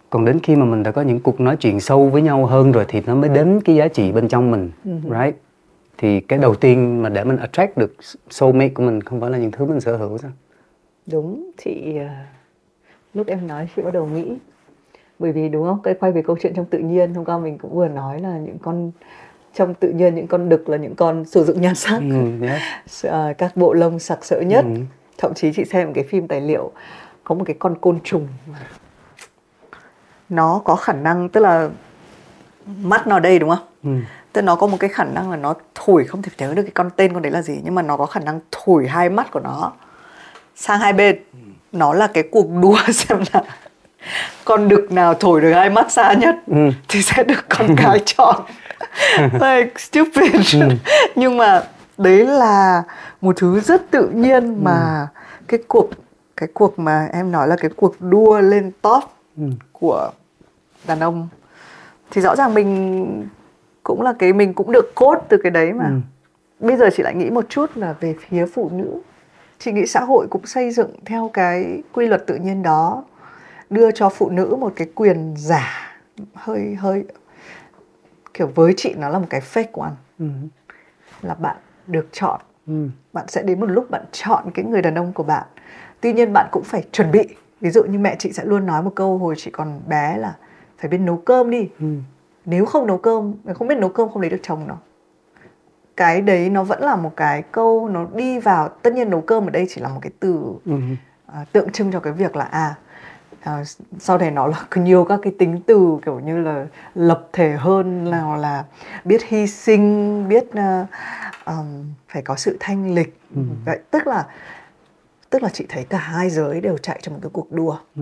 Còn 0.10 0.26
đến 0.26 0.40
khi 0.44 0.56
mà 0.56 0.66
mình 0.66 0.84
đã 0.84 0.92
có 0.92 1.02
những 1.02 1.20
cuộc 1.20 1.40
nói 1.40 1.56
chuyện 1.56 1.80
sâu 1.80 2.10
với 2.10 2.22
nhau 2.22 2.46
hơn 2.46 2.72
rồi 2.72 2.86
thì 2.88 3.02
nó 3.06 3.16
mới 3.16 3.30
đến 3.30 3.62
cái 3.66 3.76
giá 3.76 3.88
trị 3.88 4.12
bên 4.12 4.28
trong 4.28 4.52
mình 4.52 4.72
right 5.04 5.36
thì 5.98 6.20
cái 6.20 6.40
đầu 6.40 6.56
tiên 6.56 7.02
mà 7.02 7.10
để 7.10 7.24
mình 7.24 7.38
attract 7.38 7.78
được 7.78 7.94
soulmate 8.30 8.70
của 8.70 8.84
mình 8.84 9.02
không 9.02 9.22
phải 9.22 9.30
là 9.32 9.38
những 9.38 9.52
thứ 9.52 9.66
mình 9.66 9.80
sở 9.82 9.98
hữu 9.98 10.18
sao 10.18 10.32
đúng 11.06 11.52
chị 11.58 11.98
ờ, 11.98 12.08
lúc 13.14 13.28
em 13.28 13.48
nói 13.48 13.68
chị 13.76 13.82
bắt 13.82 13.94
đầu 13.94 14.06
nghĩ 14.06 14.38
bởi 15.20 15.32
vì 15.32 15.50
đúng 15.50 15.68
không 15.68 15.82
cái 15.84 15.94
quay 15.94 16.12
về 16.12 16.22
câu 16.22 16.38
chuyện 16.42 16.54
trong 16.56 16.66
tự 16.66 16.78
nhiên 16.80 17.14
hôm 17.14 17.26
qua 17.26 17.38
mình 17.38 17.58
cũng 17.58 17.76
vừa 17.76 17.88
nói 17.88 18.20
là 18.22 18.38
những 18.38 18.58
con 18.62 18.92
trong 19.54 19.74
tự 19.74 19.90
nhiên 19.90 20.16
những 20.16 20.28
con 20.28 20.50
đực 20.50 20.70
là 20.70 20.78
những 20.78 20.96
con 20.96 21.26
sử 21.26 21.44
dụng 21.44 21.62
nhan 21.62 21.76
sắc 21.76 22.00
ừ, 22.00 22.48
yes. 22.48 22.62
Ờ, 23.12 23.34
các 23.38 23.58
bộ 23.58 23.74
lông 23.74 24.00
sặc 24.00 24.26
sỡ 24.26 24.42
nhất 24.42 24.66
Ừ. 24.66 24.72
thậm 25.18 25.34
chí 25.36 25.52
chị 25.54 25.66
xem 25.66 25.88
một 25.88 25.92
cái 25.96 26.04
phim 26.04 26.28
tài 26.28 26.42
liệu 26.42 26.72
có 27.24 27.36
một 27.36 27.44
cái 27.48 27.56
con 27.60 27.76
côn 27.82 28.00
trùng 28.04 28.28
nó 30.30 30.62
có 30.66 30.76
khả 30.76 30.94
năng 30.94 31.30
tức 31.30 31.40
là 31.42 31.70
mắt 32.82 33.08
nó 33.08 33.16
ở 33.16 33.20
đây 33.20 33.40
đúng 33.40 33.50
không 33.50 33.68
Ừ. 33.84 33.90
tức 34.36 34.42
nó 34.42 34.56
có 34.56 34.68
một 34.68 34.78
cái 34.80 34.90
khả 34.90 35.04
năng 35.04 35.32
là 35.32 35.38
nó 35.38 35.54
thổi 35.76 36.04
không 36.06 36.22
thể 36.22 36.32
nhớ 36.38 36.54
được 36.54 36.62
cái 36.62 36.72
con 36.74 36.90
tên 36.96 37.14
con 37.14 37.22
đấy 37.22 37.32
là 37.32 37.42
gì 37.42 37.60
nhưng 37.64 37.76
mà 37.76 37.82
nó 37.82 37.98
có 37.98 38.06
khả 38.06 38.20
năng 38.20 38.40
thổi 38.52 38.88
hai 38.88 39.10
mắt 39.10 39.32
của 39.32 39.40
nó 39.40 39.72
sang 40.56 40.80
hai 40.80 40.94
bên 40.94 41.20
nó 41.72 41.94
là 41.94 42.08
cái 42.08 42.24
cuộc 42.32 42.46
đua 42.62 42.78
xem 42.94 43.18
là 43.34 43.44
con 44.46 44.68
đực 44.68 44.92
nào 44.92 45.14
thổi 45.14 45.42
được 45.42 45.52
ai 45.52 45.70
massage 45.70 46.16
nhất 46.16 46.36
Ừ. 46.48 46.70
thì 46.88 47.02
sẽ 47.02 47.24
được 47.24 47.46
con 47.50 47.76
cái 47.78 48.00
chọn 48.06 48.36
like 49.18 49.72
stupid 49.78 50.56
Ừ. 50.62 50.70
nhưng 51.16 51.38
mà 51.38 51.64
đấy 51.98 52.26
là 52.26 52.84
một 53.22 53.36
thứ 53.38 53.60
rất 53.60 53.92
tự 53.92 54.08
nhiên 54.10 54.64
mà 54.64 55.08
cái 55.48 55.60
cuộc 55.68 55.90
cái 56.38 56.50
cuộc 56.54 56.80
mà 56.80 57.08
em 57.14 57.32
nói 57.32 57.48
là 57.48 57.56
cái 57.56 57.70
cuộc 57.76 57.96
đua 58.02 58.40
lên 58.40 58.72
top 58.82 59.04
Ừ. 59.38 59.44
của 59.72 60.12
đàn 60.88 61.00
ông 61.00 61.28
thì 62.12 62.22
rõ 62.22 62.36
ràng 62.36 62.54
mình 62.54 63.28
cũng 63.86 64.02
là 64.02 64.14
cái 64.20 64.34
mình 64.34 64.54
cũng 64.54 64.72
được 64.72 64.96
cốt 64.96 65.16
từ 65.30 65.38
cái 65.44 65.52
đấy 65.52 65.74
mà 65.74 65.86
Ừ. 65.90 66.00
bây 66.68 66.78
giờ 66.78 66.90
chị 66.94 67.04
lại 67.04 67.16
nghĩ 67.16 67.30
một 67.30 67.46
chút 67.50 67.72
là 67.76 67.94
về 68.00 68.16
phía 68.30 68.46
phụ 68.46 68.70
nữ 68.74 69.02
chị 69.60 69.72
nghĩ 69.72 69.86
xã 69.86 70.00
hội 70.00 70.28
cũng 70.30 70.46
xây 70.46 70.72
dựng 70.72 70.92
theo 71.06 71.30
cái 71.34 71.82
quy 71.94 72.08
luật 72.08 72.28
tự 72.28 72.36
nhiên 72.36 72.64
đó 72.64 73.04
đưa 73.70 73.92
cho 73.92 74.10
phụ 74.10 74.30
nữ 74.30 74.56
một 74.60 74.74
cái 74.76 74.88
quyền 74.96 75.34
giả 75.38 75.98
hơi 76.34 76.76
hơi 76.76 77.04
kiểu 78.34 78.48
với 78.56 78.74
chị 78.78 78.94
nó 78.98 79.10
là 79.10 79.20
một 79.20 79.28
cái 79.30 79.42
fake 79.54 79.82
one 79.82 79.92
Ừ. 80.20 80.26
là 81.22 81.34
bạn 81.34 81.56
được 81.88 82.08
chọn 82.12 82.42
Ừ. 82.68 82.88
bạn 83.14 83.26
sẽ 83.28 83.44
đến 83.44 83.60
một 83.60 83.66
lúc 83.66 83.90
bạn 83.92 84.04
chọn 84.12 84.44
cái 84.54 84.66
người 84.66 84.82
đàn 84.82 84.96
ông 84.96 85.14
của 85.14 85.24
bạn 85.24 85.44
tuy 86.02 86.14
nhiên 86.14 86.34
bạn 86.34 86.48
cũng 86.52 86.64
phải 86.64 86.84
chuẩn 86.92 87.12
bị 87.12 87.28
ví 87.62 87.70
dụ 87.70 87.84
như 87.84 88.00
mẹ 88.00 88.16
chị 88.20 88.32
sẽ 88.32 88.44
luôn 88.46 88.66
nói 88.66 88.82
một 88.84 88.92
câu 88.96 89.18
hồi 89.18 89.36
chị 89.38 89.52
còn 89.52 89.80
bé 89.88 90.18
là 90.18 90.36
phải 90.78 90.90
biết 90.90 90.98
nấu 90.98 91.18
cơm 91.18 91.50
đi 91.50 91.70
Ừ. 91.80 91.86
nếu 92.46 92.66
không 92.66 92.88
nấu 92.88 92.98
cơm 92.98 93.34
nếu 93.44 93.56
không 93.56 93.68
biết 93.68 93.78
nấu 93.78 93.90
cơm 93.90 94.10
không 94.10 94.22
lấy 94.22 94.30
được 94.30 94.40
chồng 94.44 94.68
đâu 94.68 94.78
cái 95.96 96.22
đấy 96.22 96.50
nó 96.50 96.64
vẫn 96.64 96.82
là 96.82 96.96
một 96.96 97.12
cái 97.16 97.42
câu 97.42 97.90
nó 97.90 98.06
đi 98.16 98.40
vào 98.40 98.70
tất 98.70 98.94
nhiên 98.94 99.10
nấu 99.10 99.22
cơm 99.22 99.48
ở 99.48 99.50
đây 99.50 99.66
chỉ 99.70 99.82
là 99.82 99.90
một 99.90 100.00
cái 100.02 100.12
từ 100.20 100.54
à, 101.26 101.46
tượng 101.52 101.72
trưng 101.72 101.92
cho 101.92 102.00
cái 102.00 102.14
việc 102.14 102.36
là 102.36 102.46
à, 102.46 102.76
à 103.42 103.64
sau 104.00 104.18
này 104.18 104.32
nó 104.32 104.48
là 104.48 104.66
nhiều 104.76 105.06
các 105.06 105.20
cái 105.24 105.34
tính 105.40 105.62
từ 105.68 105.98
kiểu 106.06 106.20
như 106.20 106.38
là 106.38 106.66
lập 106.96 107.28
thể 107.34 107.52
hơn 107.52 108.10
nào 108.12 108.38
là 108.38 108.66
biết 109.06 109.24
hy 109.24 109.48
sinh 109.48 110.28
biết 110.30 110.44
uh, 110.50 110.88
um, 111.46 111.84
phải 112.08 112.22
có 112.22 112.36
sự 112.36 112.58
thanh 112.60 112.94
lịch 112.96 113.20
Ừ. 113.36 113.42
vậy 113.66 113.80
tức 113.92 114.08
là 114.08 114.26
tức 115.30 115.44
là 115.44 115.50
chị 115.50 115.66
thấy 115.70 115.84
cả 115.84 115.98
hai 115.98 116.30
giới 116.30 116.62
đều 116.62 116.78
chạy 116.78 117.00
trong 117.02 117.14
một 117.14 117.20
cái 117.24 117.30
cuộc 117.34 117.52
đua 117.52 117.78
Ừ. 117.96 118.02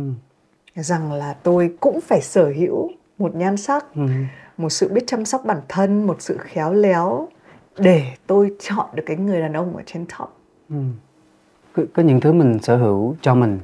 rằng 0.76 1.12
là 1.14 1.36
tôi 1.44 1.76
cũng 1.80 2.02
phải 2.02 2.22
sở 2.22 2.54
hữu 2.58 2.90
một 3.18 3.36
nhan 3.36 3.58
sắc 3.58 3.86
Ừ. 3.96 4.08
một 4.58 4.70
sự 4.70 4.90
biết 4.94 5.04
chăm 5.08 5.26
sóc 5.26 5.46
bản 5.46 5.58
thân 5.70 6.08
một 6.08 6.16
sự 6.22 6.38
khéo 6.40 6.74
léo 6.74 7.28
để 7.78 8.04
tôi 8.28 8.52
chọn 8.60 8.86
được 8.94 9.04
cái 9.06 9.18
người 9.18 9.42
đàn 9.42 9.54
ông 9.54 9.76
ở 9.76 9.82
trên 9.86 10.06
top 10.20 10.30
Ừ. 10.70 10.76
Có, 11.76 11.84
có 11.94 12.04
những 12.04 12.20
thứ 12.20 12.34
mình 12.34 12.60
sở 12.62 12.78
hữu 12.78 13.16
cho 13.22 13.36
mình 13.36 13.60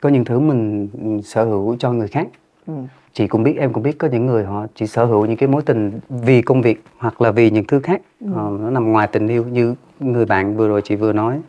có 0.00 0.08
những 0.08 0.24
thứ 0.24 0.40
mình 0.40 0.88
sở 1.24 1.44
hữu 1.44 1.76
cho 1.78 1.92
người 1.92 2.08
khác 2.08 2.26
ừ. 2.66 2.72
chị 3.12 3.26
cũng 3.26 3.42
biết 3.42 3.56
em 3.58 3.72
cũng 3.72 3.82
biết 3.82 3.98
có 3.98 4.08
những 4.08 4.26
người 4.26 4.44
họ 4.44 4.66
chỉ 4.74 4.86
sở 4.86 5.04
hữu 5.04 5.26
những 5.26 5.36
cái 5.36 5.48
mối 5.48 5.62
tình 5.62 6.00
vì 6.08 6.42
công 6.42 6.62
việc 6.62 6.84
hoặc 6.98 7.20
là 7.20 7.30
vì 7.30 7.50
những 7.50 7.64
thứ 7.64 7.80
khác 7.80 8.02
Ờ, 8.34 8.50
nó 8.60 8.70
nằm 8.70 8.92
ngoài 8.92 9.08
tình 9.12 9.28
yêu 9.28 9.44
như 9.44 9.74
người 10.00 10.26
bạn 10.26 10.56
vừa 10.56 10.68
rồi 10.68 10.82
chị 10.84 10.96
vừa 10.96 11.12
nói 11.12 11.40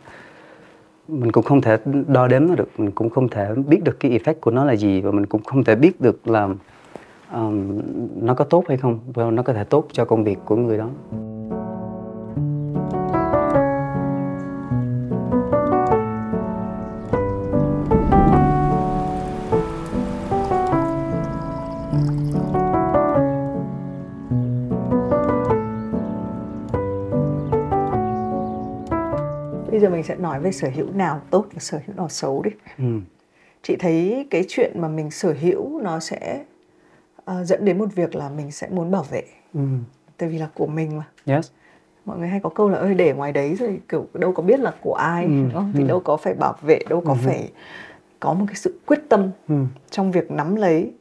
mình 1.08 1.32
cũng 1.32 1.44
không 1.44 1.60
thể 1.60 1.78
đo 2.06 2.28
đếm 2.28 2.46
nó 2.46 2.54
được 2.54 2.68
mình 2.78 2.90
cũng 2.90 3.10
không 3.10 3.28
thể 3.28 3.54
biết 3.66 3.84
được 3.84 4.00
cái 4.00 4.18
effect 4.18 4.34
của 4.40 4.50
nó 4.50 4.64
là 4.64 4.76
gì 4.76 5.00
và 5.00 5.10
mình 5.10 5.26
cũng 5.26 5.42
không 5.42 5.64
thể 5.64 5.74
biết 5.74 6.00
được 6.00 6.28
là 6.28 6.48
um, 7.32 7.80
nó 8.16 8.34
có 8.34 8.44
tốt 8.44 8.64
hay 8.68 8.76
không 8.76 8.98
và 9.14 9.30
nó 9.30 9.42
có 9.42 9.52
thể 9.52 9.64
tốt 9.64 9.88
cho 9.92 10.04
công 10.04 10.24
việc 10.24 10.38
của 10.44 10.56
người 10.56 10.78
đó. 10.78 10.88
Nói 30.18 30.40
về 30.40 30.52
sở 30.52 30.68
hữu 30.74 30.86
nào 30.94 31.20
tốt 31.30 31.46
và 31.52 31.58
sở 31.58 31.78
hữu 31.86 31.96
nào 31.96 32.08
xấu 32.08 32.42
đi 32.42 32.50
ừ. 32.78 33.00
chị 33.62 33.76
thấy 33.76 34.26
cái 34.30 34.44
chuyện 34.48 34.72
mà 34.80 34.88
mình 34.88 35.10
sở 35.10 35.34
hữu 35.40 35.80
nó 35.80 36.00
sẽ 36.00 36.44
ờ, 37.24 37.44
dẫn 37.44 37.64
đến 37.64 37.78
một 37.78 37.94
việc 37.94 38.14
là 38.14 38.28
mình 38.28 38.50
sẽ 38.50 38.68
muốn 38.70 38.90
bảo 38.90 39.02
vệ 39.02 39.22
Ừ. 39.54 39.60
tại 40.16 40.28
vì 40.28 40.38
là 40.38 40.48
của 40.54 40.66
mình 40.66 40.98
mà 40.98 41.04
yes 41.34 41.50
mọi 42.04 42.18
người 42.18 42.28
hay 42.28 42.40
có 42.40 42.48
câu 42.50 42.68
là 42.68 42.78
ơi 42.78 42.94
để 42.94 43.12
ngoài 43.12 43.32
đấy 43.32 43.54
rồi 43.54 43.80
kiểu 43.88 44.06
đâu 44.14 44.32
có 44.32 44.42
biết 44.42 44.60
là 44.60 44.72
của 44.80 44.94
ai 44.94 45.24
Ừ, 45.24 45.30
đúng 45.30 45.52
không? 45.52 45.72
thì 45.76 45.82
ừ. 45.82 45.86
đâu 45.88 46.00
có 46.00 46.16
phải 46.16 46.34
bảo 46.34 46.54
vệ 46.62 46.78
đâu 46.88 47.02
có 47.06 47.14
phải 47.14 47.50
có 48.20 48.32
một 48.34 48.44
cái 48.48 48.54
sự 48.56 48.78
quyết 48.86 48.98
tâm 49.08 49.30
ừ. 49.48 49.54
trong 49.90 50.12
việc 50.12 50.30
nắm 50.30 50.56
lấy 50.56 50.92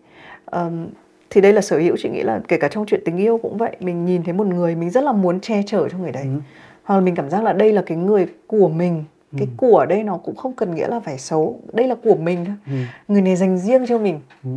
Ờm, 0.45 0.87
thì 1.29 1.41
đây 1.41 1.53
là 1.53 1.61
sở 1.61 1.77
hữu 1.79 1.95
chị 1.99 2.09
nghĩ 2.09 2.21
là 2.23 2.41
kể 2.47 2.57
cả 2.57 2.67
trong 2.67 2.85
chuyện 2.85 3.01
tình 3.05 3.17
yêu 3.17 3.37
cũng 3.41 3.57
vậy 3.57 3.75
mình 3.79 4.05
nhìn 4.05 4.23
thấy 4.23 4.33
một 4.33 4.47
người 4.47 4.75
mình 4.75 4.89
rất 4.89 5.03
là 5.03 5.11
muốn 5.11 5.39
che 5.39 5.61
chở 5.67 5.89
cho 5.89 5.97
người 5.97 6.11
đấy 6.11 6.23
Ừ. 6.23 6.39
hoặc 6.85 6.95
là 6.95 7.01
mình 7.01 7.15
cảm 7.15 7.29
giác 7.29 7.43
là 7.43 7.53
đây 7.53 7.71
là 7.73 7.83
cái 7.85 7.97
người 7.97 8.27
của 8.47 8.69
mình 8.69 9.03
cái 9.37 9.47
của 9.57 9.77
ở 9.77 9.85
đây 9.85 10.03
nó 10.03 10.17
cũng 10.17 10.35
không 10.35 10.53
cần 10.53 10.75
nghĩa 10.75 10.87
là 10.87 10.99
phải 10.99 11.17
xấu 11.19 11.59
đây 11.73 11.87
là 11.87 11.95
của 12.03 12.15
mình 12.15 12.45
thôi 12.45 12.55
Ừ. 12.67 12.73
người 13.07 13.21
này 13.21 13.35
dành 13.35 13.57
riêng 13.57 13.85
cho 13.87 13.97
mình 13.97 14.19
Ừ. 14.43 14.49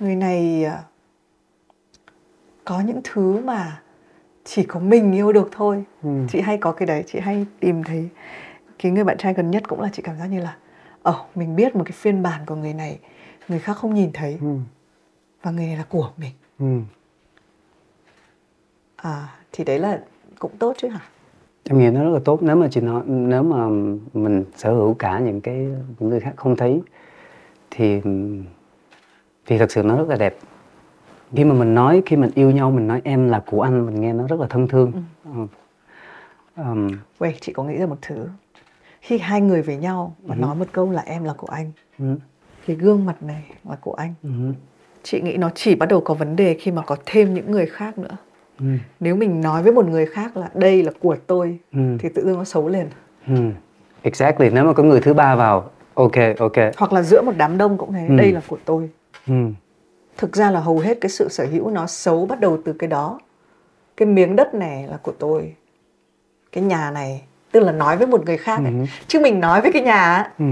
người 0.00 0.16
này 0.16 0.64
à, 0.64 0.82
có 2.64 2.80
những 2.80 3.00
thứ 3.04 3.40
mà 3.44 3.80
chỉ 4.44 4.62
có 4.64 4.80
mình 4.80 5.12
yêu 5.12 5.32
được 5.32 5.48
thôi 5.52 5.84
Ừ. 6.02 6.10
chị 6.28 6.40
hay 6.40 6.58
có 6.58 6.72
cái 6.72 6.86
đấy 6.86 7.04
chị 7.06 7.18
hay 7.20 7.46
tìm 7.60 7.84
thấy 7.84 8.08
cái 8.78 8.92
người 8.92 9.04
bạn 9.04 9.18
trai 9.18 9.34
gần 9.34 9.50
nhất 9.50 9.62
cũng 9.68 9.80
là 9.80 9.88
chị 9.92 10.02
cảm 10.02 10.18
giác 10.18 10.26
như 10.26 10.40
là 10.40 10.56
ờ 11.02 11.24
mình 11.34 11.56
biết 11.56 11.76
một 11.76 11.82
cái 11.86 11.92
phiên 11.92 12.22
bản 12.22 12.40
của 12.46 12.54
người 12.54 12.74
này 12.74 12.98
người 13.48 13.58
khác 13.58 13.76
không 13.76 13.94
nhìn 13.94 14.10
thấy 14.14 14.38
Ừ. 14.40 14.56
và 15.42 15.50
người 15.50 15.66
này 15.66 15.76
là 15.76 15.84
của 15.88 16.10
mình 16.16 16.32
Ừ. 16.58 16.80
à 18.96 19.28
thì 19.52 19.64
đấy 19.64 19.78
là 19.78 20.00
cũng 20.38 20.56
tốt 20.58 20.74
chứ 20.78 20.88
hả? 20.88 21.00
Em 21.64 21.78
nghĩ 21.78 21.90
nó 21.90 22.04
rất 22.04 22.10
là 22.10 22.20
tốt 22.24 22.42
nếu 22.42 22.56
mà 22.56 22.68
chị 22.70 22.80
nói 22.80 23.02
nếu 23.06 23.42
mà 23.42 23.66
mình 24.12 24.44
sở 24.56 24.72
hữu 24.72 24.94
cả 24.94 25.18
những 25.18 25.40
cái 25.40 25.56
những 25.98 26.08
người 26.10 26.20
khác 26.20 26.32
không 26.36 26.56
thấy 26.56 26.82
thì 27.70 28.00
thì 29.46 29.58
thật 29.58 29.70
sự 29.70 29.82
nó 29.82 29.96
rất 29.96 30.08
là 30.08 30.16
đẹp. 30.16 30.36
Khi 31.36 31.44
mà 31.44 31.54
mình 31.54 31.74
nói 31.74 32.02
khi 32.06 32.16
mình 32.16 32.30
yêu 32.34 32.50
nhau 32.50 32.70
mình 32.70 32.86
nói 32.86 33.00
em 33.04 33.28
là 33.28 33.42
của 33.46 33.62
anh 33.62 33.86
mình 33.86 34.00
nghe 34.00 34.12
nó 34.12 34.26
rất 34.26 34.40
là 34.40 34.46
thân 34.50 34.68
thương. 34.68 34.92
Ừ. 35.24 36.88
Wait, 37.18 37.32
chị 37.40 37.52
có 37.52 37.64
nghĩ 37.64 37.76
ra 37.76 37.86
một 37.86 37.98
thứ. 38.02 38.28
Khi 39.00 39.18
hai 39.18 39.40
người 39.40 39.62
với 39.62 39.76
nhau 39.76 40.14
và 40.22 40.34
nói 40.34 40.54
một 40.54 40.64
câu 40.72 40.90
là 40.90 41.02
em 41.06 41.24
là 41.24 41.32
của 41.32 41.46
anh 41.46 41.72
ừ, 41.98 42.04
cái 42.66 42.76
gương 42.76 43.06
mặt 43.06 43.22
này 43.22 43.44
là 43.68 43.76
của 43.80 43.92
anh 43.92 44.14
ừ, 44.22 44.30
chị 45.02 45.20
nghĩ 45.20 45.36
nó 45.36 45.50
chỉ 45.54 45.74
bắt 45.74 45.86
đầu 45.86 46.00
có 46.00 46.14
vấn 46.14 46.36
đề 46.36 46.54
khi 46.54 46.70
mà 46.70 46.82
có 46.82 46.96
thêm 47.06 47.34
những 47.34 47.50
người 47.50 47.66
khác 47.66 47.98
nữa 47.98 48.16
ừ, 48.60 48.66
nếu 49.00 49.16
mình 49.16 49.40
nói 49.40 49.62
với 49.62 49.72
một 49.72 49.86
người 49.88 50.06
khác 50.06 50.36
là 50.36 50.50
đây 50.54 50.82
là 50.82 50.90
của 51.00 51.16
tôi 51.26 51.58
ừ, 51.72 51.80
thì 51.98 52.08
tự 52.14 52.24
dưng 52.24 52.38
nó 52.38 52.44
xấu 52.44 52.68
lên. 52.68 52.88
Ừ. 53.26 53.34
exactly. 54.02 54.50
Nếu 54.50 54.64
mà 54.64 54.72
có 54.72 54.82
người 54.82 55.00
thứ 55.00 55.14
ba 55.14 55.36
vào 55.36 55.70
ok 55.94 56.12
ok. 56.38 56.52
Hoặc 56.76 56.92
là 56.92 57.02
giữa 57.02 57.22
một 57.22 57.32
đám 57.36 57.58
đông 57.58 57.78
cũng 57.78 57.92
thế 57.92 58.06
Ừ. 58.08 58.16
đây 58.16 58.32
là 58.32 58.40
của 58.46 58.58
tôi. 58.64 58.90
Ừ, 59.26 59.34
thực 60.16 60.36
ra 60.36 60.50
là 60.50 60.60
hầu 60.60 60.78
hết 60.78 60.98
cái 61.00 61.10
sự 61.10 61.28
sở 61.28 61.46
hữu 61.46 61.70
nó 61.70 61.86
xấu 61.86 62.26
bắt 62.26 62.40
đầu 62.40 62.58
từ 62.64 62.72
cái 62.72 62.88
đó. 62.88 63.20
Cái 63.96 64.06
miếng 64.06 64.36
đất 64.36 64.54
này 64.54 64.86
là 64.88 64.96
của 64.96 65.12
tôi. 65.18 65.54
Cái 66.52 66.64
nhà 66.64 66.90
này 66.90 67.22
tức 67.52 67.60
là 67.60 67.72
nói 67.72 67.96
với 67.96 68.06
một 68.06 68.24
người 68.26 68.36
khác 68.36 68.56
ấy. 68.58 68.64
Ừ. 68.72 68.84
chứ 69.06 69.20
mình 69.20 69.40
nói 69.40 69.60
với 69.60 69.72
cái 69.72 69.82
nhà 69.82 70.30
ừ. 70.38 70.44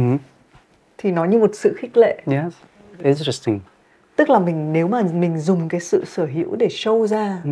thì 0.99 1.11
nó 1.11 1.25
như 1.25 1.39
một 1.39 1.51
sự 1.55 1.75
khích 1.79 1.97
lệ. 1.97 2.23
Yes. 2.27 2.53
Interesting. 3.03 3.61
Tức 4.17 4.31
là 4.31 4.39
mình 4.39 4.73
nếu 4.73 4.89
mà 4.89 5.03
mình 5.15 5.39
dùng 5.39 5.69
cái 5.69 5.81
sự 5.81 6.05
sở 6.05 6.27
hữu 6.27 6.57
để 6.57 6.67
show 6.67 7.07
ra 7.07 7.41
ừ, 7.45 7.51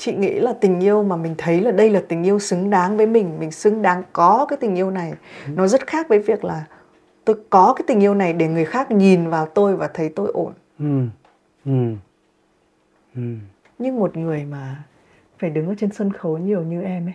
chị 0.00 0.12
nghĩ 0.12 0.40
là 0.40 0.52
tình 0.52 0.80
yêu 0.80 1.02
mà 1.02 1.16
mình 1.16 1.34
thấy 1.38 1.60
là 1.60 1.70
đây 1.70 1.90
là 1.90 2.02
tình 2.08 2.22
yêu 2.22 2.38
xứng 2.38 2.70
đáng 2.70 2.96
với 2.96 3.06
mình 3.06 3.40
mình 3.40 3.50
xứng 3.50 3.82
đáng 3.82 4.02
có 4.12 4.46
cái 4.48 4.56
tình 4.56 4.74
yêu 4.74 4.90
này. 4.90 5.12
Nó 5.46 5.66
rất 5.66 5.86
khác 5.86 6.08
với 6.08 6.18
việc 6.18 6.44
là 6.44 6.64
tôi 7.24 7.36
có 7.50 7.74
cái 7.76 7.84
tình 7.86 8.00
yêu 8.00 8.14
này 8.14 8.32
để 8.32 8.48
người 8.48 8.64
khác 8.64 8.90
nhìn 8.90 9.28
vào 9.28 9.46
tôi 9.46 9.76
và 9.76 9.88
thấy 9.94 10.08
tôi 10.08 10.30
ổn. 10.34 10.52
Ừ, 10.78 11.02
ừ, 11.64 11.94
ừ. 13.14 13.22
nhưng 13.78 13.96
một 13.96 14.16
người 14.16 14.44
mà 14.44 14.84
phải 15.38 15.50
đứng 15.50 15.68
ở 15.68 15.74
trên 15.78 15.92
sân 15.92 16.12
khấu 16.12 16.38
nhiều 16.38 16.62
như 16.62 16.82
em 16.82 17.06
ấy 17.06 17.14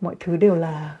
mọi 0.00 0.14
thứ 0.20 0.36
đều 0.36 0.54
là 0.54 0.96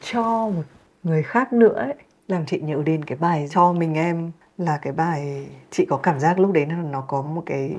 cho 0.00 0.22
một 0.48 0.62
người 1.02 1.22
khác 1.22 1.52
nữa 1.52 1.74
ấy. 1.74 1.94
Làm 2.28 2.46
chị 2.46 2.60
nhớ 2.60 2.82
đến 2.86 3.04
cái 3.04 3.18
bài 3.18 3.48
cho 3.50 3.72
mình 3.72 3.94
em 3.94 4.30
là 4.58 4.78
cái 4.82 4.92
bài 4.92 5.46
chị 5.70 5.86
có 5.88 5.96
cảm 5.96 6.20
giác 6.20 6.38
lúc 6.38 6.52
đấy 6.52 6.66
là 6.66 6.76
nó 6.76 7.00
có 7.00 7.22
một 7.22 7.42
cái 7.46 7.76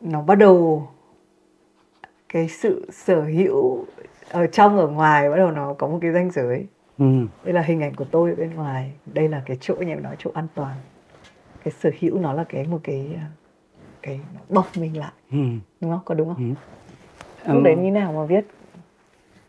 nó 0.00 0.22
bắt 0.22 0.34
đầu 0.34 0.88
cái 2.28 2.48
sự 2.48 2.86
sở 2.92 3.22
hữu 3.22 3.84
ở 4.30 4.46
trong 4.46 4.78
ở 4.78 4.86
ngoài 4.88 5.30
bắt 5.30 5.36
đầu 5.36 5.50
nó 5.50 5.74
có 5.74 5.86
một 5.86 5.98
cái 6.02 6.12
ranh 6.12 6.30
giới 6.30 6.66
ừ. 6.98 7.04
đây 7.44 7.54
là 7.54 7.62
hình 7.62 7.80
ảnh 7.82 7.94
của 7.94 8.04
tôi 8.10 8.30
ở 8.30 8.36
bên 8.36 8.54
ngoài 8.54 8.92
đây 9.14 9.28
là 9.28 9.42
cái 9.46 9.56
chỗ 9.60 9.74
như 9.74 9.86
em 9.88 10.02
nói 10.02 10.16
chỗ 10.18 10.30
an 10.34 10.46
toàn 10.54 10.76
cái 11.64 11.72
sở 11.80 11.90
hữu 12.00 12.18
nó 12.18 12.32
là 12.32 12.44
cái 12.44 12.64
một 12.66 12.80
cái 12.82 13.18
cái 14.02 14.20
bọc 14.48 14.66
mình 14.76 14.98
lại 14.98 15.12
ừ. 15.32 15.38
đúng 15.80 15.90
không 15.90 16.00
có 16.04 16.14
đúng 16.14 16.28
không 16.34 16.54
Ừ. 17.44 17.52
lúc 17.54 17.62
đấy 17.62 17.76
như 17.76 17.90
nào 17.90 18.12
mà 18.12 18.24
viết 18.24 18.46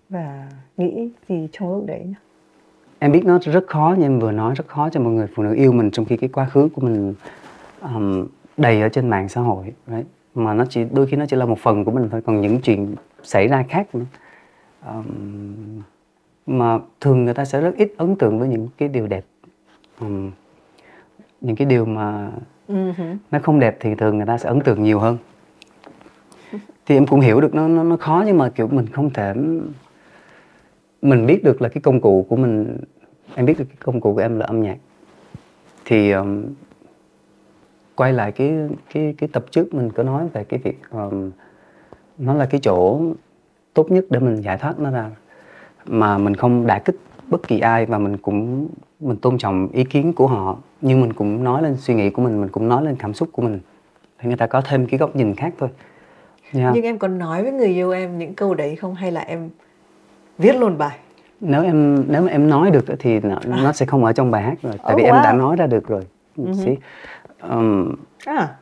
và 0.09 0.49
nghĩ 0.77 1.09
gì 1.29 1.47
trong 1.51 1.75
lúc 1.75 1.85
đấy 1.85 2.01
nhỉ 2.05 2.13
em 2.99 3.11
biết 3.11 3.25
nó 3.25 3.39
rất 3.39 3.67
khó 3.67 3.95
như 3.97 4.05
em 4.05 4.19
vừa 4.19 4.31
nói 4.31 4.53
rất 4.55 4.67
khó 4.67 4.89
cho 4.89 4.99
một 4.99 5.09
người 5.09 5.27
phụ 5.35 5.43
nữ 5.43 5.53
yêu 5.53 5.71
mình 5.71 5.91
trong 5.91 6.05
khi 6.05 6.17
cái 6.17 6.29
quá 6.33 6.45
khứ 6.45 6.69
của 6.73 6.81
mình 6.81 7.13
um, 7.81 8.27
đầy 8.57 8.81
ở 8.81 8.89
trên 8.89 9.09
mạng 9.09 9.29
xã 9.29 9.41
hội 9.41 9.73
right? 9.87 10.07
Mà 10.37 10.53
nó 10.53 10.65
chỉ 10.69 10.85
đôi 10.93 11.07
khi 11.07 11.17
nó 11.17 11.25
chỉ 11.25 11.35
là 11.35 11.45
một 11.45 11.59
phần 11.59 11.85
của 11.85 11.91
mình 11.91 12.09
thôi 12.11 12.21
còn 12.25 12.41
những 12.41 12.61
chuyện 12.61 12.95
xảy 13.23 13.47
ra 13.47 13.63
khác 13.69 13.95
nữa. 13.95 14.05
Um, 14.87 15.81
mà 16.47 16.79
thường 17.01 17.25
người 17.25 17.33
ta 17.33 17.45
sẽ 17.45 17.61
rất 17.61 17.75
ít 17.77 17.91
ấn 17.97 18.15
tượng 18.15 18.39
với 18.39 18.47
những 18.47 18.67
cái 18.77 18.89
điều 18.89 19.07
đẹp. 19.07 19.25
Um, 19.99 20.31
những 21.41 21.55
cái 21.55 21.65
điều 21.65 21.85
mà 21.85 22.31
uh-huh. 22.67 23.17
nó 23.31 23.39
không 23.43 23.59
đẹp 23.59 23.77
thì 23.79 23.95
thường 23.95 24.17
người 24.17 24.25
ta 24.25 24.37
sẽ 24.37 24.49
ấn 24.49 24.61
tượng 24.61 24.83
nhiều 24.83 24.99
hơn. 24.99 25.17
Thì 26.85 26.97
em 26.97 27.05
cũng 27.05 27.19
hiểu 27.19 27.41
được 27.41 27.55
nó 27.55 27.67
nó, 27.67 27.83
nó 27.83 27.97
khó 27.97 28.23
nhưng 28.27 28.37
mà 28.37 28.49
kiểu 28.49 28.67
mình 28.67 28.87
không 28.87 29.09
thể 29.09 29.33
mình 31.01 31.25
biết 31.25 31.43
được 31.43 31.61
là 31.61 31.69
cái 31.69 31.81
công 31.81 32.01
cụ 32.01 32.25
của 32.29 32.35
mình 32.35 32.77
em 33.35 33.45
biết 33.45 33.59
được 33.59 33.65
cái 33.65 33.77
công 33.79 34.01
cụ 34.01 34.13
của 34.13 34.19
em 34.19 34.39
là 34.39 34.45
âm 34.45 34.61
nhạc. 34.61 34.77
Thì 35.85 36.11
um, 36.11 36.45
quay 37.97 38.13
lại 38.13 38.31
cái 38.31 38.53
cái 38.93 39.15
cái 39.17 39.29
tập 39.33 39.45
trước 39.51 39.73
mình 39.73 39.89
có 39.89 40.03
nói 40.03 40.27
về 40.33 40.43
cái 40.43 40.59
việc 40.63 40.81
um, 40.91 41.31
nó 42.17 42.33
là 42.33 42.45
cái 42.45 42.59
chỗ 42.63 43.01
tốt 43.73 43.91
nhất 43.91 44.05
để 44.09 44.19
mình 44.19 44.41
giải 44.41 44.57
thoát 44.57 44.79
nó 44.79 44.91
ra. 44.91 45.09
Mà 45.85 46.17
mình 46.17 46.35
không 46.35 46.67
đả 46.67 46.79
kích 46.79 46.95
bất 47.27 47.47
kỳ 47.47 47.59
ai 47.59 47.85
và 47.85 47.97
mình 47.97 48.17
cũng 48.17 48.67
mình 48.99 49.17
tôn 49.17 49.37
trọng 49.37 49.67
ý 49.71 49.83
kiến 49.83 50.13
của 50.13 50.27
họ. 50.27 50.57
Nhưng 50.81 51.01
mình 51.01 51.13
cũng 51.13 51.43
nói 51.43 51.61
lên 51.61 51.75
suy 51.77 51.93
nghĩ 51.93 52.09
của 52.09 52.21
mình 52.21 52.41
mình 52.41 52.49
cũng 52.49 52.69
nói 52.69 52.85
lên 52.85 52.95
cảm 52.95 53.13
xúc 53.13 53.29
của 53.31 53.41
mình. 53.41 53.59
Thì 54.19 54.27
người 54.27 54.37
ta 54.37 54.47
có 54.47 54.61
thêm 54.61 54.87
cái 54.87 54.97
góc 54.97 55.15
nhìn 55.15 55.35
khác 55.35 55.53
thôi. 55.57 55.69
Yeah. 56.53 56.71
nhưng 56.73 56.83
em 56.83 56.97
có 56.97 57.07
nói 57.07 57.43
với 57.43 57.51
người 57.51 57.67
yêu 57.67 57.91
em 57.91 58.17
những 58.17 58.33
câu 58.33 58.53
đấy 58.53 58.75
không? 58.75 58.95
Hay 58.95 59.11
là 59.11 59.21
em 59.21 59.49
viết 60.37 60.55
luôn 60.55 60.77
bài? 60.77 60.97
Nếu 61.41 61.63
em 61.63 62.03
nếu 62.07 62.21
mà 62.21 62.31
em 62.31 62.49
nói 62.49 62.71
được 62.71 62.85
thì 62.99 63.19
nó, 63.19 63.35
à. 63.35 63.61
nó 63.63 63.73
sẽ 63.73 63.85
không 63.85 64.05
ở 64.05 64.13
trong 64.13 64.31
bài 64.31 64.43
hát 64.43 64.55
rồi. 64.61 64.73
Tại 64.83 64.93
oh, 64.93 64.97
vì 64.97 65.03
wow. 65.03 65.13
em 65.13 65.23
đã 65.23 65.33
nói 65.33 65.55
ra 65.55 65.67
được 65.67 65.87
rồi. 65.87 66.03
Uh-huh. 66.37 66.75
Um, 67.41 67.95
à. 68.25 68.55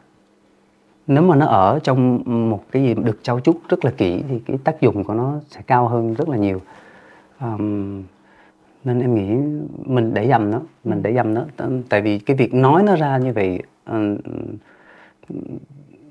nếu 1.07 1.23
mà 1.23 1.35
nó 1.35 1.45
ở 1.45 1.79
trong 1.83 2.21
một 2.49 2.63
cái 2.71 2.83
gì 2.83 2.93
được 2.93 3.19
trau 3.23 3.39
chuốt 3.39 3.55
rất 3.69 3.85
là 3.85 3.91
kỹ 3.91 4.23
thì 4.29 4.39
cái 4.45 4.57
tác 4.63 4.81
dụng 4.81 5.03
của 5.03 5.13
nó 5.13 5.33
sẽ 5.49 5.61
cao 5.67 5.88
hơn 5.88 6.13
rất 6.13 6.29
là 6.29 6.38
nhiều 6.38 6.61
um, 7.41 8.03
nên 8.83 8.99
em 8.99 9.15
nghĩ 9.15 9.35
mình 9.85 10.13
để 10.13 10.27
dầm 10.27 10.51
nó 10.51 10.61
mình 10.83 10.97
ừ. 10.97 11.01
để 11.03 11.13
dầm 11.13 11.33
nó 11.33 11.45
tại 11.89 12.01
vì 12.01 12.19
cái 12.19 12.38
việc 12.38 12.53
nói 12.53 12.83
nó 12.83 12.95
ra 12.95 13.17
như 13.17 13.33
vậy 13.33 13.59
uh, 13.91 14.19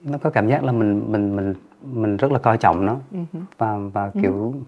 nó 0.04 0.18
có 0.18 0.30
cảm 0.30 0.48
giác 0.48 0.64
là 0.64 0.72
mình 0.72 1.12
mình 1.12 1.36
mình 1.36 1.54
mình 1.82 2.16
rất 2.16 2.32
là 2.32 2.38
coi 2.38 2.58
trọng 2.58 2.86
nó 2.86 2.96
uh-huh. 3.12 3.40
và 3.58 3.78
và 3.92 4.10
kiểu 4.22 4.54
uh-huh 4.54 4.62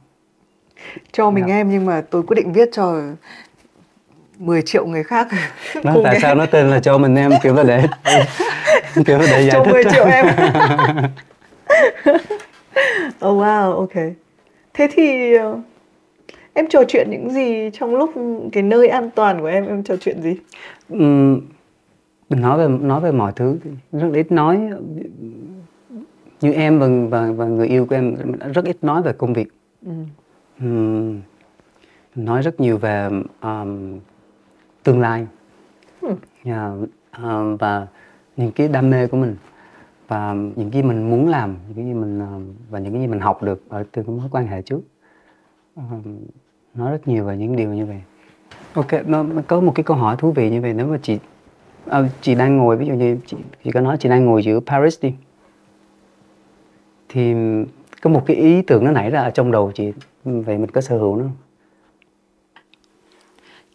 cho 1.12 1.30
mình 1.30 1.44
yeah. 1.44 1.48
Dạ. 1.48 1.60
em 1.60 1.70
nhưng 1.70 1.86
mà 1.86 2.00
tôi 2.10 2.22
quyết 2.22 2.34
định 2.36 2.52
viết 2.52 2.68
cho 2.72 3.02
10 4.38 4.62
triệu 4.62 4.86
người 4.86 5.02
khác. 5.02 5.28
Nó 5.82 5.94
tại 6.04 6.14
em. 6.14 6.22
sao 6.22 6.34
nó 6.34 6.46
tên 6.46 6.70
là 6.70 6.80
cho 6.80 6.98
mình 6.98 7.16
em? 7.16 7.30
Kiểu 7.42 7.54
là 7.54 7.62
để 7.62 7.86
kiểu 9.06 9.18
là 9.18 9.26
để 9.30 9.42
giải 9.42 9.50
cho 9.52 9.64
thích 9.64 9.72
10 9.72 9.84
triệu 9.84 10.04
em. 10.04 10.26
Oh 13.26 13.38
wow 13.38 13.72
ok. 13.76 13.94
Thế 14.74 14.88
thì 14.92 15.38
uh, 15.38 15.58
em 16.52 16.66
trò 16.68 16.84
chuyện 16.88 17.10
những 17.10 17.30
gì 17.30 17.70
trong 17.72 17.96
lúc 17.96 18.10
cái 18.52 18.62
nơi 18.62 18.88
an 18.88 19.10
toàn 19.14 19.40
của 19.40 19.46
em 19.46 19.66
em 19.66 19.82
trò 19.82 19.96
chuyện 19.96 20.22
gì? 20.22 20.36
Uhm, 20.92 21.40
mình 22.28 22.40
nói 22.40 22.58
về 22.58 22.68
nói 22.80 23.00
về 23.00 23.12
mọi 23.12 23.32
thứ. 23.36 23.58
Rất 23.92 24.08
ít 24.14 24.32
nói. 24.32 24.60
Như 26.40 26.52
em 26.52 26.78
và 26.78 26.86
và, 27.10 27.32
và 27.32 27.44
người 27.44 27.66
yêu 27.68 27.86
của 27.86 27.94
em 27.94 28.14
rất 28.54 28.64
ít 28.64 28.76
nói 28.82 29.02
về 29.02 29.12
công 29.12 29.32
việc. 29.32 29.48
Ừ. 29.86 29.92
Um, 30.60 31.20
nói 32.14 32.42
rất 32.42 32.60
nhiều 32.60 32.78
về 32.78 33.08
um, 33.42 33.98
tương 34.86 35.00
lai. 35.00 35.26
Yeah, 36.02 36.18
dạ, 36.44 36.70
um, 37.22 37.56
và 37.56 37.86
những 38.36 38.52
cái 38.52 38.68
đam 38.68 38.90
mê 38.90 39.06
của 39.06 39.16
mình 39.16 39.36
và 40.08 40.34
những 40.56 40.70
cái 40.70 40.82
mình 40.82 41.10
muốn 41.10 41.28
làm 41.28 41.56
những 41.66 41.76
cái 41.76 41.84
gì 41.84 41.94
mình 41.94 42.20
um, 42.20 42.54
và 42.70 42.78
những 42.78 42.92
cái 42.92 43.02
gì 43.02 43.06
mình 43.06 43.20
học 43.20 43.42
được 43.42 43.62
ở 43.68 43.84
từ 43.92 44.02
cái 44.02 44.16
mối 44.16 44.28
quan 44.30 44.46
hệ 44.46 44.62
trước. 44.62 44.80
Um, 45.76 46.02
nói 46.74 46.90
rất 46.90 47.08
nhiều 47.08 47.24
về 47.24 47.36
những 47.36 47.56
điều 47.56 47.74
như 47.74 47.86
vậy. 47.86 48.00
Ok 48.74 49.06
nó, 49.06 49.24
có 49.46 49.60
một 49.60 49.72
cái 49.74 49.84
câu 49.84 49.96
hỏi 49.96 50.16
thú 50.18 50.32
vị 50.32 50.50
như 50.50 50.60
vậy 50.60 50.74
nếu 50.74 50.86
mà 50.86 50.98
chị 51.02 51.18
à, 51.86 52.08
chị 52.20 52.34
đang 52.34 52.56
ngồi 52.56 52.76
ví 52.76 52.86
dụ 52.86 52.94
như 52.94 53.18
chị, 53.26 53.36
chị 53.64 53.70
có 53.70 53.80
nói 53.80 53.96
chị 54.00 54.08
đang 54.08 54.24
ngồi 54.24 54.42
giữa 54.42 54.60
Paris 54.60 55.02
đi 55.02 55.14
thì 57.08 57.34
có 58.02 58.10
một 58.10 58.22
cái 58.26 58.36
ý 58.36 58.62
tưởng 58.62 58.84
nó 58.84 58.90
nảy 58.90 59.10
ra 59.10 59.20
ở 59.20 59.30
trong 59.30 59.52
đầu 59.52 59.72
chị 59.74 59.92
vậy 60.24 60.58
mình 60.58 60.70
có 60.70 60.80
sở 60.80 60.98
hữu 60.98 61.16
nó 61.16 61.24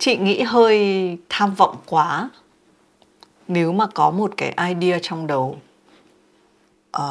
chị 0.01 0.17
nghĩ 0.17 0.41
hơi 0.41 1.17
tham 1.29 1.53
vọng 1.53 1.75
quá 1.85 2.29
nếu 3.47 3.71
mà 3.71 3.87
có 3.87 4.11
một 4.11 4.31
cái 4.37 4.55
idea 4.67 4.99
trong 5.01 5.27
đầu 5.27 5.57
uh, 6.97 7.03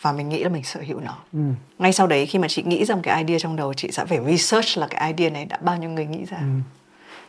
và 0.00 0.12
mình 0.12 0.28
nghĩ 0.28 0.42
là 0.42 0.48
mình 0.48 0.64
sở 0.64 0.80
hữu 0.86 1.00
nó 1.00 1.18
ừ. 1.32 1.38
ngay 1.78 1.92
sau 1.92 2.06
đấy 2.06 2.26
khi 2.26 2.38
mà 2.38 2.48
chị 2.48 2.62
nghĩ 2.62 2.84
ra 2.84 2.94
một 2.94 3.00
cái 3.04 3.24
idea 3.24 3.38
trong 3.38 3.56
đầu 3.56 3.74
chị 3.74 3.90
sẽ 3.92 4.04
phải 4.04 4.18
research 4.26 4.78
là 4.78 4.86
cái 4.90 5.12
idea 5.12 5.30
này 5.30 5.44
đã 5.44 5.58
bao 5.60 5.76
nhiêu 5.76 5.90
người 5.90 6.06
nghĩ 6.06 6.24
ra 6.24 6.38
ừ. 6.38 6.46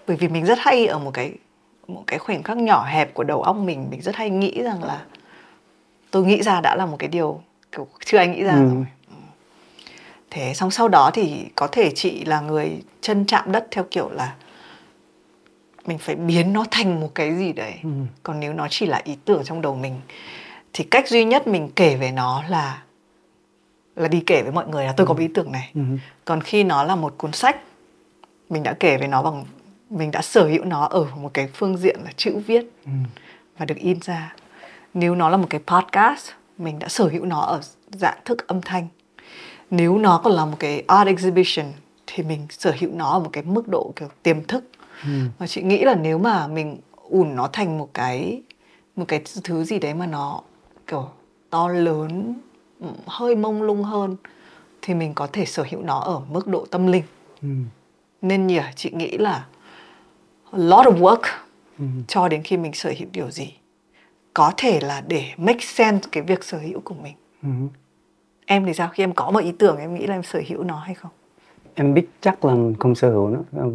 bởi 0.08 0.18
vì 0.18 0.28
mình 0.28 0.46
rất 0.46 0.58
hay 0.62 0.88
ở 0.88 1.00
một 1.00 1.12
cái 1.14 1.34
một 1.88 2.04
cái 2.08 2.20
khoảnh 2.20 2.44
khắc 2.44 2.58
nhỏ 2.58 2.86
hẹp 2.86 3.14
của 3.14 3.24
đầu 3.24 3.44
óc 3.44 3.56
mình 3.56 3.88
mình 3.92 4.02
rất 4.02 4.16
hay 4.16 4.30
nghĩ 4.30 4.64
rằng 4.64 4.84
là 4.84 5.06
tôi 6.12 6.26
nghĩ 6.26 6.42
ra 6.42 6.62
đã 6.62 6.76
là 6.76 6.86
một 6.86 6.98
cái 7.00 7.10
điều 7.10 7.42
kiểu 7.72 7.88
chưa 8.06 8.18
ai 8.18 8.28
nghĩ 8.28 8.44
ra 8.44 8.54
ừ. 8.54 8.70
rồi 8.74 8.86
thế 10.30 10.54
xong 10.54 10.72
sau 10.72 10.88
đó 10.88 11.12
thì 11.14 11.46
có 11.56 11.68
thể 11.68 11.92
chị 11.96 12.26
là 12.26 12.42
người 12.42 12.82
chân 13.02 13.26
chạm 13.26 13.52
đất 13.52 13.68
theo 13.72 13.86
kiểu 13.92 14.10
là 14.10 14.36
mình 15.88 15.98
phải 15.98 16.16
biến 16.16 16.54
nó 16.54 16.66
thành 16.72 17.00
một 17.00 17.12
cái 17.16 17.36
gì 17.36 17.54
đấy 17.54 17.74
ừ. 17.84 17.90
còn 18.24 18.40
nếu 18.40 18.54
nó 18.54 18.68
chỉ 18.70 18.86
là 18.86 19.02
ý 19.04 19.18
tưởng 19.26 19.44
trong 19.44 19.62
đầu 19.62 19.76
mình 19.76 20.02
thì 20.74 20.84
cách 20.84 21.08
duy 21.08 21.26
nhất 21.26 21.48
mình 21.48 21.70
kể 21.76 21.96
về 21.96 22.12
nó 22.12 22.44
là 22.50 22.84
là 23.96 24.08
đi 24.08 24.24
kể 24.26 24.42
với 24.42 24.52
mọi 24.52 24.68
người 24.68 24.86
là 24.86 24.94
tôi 24.98 25.08
ừ. 25.08 25.14
có 25.14 25.20
ý 25.20 25.28
tưởng 25.28 25.52
này 25.52 25.72
ừ. 25.74 25.82
còn 26.26 26.42
khi 26.42 26.64
nó 26.64 26.84
là 26.84 26.96
một 26.96 27.14
cuốn 27.18 27.32
sách 27.32 27.58
mình 28.50 28.64
đã 28.64 28.74
kể 28.74 28.98
về 28.98 29.08
nó 29.08 29.24
bằng 29.24 29.46
mình 29.90 30.12
đã 30.12 30.22
sở 30.22 30.48
hữu 30.48 30.66
nó 30.66 30.86
ở 30.86 31.06
một 31.16 31.34
cái 31.34 31.48
phương 31.54 31.78
diện 31.78 32.00
là 32.04 32.12
chữ 32.18 32.38
viết 32.48 32.66
ừ. 32.86 32.92
và 33.58 33.66
được 33.66 33.78
in 33.78 34.00
ra 34.02 34.36
nếu 34.94 35.16
nó 35.16 35.30
là 35.30 35.38
một 35.38 35.48
cái 35.50 35.62
podcast 35.68 36.32
mình 36.58 36.80
đã 36.80 36.88
sở 36.88 37.08
hữu 37.08 37.26
nó 37.26 37.42
ở 37.42 37.62
dạng 37.92 38.18
thức 38.26 38.48
âm 38.48 38.62
thanh 38.62 38.88
nếu 39.72 39.98
nó 39.98 40.22
còn 40.24 40.34
là 40.34 40.46
một 40.46 40.58
cái 40.60 40.84
art 40.88 41.08
exhibition 41.08 41.66
thì 42.08 42.24
mình 42.24 42.48
sở 42.50 42.76
hữu 42.80 42.92
nó 42.94 43.12
ở 43.12 43.20
một 43.20 43.30
cái 43.34 43.44
mức 43.44 43.68
độ 43.68 43.94
kiểu 43.96 44.10
tiềm 44.24 44.44
thức 44.44 44.64
ừ. 45.04 45.10
và 45.38 45.48
chị 45.48 45.62
nghĩ 45.62 45.84
là 45.84 45.96
nếu 45.96 46.18
mà 46.18 46.48
mình 46.48 46.78
ủn 47.10 47.36
nó 47.36 47.50
thành 47.54 47.78
một 47.78 47.90
cái 47.94 48.42
một 48.96 49.06
cái 49.08 49.22
thứ 49.44 49.64
gì 49.64 49.80
đấy 49.80 49.94
mà 49.94 50.06
nó 50.06 50.42
kiểu 50.88 51.10
to 51.50 51.68
lớn 51.68 52.34
ừ, 52.80 52.88
hơi 53.06 53.36
mông 53.36 53.62
lung 53.62 53.84
hơn 53.84 54.16
thì 54.82 54.94
mình 54.94 55.14
có 55.14 55.28
thể 55.34 55.46
sở 55.46 55.66
hữu 55.70 55.82
nó 55.82 56.00
ở 56.00 56.22
mức 56.30 56.48
độ 56.48 56.66
tâm 56.72 56.88
linh 56.88 57.04
ừ. 57.42 57.50
nên 58.22 58.48
nhỉ 58.48 58.62
chị 58.76 58.92
nghĩ 58.94 59.18
là 59.18 59.46
a 60.52 60.58
lot 60.58 60.86
of 60.86 61.00
work 61.00 61.22
ừ. 61.80 61.86
cho 62.08 62.28
đến 62.28 62.44
khi 62.44 62.58
mình 62.58 62.74
sở 62.74 62.94
hữu 63.00 63.10
điều 63.12 63.32
gì 63.32 63.54
có 64.34 64.52
thể 64.58 64.80
là 64.80 65.04
để 65.08 65.26
make 65.38 65.66
sense 65.66 66.10
cái 66.12 66.24
việc 66.24 66.44
sở 66.44 66.58
hữu 66.58 66.80
của 66.80 66.96
mình 66.96 67.14
ừ 67.44 67.50
em 68.46 68.66
thì 68.66 68.74
sao 68.74 68.90
khi 68.94 69.04
em 69.04 69.14
có 69.14 69.32
một 69.32 69.40
ý 69.40 69.52
tưởng 69.52 69.78
em 69.78 69.94
nghĩ 69.94 70.08
là 70.08 70.16
em 70.16 70.24
sở 70.24 70.42
hữu 70.48 70.64
nó 70.64 70.76
hay 70.76 70.96
không 70.96 71.12
em 71.76 71.94
biết 71.94 72.10
chắc 72.22 72.46
là 72.46 72.56
không 72.80 72.96
sở 72.96 73.10
hữu 73.10 73.30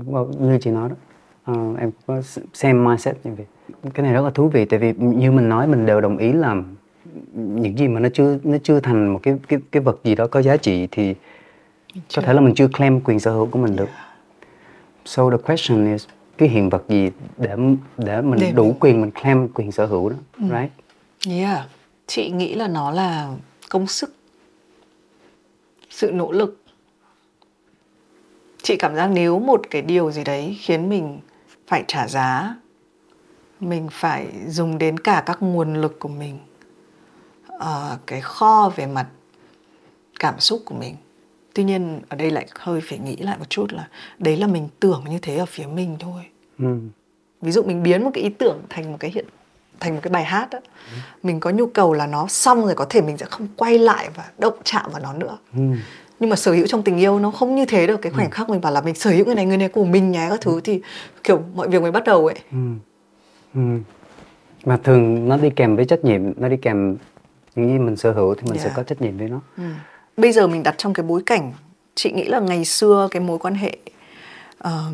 nó 0.07 0.25
như 0.39 0.59
chị 0.63 0.71
nói 0.71 0.89
đó 0.89 0.95
à, 1.45 1.55
em 1.79 1.91
có 2.07 2.23
xem 2.55 2.85
mindset 2.85 3.17
như 3.25 3.31
vậy. 3.37 3.47
Cái 3.95 4.05
này 4.05 4.13
rất 4.13 4.23
là 4.23 4.31
thú 4.31 4.49
vị 4.49 4.65
tại 4.65 4.79
vì 4.79 4.93
như 4.99 5.33
mình 5.33 5.49
nói 5.49 5.67
mình 5.67 5.87
đều 5.87 6.01
đồng 6.01 6.17
ý 6.17 6.33
là 6.33 6.57
những 7.35 7.79
gì 7.79 7.89
mà 7.89 8.01
nó 8.01 8.09
chưa 8.15 8.39
nó 8.45 8.59
chưa 8.63 8.81
thành 8.81 9.13
một 9.13 9.21
cái 9.23 9.35
cái 9.49 9.61
cái 9.73 9.83
vật 9.83 10.01
gì 10.05 10.15
đó 10.15 10.27
có 10.27 10.43
giá 10.43 10.57
trị 10.57 10.89
thì 10.91 11.15
chưa. 11.95 12.01
có 12.21 12.27
thể 12.27 12.33
là 12.33 12.41
mình 12.41 12.55
chưa 12.55 12.69
claim 12.69 13.01
quyền 13.01 13.21
sở 13.21 13.33
hữu 13.33 13.47
của 13.47 13.59
mình 13.59 13.77
được. 13.77 13.89
So 15.05 15.31
the 15.31 15.37
question 15.37 15.93
is 15.93 16.07
cái 16.39 16.49
hiện 16.49 16.71
vật 16.71 16.85
gì 16.89 17.11
để 17.37 17.57
để 17.97 18.21
mình 18.23 18.41
để 18.41 18.53
đủ 18.53 18.65
mình... 18.65 18.75
quyền 18.81 19.01
mình 19.01 19.11
claim 19.11 19.49
quyền 19.49 19.73
sở 19.73 19.87
hữu 19.87 20.09
đó 20.09 20.17
ừ. 20.39 20.45
right? 20.51 20.73
Yeah. 21.39 21.67
Chị 22.07 22.31
nghĩ 22.31 22.55
là 22.55 22.69
nó 22.69 22.91
là 22.91 23.35
công 23.71 23.87
sức 23.87 24.15
sự 25.91 26.11
nỗ 26.13 26.33
lực. 26.33 26.63
Chị 28.63 28.77
cảm 28.77 28.97
giác 28.97 29.07
nếu 29.07 29.39
một 29.39 29.63
cái 29.71 29.83
điều 29.83 30.11
gì 30.11 30.25
đấy 30.25 30.57
khiến 30.61 30.89
mình 30.89 31.19
phải 31.73 31.85
trả 31.89 32.09
giá 32.09 32.55
mình 33.61 33.89
phải 33.91 34.27
dùng 34.47 34.79
đến 34.79 34.99
cả 34.99 35.23
các 35.27 35.43
nguồn 35.43 35.75
lực 35.75 35.99
của 35.99 36.09
mình 36.09 36.39
uh, 37.55 37.99
cái 38.07 38.21
kho 38.21 38.73
về 38.77 38.87
mặt 38.87 39.07
cảm 40.21 40.41
xúc 40.41 40.63
của 40.65 40.75
mình 40.75 40.97
tuy 41.55 41.65
nhiên 41.65 42.01
ở 42.09 42.17
đây 42.17 42.31
lại 42.31 42.47
hơi 42.55 42.81
phải 42.81 42.99
nghĩ 42.99 43.17
lại 43.17 43.39
một 43.39 43.51
chút 43.51 43.73
là 43.73 43.89
đấy 44.19 44.37
là 44.37 44.47
mình 44.47 44.69
tưởng 44.81 45.05
như 45.11 45.19
thế 45.23 45.37
ở 45.37 45.47
phía 45.47 45.67
mình 45.67 45.97
thôi 46.01 46.23
ừ. 46.59 46.79
ví 47.43 47.53
dụ 47.53 47.63
mình 47.63 47.83
biến 47.83 48.05
một 48.05 48.11
cái 48.15 48.25
ý 48.25 48.31
tưởng 48.31 48.63
thành 48.69 48.93
một 48.93 48.97
cái 49.01 49.11
hiện 49.15 49.27
thành 49.81 49.95
một 49.95 50.01
cái 50.03 50.11
bài 50.11 50.25
hát 50.25 50.51
đó 50.51 50.59
ừ. 50.65 50.99
mình 51.23 51.41
có 51.41 51.51
nhu 51.51 51.67
cầu 51.67 51.93
là 51.93 52.07
nó 52.07 52.27
xong 52.29 52.65
rồi 52.65 52.75
có 52.75 52.87
thể 52.91 53.01
mình 53.01 53.19
sẽ 53.19 53.27
không 53.31 53.49
quay 53.57 53.79
lại 53.79 54.11
và 54.17 54.25
động 54.39 54.59
chạm 54.65 54.91
vào 54.93 55.03
nó 55.03 55.13
nữa 55.13 55.39
ừ. 55.57 55.63
Nhưng 56.23 56.31
mà 56.31 56.37
sở 56.37 56.53
hữu 56.53 56.67
trong 56.67 56.83
tình 56.83 56.99
yêu 56.99 57.19
nó 57.19 57.31
không 57.31 57.55
như 57.55 57.65
thế 57.67 57.87
được 57.87 57.97
cái 58.03 58.13
khoảnh 58.13 58.27
Ừ. 58.27 58.31
khắc 58.33 58.49
mình 58.49 58.61
bảo 58.61 58.73
là 58.73 58.81
mình 58.81 58.95
sở 58.95 59.11
hữu 59.11 59.25
người 59.27 59.35
này 59.35 59.47
người 59.47 59.57
này 59.57 59.69
của 59.69 59.85
mình 59.85 60.11
nhé 60.11 60.27
các 60.31 60.41
thứ 60.41 60.61
thì 60.65 60.81
kiểu 61.25 61.43
mọi 61.55 61.69
việc 61.69 61.83
mới 61.83 61.91
bắt 61.91 62.05
đầu 62.05 62.27
ấy 62.27 62.37
Ừ. 62.53 62.59
Ừ. 63.55 63.61
mà 64.65 64.77
thường 64.85 65.29
nó 65.29 65.37
đi 65.37 65.51
kèm 65.57 65.77
với 65.77 65.85
trách 65.85 66.05
nhiệm 66.05 66.23
nó 66.37 66.49
đi 66.49 66.57
kèm 66.57 66.97
những 67.55 67.69
gì 67.73 67.79
mình 67.79 67.97
sở 67.97 68.13
hữu 68.13 68.35
thì 68.35 68.43
mình 68.51 68.59
sẽ 68.59 68.65
Yeah. 68.65 68.77
có 68.77 68.83
trách 68.83 69.03
nhiệm 69.03 69.19
với 69.19 69.29
nó 69.29 69.41
Ừ. 69.57 69.63
Bây 70.17 70.33
giờ 70.33 70.47
mình 70.47 70.63
đặt 70.63 70.75
trong 70.79 70.95
cái 70.95 71.05
bối 71.07 71.23
cảnh 71.27 71.53
chị 71.95 72.13
nghĩ 72.13 72.25
là 72.25 72.41
ngày 72.41 72.65
xưa 72.65 73.09
cái 73.11 73.23
mối 73.23 73.39
quan 73.39 73.55
hệ 73.55 73.77
ờ, 74.59 74.85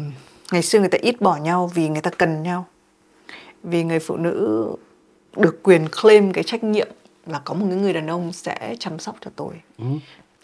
ngày 0.52 0.62
xưa 0.62 0.78
người 0.80 0.88
ta 0.88 0.98
ít 1.02 1.20
bỏ 1.20 1.36
nhau 1.36 1.70
vì 1.74 1.88
người 1.88 2.00
ta 2.02 2.10
cần 2.18 2.42
nhau 2.42 2.66
vì 3.62 3.84
người 3.84 3.98
phụ 3.98 4.16
nữ 4.16 4.66
được 5.36 5.62
quyền 5.62 5.86
claim 6.02 6.32
cái 6.32 6.44
trách 6.44 6.64
nhiệm 6.64 6.88
là 7.26 7.40
có 7.44 7.54
một 7.54 7.66
cái 7.70 7.78
người 7.78 7.92
đàn 7.92 8.06
ông 8.06 8.32
sẽ 8.32 8.76
chăm 8.78 8.98
sóc 8.98 9.16
cho 9.20 9.30
tôi 9.36 9.52
Ừ. 9.78 9.84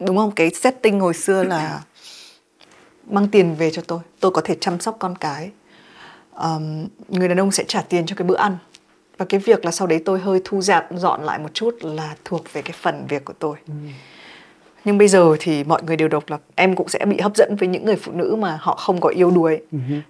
đúng 0.01 0.17
không? 0.17 0.31
Cái 0.31 0.51
setting 0.51 1.01
hồi 1.01 1.15
xưa 1.15 1.45
là 1.45 1.81
mang 3.11 3.29
tiền 3.29 3.55
về 3.55 3.71
cho 3.71 3.83
tôi. 3.87 4.01
Tôi 4.21 4.31
có 4.31 4.41
thể 4.45 4.57
chăm 4.61 4.81
sóc 4.81 4.97
con 4.99 5.17
cái. 5.17 5.51
Ờm, 6.33 6.87
người 7.09 7.29
đàn 7.29 7.41
ông 7.41 7.51
sẽ 7.51 7.65
trả 7.69 7.81
tiền 7.83 8.07
cho 8.07 8.17
cái 8.17 8.27
bữa 8.29 8.37
ăn. 8.37 8.57
Và 9.19 9.27
cái 9.29 9.41
việc 9.41 9.65
là 9.65 9.71
sau 9.71 9.87
đấy 9.87 10.03
tôi 10.05 10.19
hơi 10.21 10.41
thu 10.45 10.61
dọn 10.63 10.85
dọn 10.99 11.23
lại 11.23 11.39
một 11.39 11.55
chút 11.55 11.75
là 11.83 12.15
thuộc 12.25 12.53
về 12.53 12.63
cái 12.63 12.73
phần 12.81 13.07
việc 13.09 13.25
của 13.25 13.33
tôi. 13.39 13.57
Nhưng 14.85 14.99
bây 14.99 15.09
giờ 15.09 15.37
thì 15.41 15.65
mọi 15.65 15.83
người 15.83 15.97
đều 15.97 16.09
độc 16.09 16.25
lập. 16.31 16.41
Em 16.55 16.77
cũng 16.77 16.89
sẽ 16.89 17.05
bị 17.07 17.21
hấp 17.21 17.37
dẫn 17.37 17.57
với 17.57 17.69
những 17.69 17.85
người 17.85 17.97
phụ 17.97 18.13
nữ 18.13 18.37
mà 18.39 18.59
họ 18.61 18.77
không 18.77 19.01
có 19.01 19.09
yêu 19.09 19.31
đuối. 19.31 19.63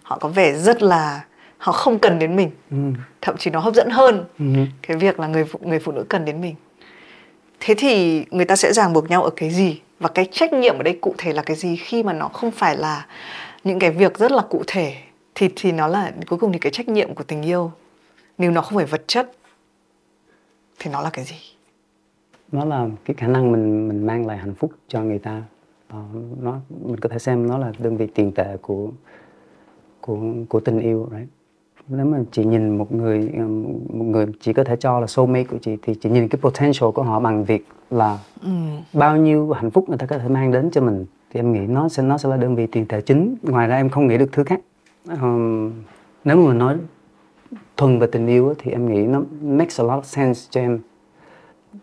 Họ 0.03 0.19
có 0.19 0.29
vẻ 0.29 0.53
rất 0.59 0.83
là 0.83 1.25
họ 1.59 1.73
không 1.73 1.99
cần 1.99 2.19
đến 2.19 2.37
mình. 2.37 2.51
Ừ. 2.71 2.77
thậm 3.21 3.37
chí 3.37 3.51
nó 3.51 3.61
hấp 3.61 3.75
dẫn 3.75 3.91
hơn 3.91 4.25
Ừ. 4.39 4.45
cái 4.83 4.97
việc 4.97 5.21
là 5.21 5.27
người 5.27 5.45
phụ, 5.45 5.59
người 5.63 5.79
phụ 5.79 5.93
nữ 5.93 6.05
cần 6.09 6.25
đến 6.25 6.41
mình 6.41 6.55
thế 7.67 7.75
thì 7.79 8.25
người 8.31 8.45
ta 8.45 8.57
sẽ 8.57 8.73
ràng 8.73 8.93
buộc 8.93 9.11
nhau 9.11 9.23
ở 9.23 9.31
cái 9.37 9.51
gì? 9.51 9.81
Và 10.01 10.09
cái 10.09 10.29
trách 10.33 10.53
nhiệm 10.53 10.79
ở 10.79 10.83
đây 10.83 10.99
cụ 11.01 11.15
thể 11.19 11.33
là 11.33 11.43
cái 11.43 11.57
gì 11.57 11.77
khi 11.77 12.03
mà 12.03 12.13
nó 12.13 12.29
không 12.29 12.51
phải 12.51 12.77
là 12.77 13.07
những 13.65 13.79
cái 13.79 13.91
việc 13.91 14.19
rất 14.19 14.33
là 14.33 14.43
cụ 14.51 14.63
thể? 14.67 14.97
Thì 15.35 15.49
thì 15.57 15.73
nó 15.73 15.87
là 15.87 16.13
cuối 16.27 16.39
cùng 16.39 16.53
thì 16.53 16.59
cái 16.59 16.73
trách 16.73 16.89
nhiệm 16.89 17.15
của 17.15 17.25
tình 17.25 17.43
yêu. 17.43 17.73
Nếu 18.39 18.51
nó 18.51 18.63
không 18.63 18.77
phải 18.77 18.87
vật 18.87 19.03
chất, 19.07 19.33
thì 20.79 20.91
nó 20.91 21.01
là 21.01 21.11
cái 21.11 21.25
gì? 21.25 21.37
Nó 22.53 22.65
là 22.65 22.89
cái 23.05 23.15
khả 23.15 23.27
năng 23.27 23.53
mình 23.53 23.89
mình 23.89 24.07
mang 24.07 24.27
lại 24.27 24.37
hạnh 24.39 24.55
phúc 24.55 24.73
cho 24.89 25.01
người 25.01 25.19
ta. 25.19 25.43
Ờ, 25.89 25.99
nó, 26.41 26.61
mình 26.85 27.01
có 27.01 27.09
thể 27.09 27.19
xem 27.19 27.47
nó 27.47 27.59
là 27.59 27.73
đơn 27.79 27.97
vị 27.97 28.07
tiền 28.15 28.33
tệ 28.35 28.57
của 28.63 28.89
của 30.01 30.19
của 30.49 30.61
tình 30.61 30.81
yêu, 30.81 31.09
right? 31.11 31.29
Nếu 31.89 32.07
mà 32.07 32.19
chị 32.33 32.45
nhìn 32.45 32.79
một 32.79 32.93
người 32.93 33.31
um, 33.37 33.63
một 33.89 34.05
người 34.05 34.27
chỉ 34.41 34.53
có 34.53 34.65
thể 34.65 34.77
cho 34.77 35.01
là 35.01 35.07
soulmate 35.07 35.45
của 35.45 35.59
chị 35.63 35.77
thì 35.83 35.95
chị 35.95 36.11
nhìn 36.11 36.29
cái 36.29 36.39
potential 36.41 36.91
của 36.95 37.03
họ 37.03 37.21
bằng 37.21 37.45
việc 37.45 37.69
là 37.91 38.19
ừ. 38.43 38.49
bao 38.93 39.17
nhiêu 39.17 39.53
hạnh 39.53 39.71
phúc 39.71 39.89
người 39.89 39.99
ta 39.99 40.07
có 40.07 40.19
thể 40.19 40.29
mang 40.29 40.53
đến 40.53 40.71
cho 40.71 40.81
mình. 40.81 41.07
Thì 41.31 41.41
em 41.41 41.53
nghĩ 41.53 41.61
nó 41.61 41.89
sẽ 41.89 42.03
nó 42.03 42.19
sẽ 42.19 42.29
là 42.29 42.37
đơn 42.37 42.57
vị 42.57 42.67
tiền 42.67 42.87
tệ 42.87 43.01
chính. 43.01 43.37
Ngoài 43.43 43.69
ra 43.69 43.77
em 43.77 43.91
không 43.91 44.07
nghĩ 44.07 44.19
được 44.19 44.33
thứ 44.33 44.45
khác. 44.45 44.61
Ờm, 45.09 45.73
nếu 46.25 46.37
mà 46.37 46.49
mình 46.49 46.59
nói 46.59 46.77
thuần 47.77 47.99
về 47.99 48.07
tình 48.07 48.27
yêu 48.27 48.55
thì 48.59 48.71
em 48.71 48.93
nghĩ 48.93 49.07
nó 49.07 49.23
makes 49.43 49.81
a 49.81 49.85
lot 49.85 49.99
of 49.99 50.03
sense 50.03 50.41
cho 50.51 50.61
em. 50.61 50.81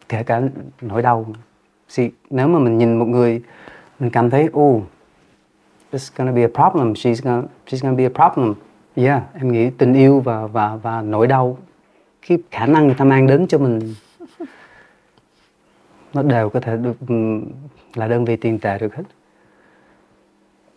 Kể 0.10 0.24
cả 0.24 0.42
nỗi 0.82 1.02
đau. 1.02 1.26
Thì 1.96 2.12
nếu 2.30 2.48
mà 2.48 2.60
mình 2.60 2.78
nhìn 2.78 2.98
một 2.98 3.06
người 3.06 3.42
mình 4.00 4.10
cảm 4.10 4.30
thấy 4.30 4.50
oh 4.60 4.84
it's 5.92 6.12
gonna 6.16 6.32
be 6.32 6.42
a 6.42 6.48
problem. 6.54 6.94
She's 6.94 7.24
gonna 7.24 7.48
she's 7.68 7.82
gonna 7.82 7.98
be 7.98 8.04
a 8.06 8.30
problem 8.30 8.56
yeah 8.96 9.24
em 9.34 9.52
nghĩ 9.52 9.70
tình 9.70 9.94
yêu 9.94 10.20
và 10.20 10.48
và 10.48 10.76
và 10.76 11.02
nỗi 11.02 11.28
đau 11.28 11.58
cái 12.28 12.38
khả 12.52 12.66
năng 12.66 12.86
người 12.86 12.96
ta 12.96 13.06
mang 13.06 13.28
đến 13.28 13.48
cho 13.48 13.58
mình 13.58 13.96
nó 16.14 16.22
đều 16.22 16.50
có 16.50 16.60
thể 16.60 16.78
được 16.78 16.98
là 17.94 18.08
đơn 18.08 18.26
vị 18.26 18.36
tiền 18.36 18.60
tệ 18.60 18.78
được 18.78 18.96
hết. 18.96 19.04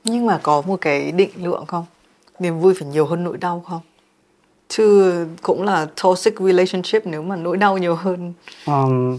Nhưng 0.05 0.27
mà 0.27 0.41
có 0.43 0.63
một 0.67 0.81
cái 0.81 1.13
định 1.13 1.31
lượng 1.37 1.67
không? 1.67 1.87
Niềm 2.39 2.61
vui 2.61 2.75
phải 2.79 2.89
nhiều 2.89 3.07
hơn 3.07 3.25
nỗi 3.25 3.37
đau 3.37 3.61
không? 3.61 3.81
Chứ 4.69 5.27
cũng 5.43 5.63
là 5.63 5.87
toxic 6.03 6.39
relationship 6.39 7.07
nếu 7.07 7.23
mà 7.23 7.37
nỗi 7.37 7.57
đau 7.57 7.79
nhiều 7.79 7.95
hơn. 7.95 8.33
Um, 8.67 9.19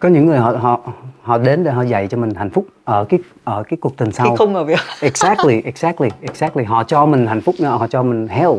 có 0.00 0.08
những 0.08 0.26
người 0.26 0.38
họ 0.38 0.50
họ 0.50 0.80
họ 1.22 1.38
đến 1.38 1.64
để 1.64 1.70
họ 1.70 1.82
dạy 1.82 2.08
cho 2.08 2.18
mình 2.18 2.34
hạnh 2.34 2.50
phúc 2.50 2.66
ở 2.84 3.04
cái 3.04 3.20
ở 3.44 3.62
cái 3.62 3.76
cuộc 3.80 3.96
tình 3.96 4.12
sau. 4.12 4.36
Không 4.36 4.54
ở 4.54 4.64
việc 4.64 4.78
exactly 5.00 5.62
exactly 5.62 6.08
exactly. 6.20 6.64
Họ 6.64 6.84
cho 6.84 7.06
mình 7.06 7.26
hạnh 7.26 7.40
phúc 7.40 7.54
họ 7.62 7.86
cho 7.86 8.02
mình 8.02 8.28
hell 8.28 8.52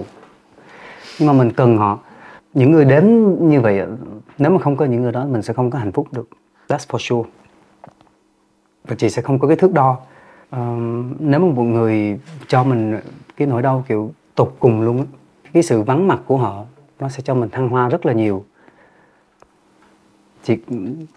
nhưng 1.20 1.28
mà 1.28 1.34
mình 1.34 1.52
cần 1.52 1.78
họ. 1.78 2.00
Những 2.54 2.72
người 2.72 2.86
đến 2.86 3.36
như 3.50 3.62
vậy 3.62 3.82
nếu 4.38 4.52
mà 4.52 4.60
không 4.60 4.76
có 4.76 4.86
những 4.86 5.02
người 5.02 5.12
đó 5.12 5.26
mình 5.26 5.42
sẽ 5.42 5.54
không 5.54 5.72
có 5.72 5.80
hạnh 5.80 5.92
phúc 5.92 6.08
được. 6.12 6.30
That's 6.68 6.88
for 6.90 6.98
sure. 6.98 7.30
Và 8.88 8.96
chị 8.96 9.10
sẽ 9.10 9.22
không 9.22 9.40
có 9.40 9.48
cái 9.48 9.58
thước 9.58 9.74
đo. 9.74 9.98
Ờm, 10.50 11.14
nếu 11.20 11.40
mà 11.40 11.56
một 11.56 11.64
người 11.64 12.20
cho 12.48 12.64
mình 12.64 13.00
cái 13.38 13.48
nỗi 13.48 13.62
đau 13.62 13.84
kiểu 13.88 14.12
tột 14.36 14.56
cùng 14.60 14.82
luôn 14.82 15.06
cái 15.54 15.64
sự 15.64 15.82
vắng 15.82 16.08
mặt 16.08 16.20
của 16.26 16.38
họ 16.38 16.64
nó 17.00 17.10
sẽ 17.10 17.22
cho 17.24 17.36
mình 17.36 17.50
thăng 17.50 17.70
hoa 17.70 17.90
rất 17.90 18.06
là 18.06 18.14
nhiều 18.14 18.44
chị 20.44 20.58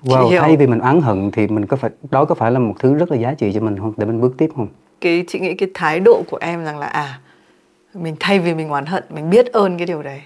wow, 0.02 0.28
hiểu. 0.28 0.40
thay 0.40 0.56
vì 0.56 0.66
mình 0.66 0.78
oán 0.78 1.00
hận 1.00 1.30
thì 1.30 1.46
mình 1.46 1.66
có 1.66 1.76
phải 1.76 1.90
đó 2.10 2.24
có 2.24 2.34
phải 2.34 2.50
là 2.50 2.58
một 2.58 2.74
thứ 2.78 2.94
rất 2.94 3.10
là 3.10 3.16
giá 3.16 3.34
trị 3.34 3.52
cho 3.54 3.60
mình 3.60 3.78
không 3.78 3.92
để 3.96 4.06
mình 4.06 4.20
bước 4.20 4.34
tiếp 4.38 4.50
không 4.56 4.68
cái 5.00 5.24
chị 5.28 5.40
nghĩ 5.40 5.54
cái 5.54 5.68
thái 5.74 6.00
độ 6.00 6.22
của 6.30 6.38
em 6.40 6.64
rằng 6.64 6.78
là 6.78 6.86
à 6.86 7.20
mình 7.94 8.16
thay 8.20 8.38
vì 8.38 8.54
mình 8.54 8.68
oán 8.68 8.86
hận 8.86 9.04
mình 9.14 9.30
biết 9.30 9.52
ơn 9.52 9.78
cái 9.78 9.86
điều 9.86 10.02
đấy 10.02 10.20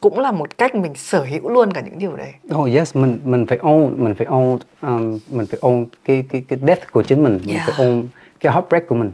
cũng 0.00 0.18
là 0.18 0.32
một 0.32 0.58
cách 0.58 0.74
mình 0.74 0.94
sở 0.94 1.24
hữu 1.24 1.48
luôn 1.48 1.72
cả 1.72 1.80
những 1.80 1.98
điều 1.98 2.16
đấy 2.16 2.32
Oh 2.54 2.68
yes, 2.74 2.96
mình 2.96 3.18
mình 3.24 3.46
phải 3.46 3.58
own, 3.58 3.96
mình 3.96 4.14
phải 4.14 4.26
own, 4.26 4.58
um, 4.82 5.18
mình 5.30 5.46
phải 5.46 5.60
own 5.60 5.86
cái 6.04 6.24
cái 6.28 6.44
cái 6.48 6.58
death 6.66 6.92
của 6.92 7.02
chính 7.02 7.22
mình, 7.22 7.38
mình 7.44 7.54
Yeah. 7.56 7.68
phải 7.68 7.86
own 7.86 8.04
cái 8.40 8.52
heartbreak 8.52 8.88
của 8.88 8.94
mình. 8.94 9.12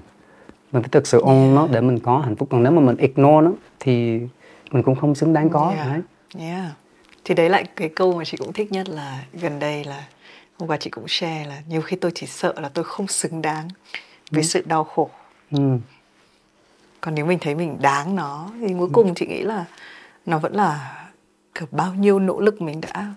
Mình 0.72 0.82
phải 0.82 0.88
thực 0.88 1.06
sự 1.06 1.20
own 1.20 1.54
nó 1.54 1.68
để 1.72 1.80
mình 1.80 1.98
có 1.98 2.18
hạnh 2.18 2.36
phúc. 2.36 2.48
Còn 2.52 2.62
nếu 2.62 2.72
mà 2.72 2.80
mình 2.80 2.96
ignore 2.96 3.46
nó 3.46 3.52
thì 3.80 4.20
mình 4.70 4.82
cũng 4.82 4.94
không 4.94 5.14
xứng 5.14 5.32
đáng 5.32 5.48
có. 5.50 5.72
yeah. 5.76 5.86
Đấy. 5.86 6.00
yeah. 6.38 6.64
Thì 7.24 7.34
đấy 7.34 7.48
lại 7.48 7.64
cái 7.76 7.88
câu 7.88 8.12
mà 8.18 8.24
chị 8.24 8.36
cũng 8.36 8.52
thích 8.52 8.72
nhất 8.72 8.88
là 8.88 9.24
gần 9.32 9.58
đây 9.58 9.84
là 9.84 10.06
hôm 10.58 10.68
qua 10.68 10.76
chị 10.76 10.90
cũng 10.90 11.08
share 11.08 11.44
là 11.44 11.62
nhiều 11.68 11.82
khi 11.82 11.96
tôi 11.96 12.12
chỉ 12.14 12.26
sợ 12.26 12.54
là 12.56 12.68
tôi 12.68 12.84
không 12.84 13.08
xứng 13.08 13.42
đáng 13.42 13.68
với 14.30 14.42
sự 14.42 14.62
đau 14.66 14.84
khổ. 14.84 15.10
Ừ. 15.50 15.78
còn 17.00 17.14
nếu 17.14 17.26
mình 17.26 17.38
thấy 17.40 17.54
mình 17.54 17.78
đáng 17.80 18.16
nó 18.16 18.50
thì 18.60 18.74
cuối 18.78 18.88
cùng 18.92 19.14
chị 19.14 19.26
nghĩ 19.26 19.42
là 19.42 19.64
nó 20.26 20.38
vẫn 20.38 20.54
là 20.54 20.98
kiểu 21.54 21.68
bao 21.70 21.94
nhiêu 21.94 22.18
nỗ 22.18 22.40
lực 22.40 22.62
mình 22.62 22.80
đã 22.80 23.14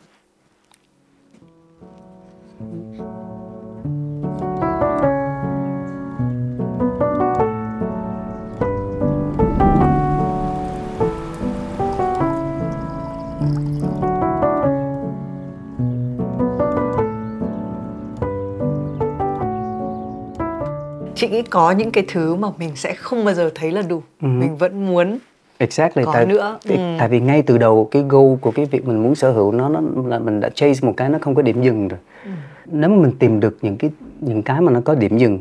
chị 21.26 21.32
nghĩ 21.32 21.42
có 21.42 21.72
những 21.72 21.92
cái 21.92 22.04
thứ 22.08 22.36
mà 22.36 22.48
mình 22.58 22.76
sẽ 22.76 22.94
không 22.96 23.26
bao 23.26 23.34
giờ 23.34 23.50
thấy 23.56 23.72
là 23.72 23.82
đủ 23.82 24.02
Ừ. 24.22 24.28
mình 24.28 24.56
vẫn 24.58 24.86
muốn 24.88 25.18
Exactly. 25.58 26.04
Có 26.06 26.14
tại, 26.14 26.26
nữa. 26.26 26.60
tại- 26.68 26.78
Ừ. 26.78 26.84
tại 27.00 27.10
vì 27.10 27.20
ngay 27.20 27.42
từ 27.42 27.58
đầu 27.58 27.88
cái 27.92 28.04
goal 28.10 28.36
của 28.42 28.52
cái 28.52 28.66
việc 28.66 28.86
mình 28.88 29.04
muốn 29.04 29.16
sở 29.16 29.32
hữu 29.32 29.52
nó 29.52 29.70
nó 29.70 29.82
là 30.08 30.20
mình 30.20 30.40
đã 30.40 30.50
chase 30.50 30.88
một 30.88 30.94
cái 30.98 31.10
nó 31.10 31.20
không 31.22 31.36
có 31.36 31.42
điểm 31.42 31.62
dừng 31.62 31.88
rồi. 31.88 32.00
Ừ. 32.26 32.32
Nếu 32.66 32.90
mà 32.90 32.96
mình 32.96 33.12
tìm 33.20 33.40
được 33.40 33.58
những 33.62 33.78
cái 33.78 33.92
những 34.20 34.42
cái 34.44 34.62
mà 34.62 34.72
nó 34.72 34.82
có 34.82 34.96
điểm 34.96 35.18
dừng 35.18 35.40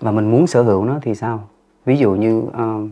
và 0.00 0.10
mình 0.10 0.30
muốn 0.30 0.46
sở 0.46 0.62
hữu 0.62 0.84
nó 0.84 0.98
thì 1.02 1.14
sao? 1.14 1.48
Ví 1.84 1.96
dụ 1.96 2.10
như 2.12 2.42
um, 2.58 2.90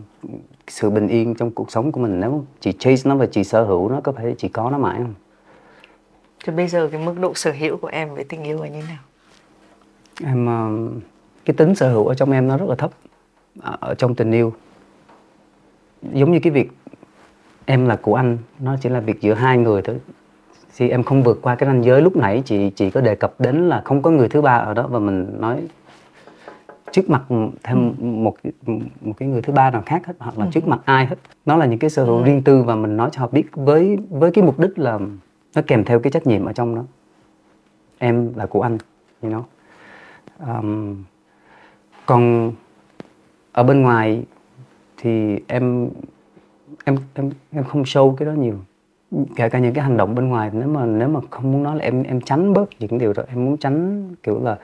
sự 0.67 0.89
bình 0.89 1.07
yên 1.07 1.35
trong 1.35 1.51
cuộc 1.51 1.71
sống 1.71 1.91
của 1.91 1.99
mình 2.01 2.19
nếu 2.19 2.45
chỉ 2.59 2.71
chase 2.79 3.09
nó 3.09 3.15
và 3.15 3.25
chỉ 3.25 3.43
sở 3.43 3.63
hữu 3.63 3.89
nó 3.89 4.01
có 4.03 4.11
phải 4.11 4.35
chỉ 4.37 4.47
có 4.47 4.69
nó 4.69 4.77
mãi 4.77 4.95
không? 4.97 5.13
thì 6.45 6.53
bây 6.53 6.67
giờ 6.67 6.89
cái 6.91 7.01
mức 7.05 7.13
độ 7.19 7.33
sở 7.33 7.51
hữu 7.51 7.77
của 7.77 7.87
em 7.87 8.15
với 8.15 8.23
tình 8.23 8.43
yêu 8.43 8.61
là 8.61 8.67
như 8.67 8.81
thế 8.81 8.87
nào 8.87 9.03
Em 10.31 10.45
um, 10.45 10.99
cái 11.47 11.53
tính 11.53 11.75
sở 11.75 11.91
hữu 11.91 12.07
ở 12.07 12.13
trong 12.13 12.31
em 12.31 12.47
nó 12.47 12.57
rất 12.57 12.65
là 12.69 12.75
thấp 12.75 12.91
ở 13.61 13.77
ở 13.79 13.93
trong 13.93 14.15
tình 14.15 14.31
yêu. 14.31 14.53
Giống 16.13 16.31
như 16.31 16.39
cái 16.39 16.51
việc 16.51 16.71
em 17.65 17.85
là 17.85 17.95
của 17.95 18.15
anh 18.15 18.37
nó 18.59 18.75
chỉ 18.81 18.89
là 18.89 18.99
việc 18.99 19.21
giữa 19.21 19.33
hai 19.33 19.57
người 19.57 19.81
thôi. 19.81 19.99
Thì 20.77 20.89
em 20.89 21.03
không 21.03 21.23
vượt 21.23 21.39
qua 21.41 21.55
cái 21.55 21.67
ranh 21.67 21.83
giới 21.83 22.01
lúc 22.01 22.15
nãy 22.15 22.41
chị 22.45 22.69
chị 22.69 22.89
có 22.89 23.01
đề 23.01 23.15
cập 23.15 23.33
đến 23.39 23.69
là 23.69 23.81
không 23.85 24.01
có 24.01 24.11
người 24.11 24.29
thứ 24.29 24.41
ba 24.41 24.53
ở 24.53 24.73
đó 24.73 24.87
và 24.87 24.99
mình 24.99 25.41
nói 25.41 25.61
trước 26.91 27.09
mặt 27.09 27.23
thêm 27.63 27.93
một 27.99 28.35
một 29.01 29.13
cái 29.17 29.29
người 29.29 29.41
thứ 29.41 29.53
ba 29.53 29.71
nào 29.71 29.83
khác 29.85 30.07
hết 30.07 30.13
hoặc 30.19 30.39
là 30.39 30.47
trước 30.51 30.67
mặt 30.67 30.79
ai 30.85 31.05
hết. 31.05 31.15
Nó 31.45 31.57
là 31.57 31.65
những 31.65 31.79
cái 31.79 31.89
sở 31.89 32.05
hữu 32.05 32.23
riêng 32.23 32.43
tư 32.43 32.63
và 32.63 32.75
mình 32.75 32.97
nói 32.97 33.09
cho 33.11 33.21
họ 33.21 33.27
biết 33.31 33.45
với 33.51 33.97
với 34.09 34.31
cái 34.31 34.43
mục 34.43 34.59
đích 34.59 34.79
là 34.79 34.99
nó 35.55 35.61
kèm 35.67 35.83
theo 35.83 35.99
cái 35.99 36.11
trách 36.11 36.27
nhiệm 36.27 36.45
ở 36.45 36.53
trong 36.53 36.75
đó. 36.75 36.83
Em 37.97 38.33
là 38.35 38.45
của 38.45 38.61
anh 38.61 38.77
you 39.21 39.31
know. 39.31 39.41
Um, 40.47 41.03
còn 42.07 42.51
ở 43.51 43.63
bên 43.63 43.81
ngoài 43.81 44.23
thì 44.97 45.39
em 45.47 45.89
em 46.85 46.97
em 47.13 47.29
em 47.51 47.63
không 47.63 47.83
show 47.83 48.15
cái 48.15 48.25
đó 48.25 48.31
nhiều 48.31 48.55
kể 49.35 49.49
cả 49.49 49.59
những 49.59 49.73
cái 49.73 49.83
hành 49.83 49.97
động 49.97 50.15
bên 50.15 50.27
ngoài 50.29 50.49
nếu 50.53 50.67
mà 50.67 50.85
nếu 50.85 51.07
mà 51.07 51.19
không 51.29 51.51
muốn 51.51 51.63
nói 51.63 51.75
là 51.75 51.83
em 51.83 52.03
em 52.03 52.21
tránh 52.21 52.53
bớt 52.53 52.69
những 52.79 52.97
điều 52.97 53.13
đó 53.13 53.23
em 53.29 53.45
muốn 53.45 53.57
tránh 53.57 54.07
kiểu 54.23 54.39
là 54.43 54.57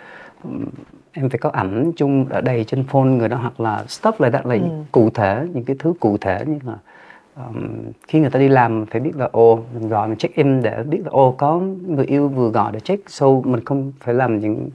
em 1.11 1.29
phải 1.29 1.39
có 1.39 1.49
ảnh 1.49 1.91
chung 1.95 2.25
ở 2.29 2.41
đây 2.41 2.63
trên 2.63 2.83
phone 2.83 3.03
người 3.09 3.29
đó 3.29 3.37
hoặc 3.37 3.59
là 3.59 3.83
stuff 3.87 4.13
lại 4.19 4.31
that 4.31 4.45
là 4.45 4.55
Ừ. 4.55 4.61
cụ 4.91 5.09
thể 5.09 5.47
những 5.53 5.63
cái 5.63 5.75
thứ 5.79 5.93
cụ 5.99 6.17
thể 6.17 6.43
như 6.47 6.59
là 6.65 6.77
um, 7.35 7.57
khi 8.07 8.19
người 8.19 8.29
ta 8.29 8.39
đi 8.39 8.47
làm 8.47 8.85
phải 8.85 9.01
biết 9.01 9.15
là 9.15 9.29
ô 9.31 9.59
mình 9.73 9.89
gọi 9.89 10.07
mình 10.07 10.17
check 10.17 10.35
in 10.35 10.61
để 10.61 10.83
biết 10.83 11.01
là 11.03 11.09
ô 11.09 11.35
có 11.37 11.59
người 11.87 12.05
yêu 12.05 12.27
vừa 12.27 12.49
gọi 12.49 12.71
để 12.71 12.79
check 12.79 13.09
so 13.09 13.27
mình 13.43 13.63
không 13.65 13.91
phải 13.99 14.13
làm 14.13 14.39
những 14.39 14.69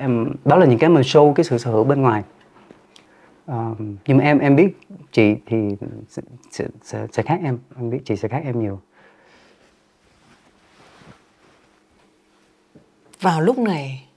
em 0.00 0.32
đó 0.44 0.56
là 0.56 0.66
những 0.66 0.78
cái 0.78 0.90
mà 0.90 1.00
show 1.00 1.32
cái 1.32 1.44
sự 1.44 1.58
sở 1.58 1.70
hữu 1.70 1.84
bên 1.84 2.02
ngoài. 2.02 2.22
Um, 3.46 3.96
nhưng 4.06 4.16
mà 4.18 4.24
em 4.24 4.38
em 4.38 4.56
biết 4.56 4.76
chị 5.12 5.34
thì 5.46 5.56
sẽ, 6.08 6.22
sẽ, 6.50 6.66
sẽ, 6.82 7.06
sẽ 7.12 7.22
khác 7.22 7.40
em. 7.42 7.58
Em 7.76 7.90
biết 7.90 7.98
chị 8.04 8.16
sẽ 8.16 8.28
khác 8.28 8.42
em 8.44 8.60
nhiều. 8.60 8.80
Vào 13.20 13.40
lúc 13.40 13.58
này 13.58 14.08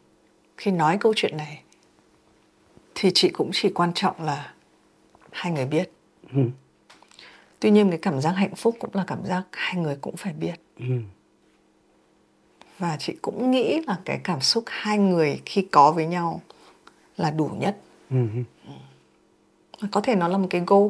khi 0.57 0.71
nói 0.71 0.97
câu 0.97 1.13
chuyện 1.15 1.37
này 1.37 1.63
thì 2.95 3.11
chị 3.13 3.29
cũng 3.29 3.49
chỉ 3.53 3.69
quan 3.69 3.93
trọng 3.93 4.23
là 4.23 4.53
hai 5.31 5.53
người 5.53 5.65
biết. 5.65 5.91
Ừ. 6.33 6.41
tuy 7.59 7.71
nhiên 7.71 7.89
cái 7.89 7.99
cảm 8.01 8.21
giác 8.21 8.31
hạnh 8.31 8.55
phúc 8.55 8.75
cũng 8.79 8.89
là 8.93 9.03
cảm 9.07 9.25
giác 9.25 9.43
hai 9.51 9.81
người 9.83 9.95
cũng 10.01 10.15
phải 10.15 10.33
biết. 10.33 10.55
Ừ. 10.79 10.85
và 12.79 12.97
chị 12.99 13.15
cũng 13.21 13.51
nghĩ 13.51 13.81
là 13.87 13.97
cái 14.05 14.19
cảm 14.23 14.41
xúc 14.41 14.63
hai 14.67 14.97
người 14.97 15.41
khi 15.45 15.61
có 15.71 15.91
với 15.91 16.05
nhau 16.05 16.41
là 17.17 17.31
đủ 17.31 17.49
nhất 17.59 17.77
Ừ. 18.11 18.17
có 19.91 20.01
thể 20.01 20.15
nó 20.15 20.27
là 20.27 20.37
một 20.37 20.47
cái 20.49 20.61
goal 20.67 20.87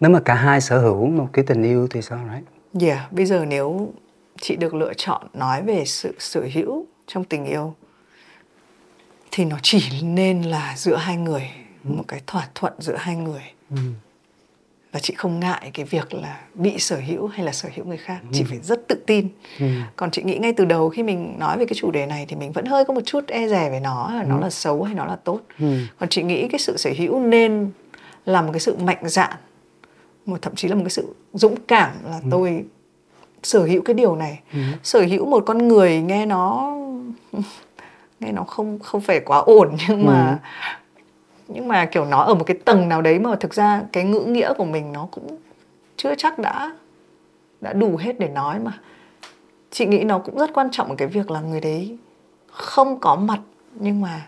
nếu 0.00 0.10
mà 0.10 0.20
cả 0.20 0.34
hai 0.34 0.60
sở 0.60 0.78
hữu 0.80 1.06
một 1.06 1.28
cái 1.32 1.44
tình 1.48 1.62
yêu 1.62 1.88
thì 1.90 2.02
sao 2.02 2.18
right 2.34 2.46
Yeah, 2.82 3.12
bây 3.12 3.26
giờ 3.26 3.44
nếu 3.48 3.92
chị 4.40 4.56
được 4.56 4.74
lựa 4.74 4.92
chọn 4.96 5.26
nói 5.32 5.62
về 5.62 5.84
sự 5.84 6.14
sở 6.18 6.48
hữu 6.54 6.86
trong 7.06 7.24
tình 7.24 7.44
yêu 7.44 7.74
thì 9.30 9.44
nó 9.44 9.56
chỉ 9.62 10.02
nên 10.02 10.42
là 10.42 10.74
giữa 10.76 10.96
hai 10.96 11.16
người, 11.16 11.50
một 11.84 12.04
cái 12.08 12.20
thỏa 12.26 12.48
thuận 12.54 12.72
giữa 12.78 12.96
hai 12.96 13.16
người. 13.16 13.42
ừ. 13.70 13.76
Và 14.92 15.00
chị 15.00 15.14
không 15.14 15.40
ngại 15.40 15.70
cái 15.74 15.86
việc 15.86 16.14
là 16.14 16.40
bị 16.54 16.78
sở 16.78 16.96
hữu 16.96 17.26
hay 17.26 17.46
là 17.46 17.52
sở 17.52 17.68
hữu 17.74 17.84
người 17.84 17.96
khác, 17.96 18.18
chị 18.32 18.44
phải 18.48 18.58
rất 18.58 18.88
tự 18.88 18.94
tin. 19.06 19.28
Ừ. 19.60 19.66
Còn 19.96 20.10
chị 20.10 20.22
nghĩ 20.22 20.38
ngay 20.38 20.52
từ 20.52 20.64
đầu 20.64 20.88
khi 20.88 21.02
mình 21.02 21.34
nói 21.38 21.58
về 21.58 21.64
cái 21.64 21.74
chủ 21.76 21.90
đề 21.90 22.06
này 22.06 22.26
thì 22.28 22.36
mình 22.36 22.52
vẫn 22.52 22.66
hơi 22.66 22.84
có 22.84 22.94
một 22.94 23.00
chút 23.04 23.26
e 23.26 23.48
dè 23.48 23.70
về 23.70 23.80
nó, 23.80 24.12
là 24.14 24.24
nó 24.24 24.38
là 24.38 24.50
xấu 24.50 24.82
hay 24.82 24.94
nó 24.94 25.04
là 25.04 25.16
tốt. 25.16 25.40
Ừ. 25.58 25.78
Còn 25.98 26.08
chị 26.08 26.22
nghĩ 26.22 26.48
cái 26.48 26.58
sự 26.58 26.76
sở 26.76 26.90
hữu 26.98 27.20
nên 27.20 27.70
là 28.24 28.42
một 28.42 28.50
cái 28.52 28.60
sự 28.60 28.76
mạnh 28.76 29.08
dạn 29.08 29.36
một 30.28 30.42
thậm 30.42 30.54
chí 30.54 30.68
là 30.68 30.74
một 30.74 30.82
cái 30.84 30.90
sự 30.90 31.14
dũng 31.32 31.54
cảm 31.68 31.90
là 32.04 32.20
tôi 32.30 32.64
sở 33.42 33.64
hữu 33.64 33.82
cái 33.82 33.94
điều 33.94 34.16
này 34.16 34.40
sở 34.82 35.00
hữu 35.00 35.26
một 35.26 35.44
con 35.46 35.68
người 35.68 36.00
nghe 36.00 36.26
nó 36.26 36.74
nghe 38.20 38.32
nó 38.32 38.42
không 38.42 38.78
không 38.78 39.00
phải 39.00 39.20
quá 39.20 39.38
ổn 39.38 39.76
nhưng 39.88 40.06
mà 40.06 40.38
nhưng 41.48 41.68
mà 41.68 41.86
kiểu 41.86 42.04
nó 42.04 42.22
ở 42.22 42.34
một 42.34 42.44
cái 42.44 42.56
tầng 42.64 42.88
nào 42.88 43.02
đấy 43.02 43.18
mà 43.18 43.36
thực 43.36 43.54
ra 43.54 43.82
cái 43.92 44.04
ngữ 44.04 44.20
nghĩa 44.20 44.52
của 44.58 44.64
mình 44.64 44.92
nó 44.92 45.08
cũng 45.10 45.38
chưa 45.96 46.14
chắc 46.14 46.38
đã 46.38 46.72
đã 47.60 47.72
đủ 47.72 47.96
hết 47.96 48.18
để 48.18 48.28
nói 48.28 48.58
mà. 48.58 48.78
Chị 49.70 49.86
nghĩ 49.86 50.04
nó 50.04 50.18
cũng 50.18 50.38
rất 50.38 50.50
quan 50.54 50.68
trọng 50.70 50.88
ở 50.88 50.94
cái 50.98 51.08
việc 51.08 51.30
là 51.30 51.40
người 51.40 51.60
đấy 51.60 51.98
không 52.46 53.00
có 53.00 53.16
mặt 53.16 53.40
nhưng 53.74 54.00
mà 54.00 54.26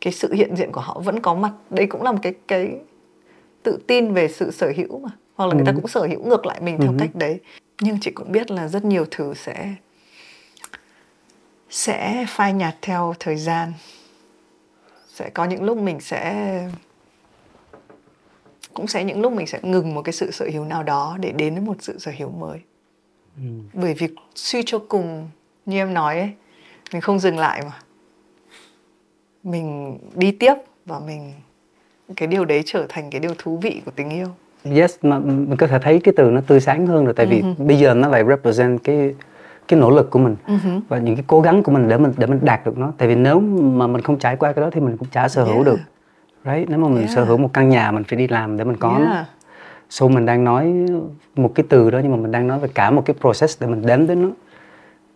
cái 0.00 0.12
sự 0.12 0.32
hiện 0.32 0.56
diện 0.56 0.72
của 0.72 0.80
họ 0.80 1.00
vẫn 1.04 1.20
có 1.20 1.34
mặt. 1.34 1.52
Đấy 1.70 1.86
cũng 1.86 2.02
là 2.02 2.12
một 2.12 2.18
cái 2.22 2.34
cái 2.48 2.76
tự 3.62 3.78
tin 3.86 4.14
về 4.14 4.28
sự 4.28 4.50
sở 4.50 4.72
hữu 4.76 4.98
mà 4.98 5.10
hoặc 5.34 5.46
là 5.46 5.54
người 5.54 5.66
ta 5.66 5.72
cũng 5.72 5.88
sở 5.88 6.06
hữu 6.06 6.26
ngược 6.26 6.46
lại 6.46 6.60
mình 6.60 6.78
theo 6.80 6.94
cách 6.98 7.10
đấy. 7.14 7.40
Nhưng 7.80 8.00
chị 8.00 8.10
cũng 8.10 8.32
biết 8.32 8.50
là 8.50 8.68
rất 8.68 8.84
nhiều 8.84 9.06
thứ 9.10 9.34
sẽ 9.34 9.74
sẽ 11.70 12.26
phai 12.28 12.52
nhạt 12.52 12.74
theo 12.82 13.14
thời 13.20 13.36
gian 13.36 13.72
sẽ 15.14 15.30
có 15.30 15.44
những 15.44 15.64
lúc 15.64 15.78
mình 15.78 16.00
sẽ 16.00 16.68
cũng 18.74 18.86
sẽ 18.86 19.04
những 19.04 19.20
lúc 19.20 19.32
mình 19.32 19.46
sẽ 19.46 19.58
ngừng 19.62 19.94
một 19.94 20.02
cái 20.02 20.12
sự 20.12 20.30
sở 20.30 20.48
hữu 20.52 20.64
nào 20.64 20.82
đó 20.82 21.16
để 21.20 21.32
đến 21.32 21.54
với 21.54 21.62
một 21.62 21.76
sự 21.80 21.98
sở 21.98 22.12
hữu 22.18 22.30
mới. 22.30 22.58
Bởi 23.72 23.94
vì 23.94 24.08
suy 24.34 24.62
cho 24.66 24.78
cùng 24.88 25.28
như 25.66 25.76
em 25.76 25.94
nói 25.94 26.18
ấy 26.18 26.30
mình 26.92 27.00
không 27.00 27.18
dừng 27.18 27.38
lại 27.38 27.62
mà. 27.64 27.78
Mình 29.42 29.98
đi 30.14 30.32
tiếp 30.32 30.54
và 30.86 30.98
mình 30.98 31.32
cái 32.16 32.26
điều 32.26 32.44
đấy 32.44 32.62
trở 32.66 32.86
thành 32.88 33.10
cái 33.10 33.20
điều 33.20 33.34
thú 33.38 33.58
vị 33.62 33.82
của 33.84 33.90
tình 33.96 34.10
yêu. 34.10 34.28
Yes 34.76 34.98
mà 35.02 35.18
mình 35.18 35.56
có 35.56 35.66
thể 35.66 35.78
thấy 35.82 36.00
cái 36.04 36.14
từ 36.16 36.30
nó 36.30 36.40
tươi 36.46 36.60
sáng 36.60 36.86
hơn 36.86 37.04
rồi 37.04 37.14
tại 37.16 37.26
vì 37.26 37.42
bây 37.58 37.76
giờ 37.76 37.94
nó 37.94 38.08
lại 38.08 38.24
represent 38.28 38.84
cái 38.84 39.14
cái 39.68 39.80
nỗ 39.80 39.90
lực 39.90 40.10
của 40.10 40.18
mình 40.18 40.36
và 40.88 40.98
những 40.98 41.16
cái 41.16 41.24
cố 41.26 41.40
gắng 41.40 41.62
của 41.62 41.72
mình 41.72 41.88
để 41.88 41.98
mình 41.98 42.12
để 42.16 42.26
mình 42.26 42.38
đạt 42.42 42.66
được 42.66 42.78
nó 42.78 42.92
tại 42.98 43.08
vì 43.08 43.14
nếu 43.14 43.40
mà 43.40 43.86
mình 43.86 44.00
không 44.02 44.18
trải 44.18 44.36
qua 44.36 44.52
cái 44.52 44.62
đó 44.64 44.70
thì 44.72 44.80
mình 44.80 44.96
cũng 44.96 45.08
chả 45.12 45.28
sở 45.28 45.44
hữu 45.44 45.54
Yeah. 45.54 45.66
được 45.66 45.78
right 46.44 46.68
nếu 46.70 46.78
mà 46.78 46.88
mình 46.88 47.08
sở 47.08 47.16
Yeah. 47.16 47.28
hữu 47.28 47.36
một 47.36 47.50
căn 47.52 47.68
nhà 47.68 47.90
mình 47.90 48.04
phải 48.04 48.18
đi 48.18 48.28
làm 48.28 48.56
để 48.56 48.64
mình 48.64 48.76
có 48.76 48.98
nó 48.98 49.12
Yeah. 49.12 49.26
so 49.90 50.08
mình 50.08 50.26
đang 50.26 50.44
nói 50.44 50.72
một 51.36 51.52
cái 51.54 51.64
từ 51.68 51.90
đó 51.90 51.98
nhưng 52.02 52.10
mà 52.12 52.16
mình 52.16 52.30
đang 52.32 52.46
nói 52.46 52.58
về 52.58 52.68
cả 52.74 52.90
một 52.90 53.02
cái 53.06 53.16
process 53.20 53.60
để 53.62 53.66
mình 53.66 53.86
đến 53.86 54.06
với 54.06 54.16
nó 54.16 54.28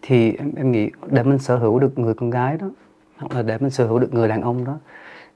thì 0.03 0.33
em 0.39 0.53
em 0.57 0.73
nghĩ 0.73 0.91
để 1.07 1.23
mình 1.23 1.39
sở 1.39 1.57
hữu 1.57 1.79
được 1.79 1.99
người 1.99 2.15
con 2.15 2.31
gái 2.31 2.57
đó 2.61 2.67
hoặc 3.19 3.35
là 3.35 3.43
để 3.43 3.59
mình 3.61 3.71
sở 3.71 3.87
hữu 3.87 3.99
được 3.99 4.15
người 4.15 4.29
đàn 4.29 4.43
ông 4.43 4.65
đó 4.65 4.79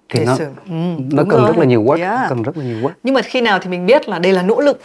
thì 0.09 0.21
Để 0.21 0.27
nó 0.27 0.37
sở- 0.37 0.51
ừ, 0.67 0.73
nó 1.13 1.23
cần 1.31 1.41
rồi. 1.41 1.47
rất 1.49 1.59
là 1.59 1.65
nhiều 1.65 1.83
work 1.85 1.99
Yeah. 2.01 2.29
cần 2.29 2.43
rất 2.43 2.57
là 2.57 2.65
nhiều 2.65 2.79
work 2.79 2.91
nhưng 3.03 3.15
mà 3.15 3.23
khi 3.23 3.41
nào 3.41 3.59
thì 3.63 3.71
mình 3.71 3.87
biết 3.87 4.09
là 4.09 4.19
đây 4.19 4.33
là 4.33 4.43
nỗ 4.43 4.61
lực 4.61 4.81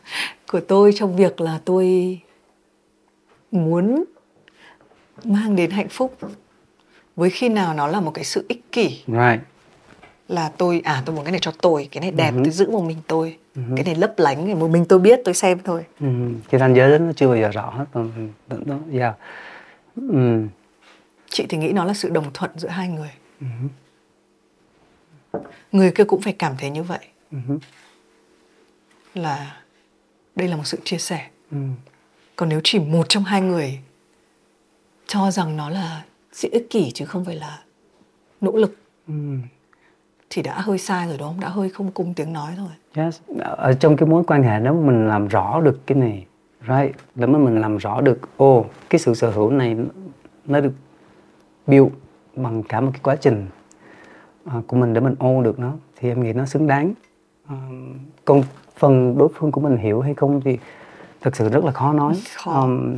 của 0.52 0.60
tôi 0.60 0.92
trong 0.94 1.16
việc 1.16 1.40
là 1.40 1.58
tôi 1.64 2.18
muốn 3.50 4.04
mang 5.24 5.56
đến 5.56 5.70
hạnh 5.70 5.88
phúc 5.88 6.18
với 7.16 7.30
khi 7.30 7.48
nào 7.48 7.74
nó 7.74 7.86
là 7.86 8.00
một 8.00 8.10
cái 8.14 8.24
sự 8.24 8.46
ích 8.48 8.72
kỷ. 8.72 9.02
Right. 9.06 9.40
Là 10.28 10.52
tôi 10.56 10.80
à 10.84 11.02
tôi 11.06 11.16
muốn 11.16 11.24
cái 11.24 11.32
này 11.32 11.40
cho 11.40 11.52
tôi 11.62 11.88
cái 11.90 12.00
này 12.00 12.10
đẹp 12.10 12.34
tôi 12.44 12.50
giữ 12.50 12.70
một 12.70 12.84
mình 12.84 12.98
tôi. 13.06 13.36
Cái 13.54 13.84
này 13.84 13.94
lấp 13.94 14.14
lánh 14.16 14.46
thì 14.46 14.54
một 14.54 14.68
mình 14.68 14.84
tôi 14.84 14.98
biết 14.98 15.20
tôi 15.24 15.34
xem 15.34 15.58
thôi. 15.64 15.84
Ừ, 16.00 16.06
cái 16.50 16.58
ranh 16.58 16.76
giới 16.76 16.90
đó 16.90 16.98
nó 16.98 17.12
chưa 17.12 17.28
bao 17.28 17.36
giờ 17.36 17.48
rõ 17.48 17.70
hết 17.70 17.84
nó 18.48 18.78
yeah. 18.92 19.16
ừ. 19.96 20.42
chị 21.30 21.46
thì 21.48 21.58
nghĩ 21.58 21.72
nó 21.72 21.84
là 21.84 21.94
sự 21.94 22.10
đồng 22.10 22.30
thuận 22.34 22.50
giữa 22.56 22.68
hai 22.68 22.88
người. 22.88 23.10
Người 25.72 25.90
kia 25.90 26.04
cũng 26.04 26.20
phải 26.20 26.32
cảm 26.32 26.54
thấy 26.58 26.70
như 26.70 26.82
vậy. 26.82 27.06
Là 29.14 29.56
đây 30.36 30.48
là 30.48 30.56
một 30.56 30.66
sự 30.66 30.78
chia 30.84 30.98
sẻ. 30.98 31.26
Ừ. 31.50 31.56
còn 32.40 32.48
nếu 32.48 32.60
chỉ 32.64 32.78
một 32.78 33.08
trong 33.08 33.24
hai 33.24 33.40
người 33.40 33.78
cho 35.06 35.30
rằng 35.30 35.56
nó 35.56 35.70
là 35.70 36.04
sự 36.32 36.48
ích 36.52 36.66
kỷ 36.70 36.90
chứ 36.90 37.04
không 37.04 37.24
phải 37.24 37.36
là 37.36 37.58
nỗ 38.40 38.52
lực. 38.52 38.76
Ừ. 39.08 39.14
thì 40.30 40.42
đã 40.42 40.60
hơi 40.60 40.78
sai 40.78 41.06
rồi 41.08 41.16
đúng 41.18 41.28
không? 41.28 41.40
Đã 41.40 41.48
hơi 41.48 41.70
không 41.70 41.90
cùng 41.92 42.14
tiếng 42.14 42.32
nói 42.32 42.52
rồi. 42.56 42.68
Yes. 43.04 43.20
ở 43.40 43.72
trong 43.72 43.96
cái 43.96 44.08
mối 44.08 44.24
quan 44.26 44.42
hệ 44.42 44.60
mà 44.60 44.72
mình 44.72 45.08
làm 45.08 45.28
rõ 45.28 45.60
được 45.60 45.86
cái 45.86 45.98
này. 45.98 46.26
Right. 46.60 46.96
Nếu 47.14 47.28
mà 47.28 47.38
mình 47.38 47.60
làm 47.60 47.76
rõ 47.76 48.00
được 48.00 48.18
ô 48.36 48.64
cái 48.90 48.98
sự 48.98 49.14
sở 49.14 49.30
hữu 49.30 49.50
này 49.50 49.76
nó- 50.46 50.60
được 50.60 50.72
build 51.66 51.88
bằng 52.36 52.62
cả 52.62 52.80
một 52.80 52.90
cái 52.92 53.00
quá 53.02 53.16
trình 53.16 53.46
à, 54.44 54.54
của 54.66 54.76
mình 54.76 54.94
để 54.94 55.00
mình 55.00 55.14
ô 55.18 55.42
được 55.42 55.58
nó. 55.58 55.72
Thì 55.96 56.08
em 56.08 56.22
nghĩ 56.22 56.32
nó 56.32 56.46
xứng 56.46 56.66
đáng. 56.66 56.92
À, 57.48 57.56
còn 58.24 58.42
phần 58.76 59.18
đối 59.18 59.28
phương 59.34 59.52
của 59.52 59.60
mình 59.60 59.76
hiểu 59.76 60.00
hay 60.00 60.14
không 60.14 60.40
thì 60.40 60.58
thực 61.20 61.36
sự 61.36 61.48
rất 61.48 61.64
là 61.64 61.72
khó 61.72 61.92
nói 61.92 62.14
Khó. 62.36 62.60
Um, 62.62 62.96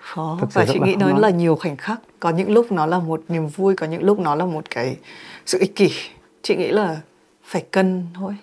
khó 0.00 0.38
và 0.52 0.66
chị 0.66 0.78
nghĩ 0.78 0.96
nó 0.96 1.08
nói. 1.10 1.20
là 1.20 1.30
nhiều 1.30 1.56
khoảnh 1.56 1.76
khắc 1.76 2.00
có 2.20 2.30
những 2.30 2.52
lúc 2.52 2.72
nó 2.72 2.86
là 2.86 2.98
một 2.98 3.22
niềm 3.28 3.46
vui 3.46 3.74
có 3.76 3.86
những 3.86 4.02
lúc 4.02 4.18
nó 4.18 4.34
là 4.34 4.44
một 4.44 4.70
cái 4.70 4.96
sự 5.46 5.58
ích 5.58 5.76
kỷ 5.76 5.90
chị 6.42 6.56
nghĩ 6.56 6.68
là 6.68 7.00
phải 7.44 7.62
cân 7.70 8.06
thôi 8.14 8.36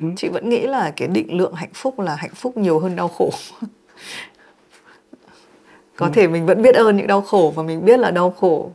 Ừ. 0.00 0.06
chị 0.16 0.28
vẫn 0.28 0.48
nghĩ 0.48 0.60
là 0.66 0.90
cái 0.96 1.08
định 1.08 1.36
lượng 1.38 1.54
hạnh 1.54 1.70
phúc 1.74 2.00
là 2.00 2.14
hạnh 2.16 2.34
phúc 2.34 2.56
nhiều 2.56 2.78
hơn 2.78 2.96
đau 2.96 3.08
khổ 3.08 3.30
có 5.96 6.06
Ừ. 6.06 6.12
thể 6.14 6.28
mình 6.28 6.46
vẫn 6.46 6.62
biết 6.62 6.74
ơn 6.74 6.96
những 6.96 7.06
đau 7.06 7.20
khổ 7.22 7.52
và 7.56 7.62
mình 7.62 7.84
biết 7.84 7.98
là 8.00 8.10
đau 8.10 8.30
khổ 8.30 8.70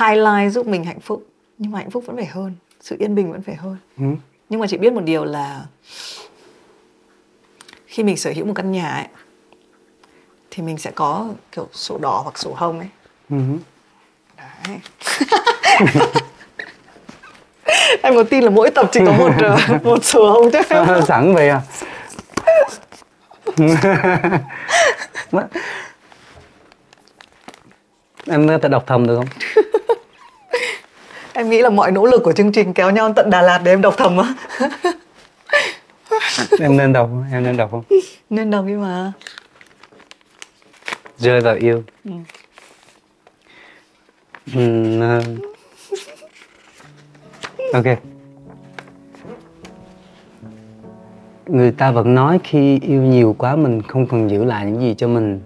highlight 0.00 0.52
giúp 0.52 0.66
mình 0.66 0.84
hạnh 0.84 1.00
phúc 1.00 1.26
nhưng 1.58 1.70
mà 1.72 1.78
hạnh 1.78 1.90
phúc 1.90 2.04
vẫn 2.06 2.16
phải 2.16 2.26
hơn 2.26 2.52
sự 2.80 2.96
yên 2.98 3.14
bình 3.14 3.32
vẫn 3.32 3.42
phải 3.42 3.54
hơn 3.54 3.76
ừ. 3.98 4.04
nhưng 4.48 4.60
mà 4.60 4.66
chị 4.66 4.76
biết 4.78 4.92
một 4.92 5.00
điều 5.04 5.24
là 5.24 5.66
khi 7.88 8.02
mình 8.02 8.16
sở 8.16 8.32
hữu 8.36 8.46
một 8.46 8.52
căn 8.56 8.72
nhà 8.72 8.90
ấy 8.90 9.06
thì 10.50 10.62
mình 10.62 10.78
sẽ 10.78 10.90
có 10.90 11.26
kiểu 11.52 11.68
sổ 11.72 11.98
đỏ 11.98 12.20
hoặc 12.22 12.38
sổ 12.38 12.54
hồng 12.54 12.78
ấy. 12.78 12.88
Ừ. 13.30 13.36
Đấy. 14.36 14.78
em 18.02 18.16
có 18.16 18.22
tin 18.22 18.44
là 18.44 18.50
mỗi 18.50 18.70
tập 18.70 18.88
chỉ 18.92 19.00
có 19.06 19.12
một 19.12 19.32
ờ, 19.42 19.58
một 19.84 20.04
sổ 20.04 20.30
hồng 20.30 20.50
chứ 20.52 20.58
sẵn 21.06 21.34
vậy 21.34 21.48
à? 21.48 21.60
Em 28.30 28.48
có 28.48 28.58
thể 28.62 28.68
đọc 28.68 28.84
thầm 28.86 29.06
được 29.06 29.16
không? 29.16 29.26
Em 31.32 31.50
nghĩ 31.50 31.62
là 31.62 31.70
mọi 31.70 31.90
nỗ 31.90 32.06
lực 32.06 32.22
của 32.24 32.32
chương 32.32 32.52
trình 32.52 32.74
kéo 32.74 32.90
nhau 32.90 33.12
tận 33.16 33.30
Đà 33.30 33.42
Lạt 33.42 33.60
để 33.64 33.72
em 33.72 33.82
đọc 33.82 33.94
thầm 33.96 34.18
á 34.18 34.34
em 36.60 36.76
nên 36.76 36.92
đọc 36.92 37.08
không? 37.10 37.24
em 37.32 37.42
nên 37.44 37.56
đọc 37.56 37.70
không? 37.70 37.82
Nên 38.30 38.50
đọc 38.50 38.64
đi 38.66 38.72
mà. 38.72 39.12
Rơi 41.18 41.40
vào 41.40 41.54
yêu. 41.54 41.82
Ừm, 44.54 45.00
ờ, 45.00 45.22
ok. 47.72 47.84
Người 51.46 51.72
ta 51.72 51.90
vẫn 51.90 52.14
nói 52.14 52.40
khi 52.44 52.80
yêu 52.80 53.02
nhiều 53.02 53.34
quá 53.38 53.56
mình 53.56 53.82
không 53.82 54.06
còn 54.06 54.30
giữ 54.30 54.44
lại 54.44 54.66
những 54.66 54.80
gì 54.80 54.94
cho 54.98 55.08
mình. 55.08 55.40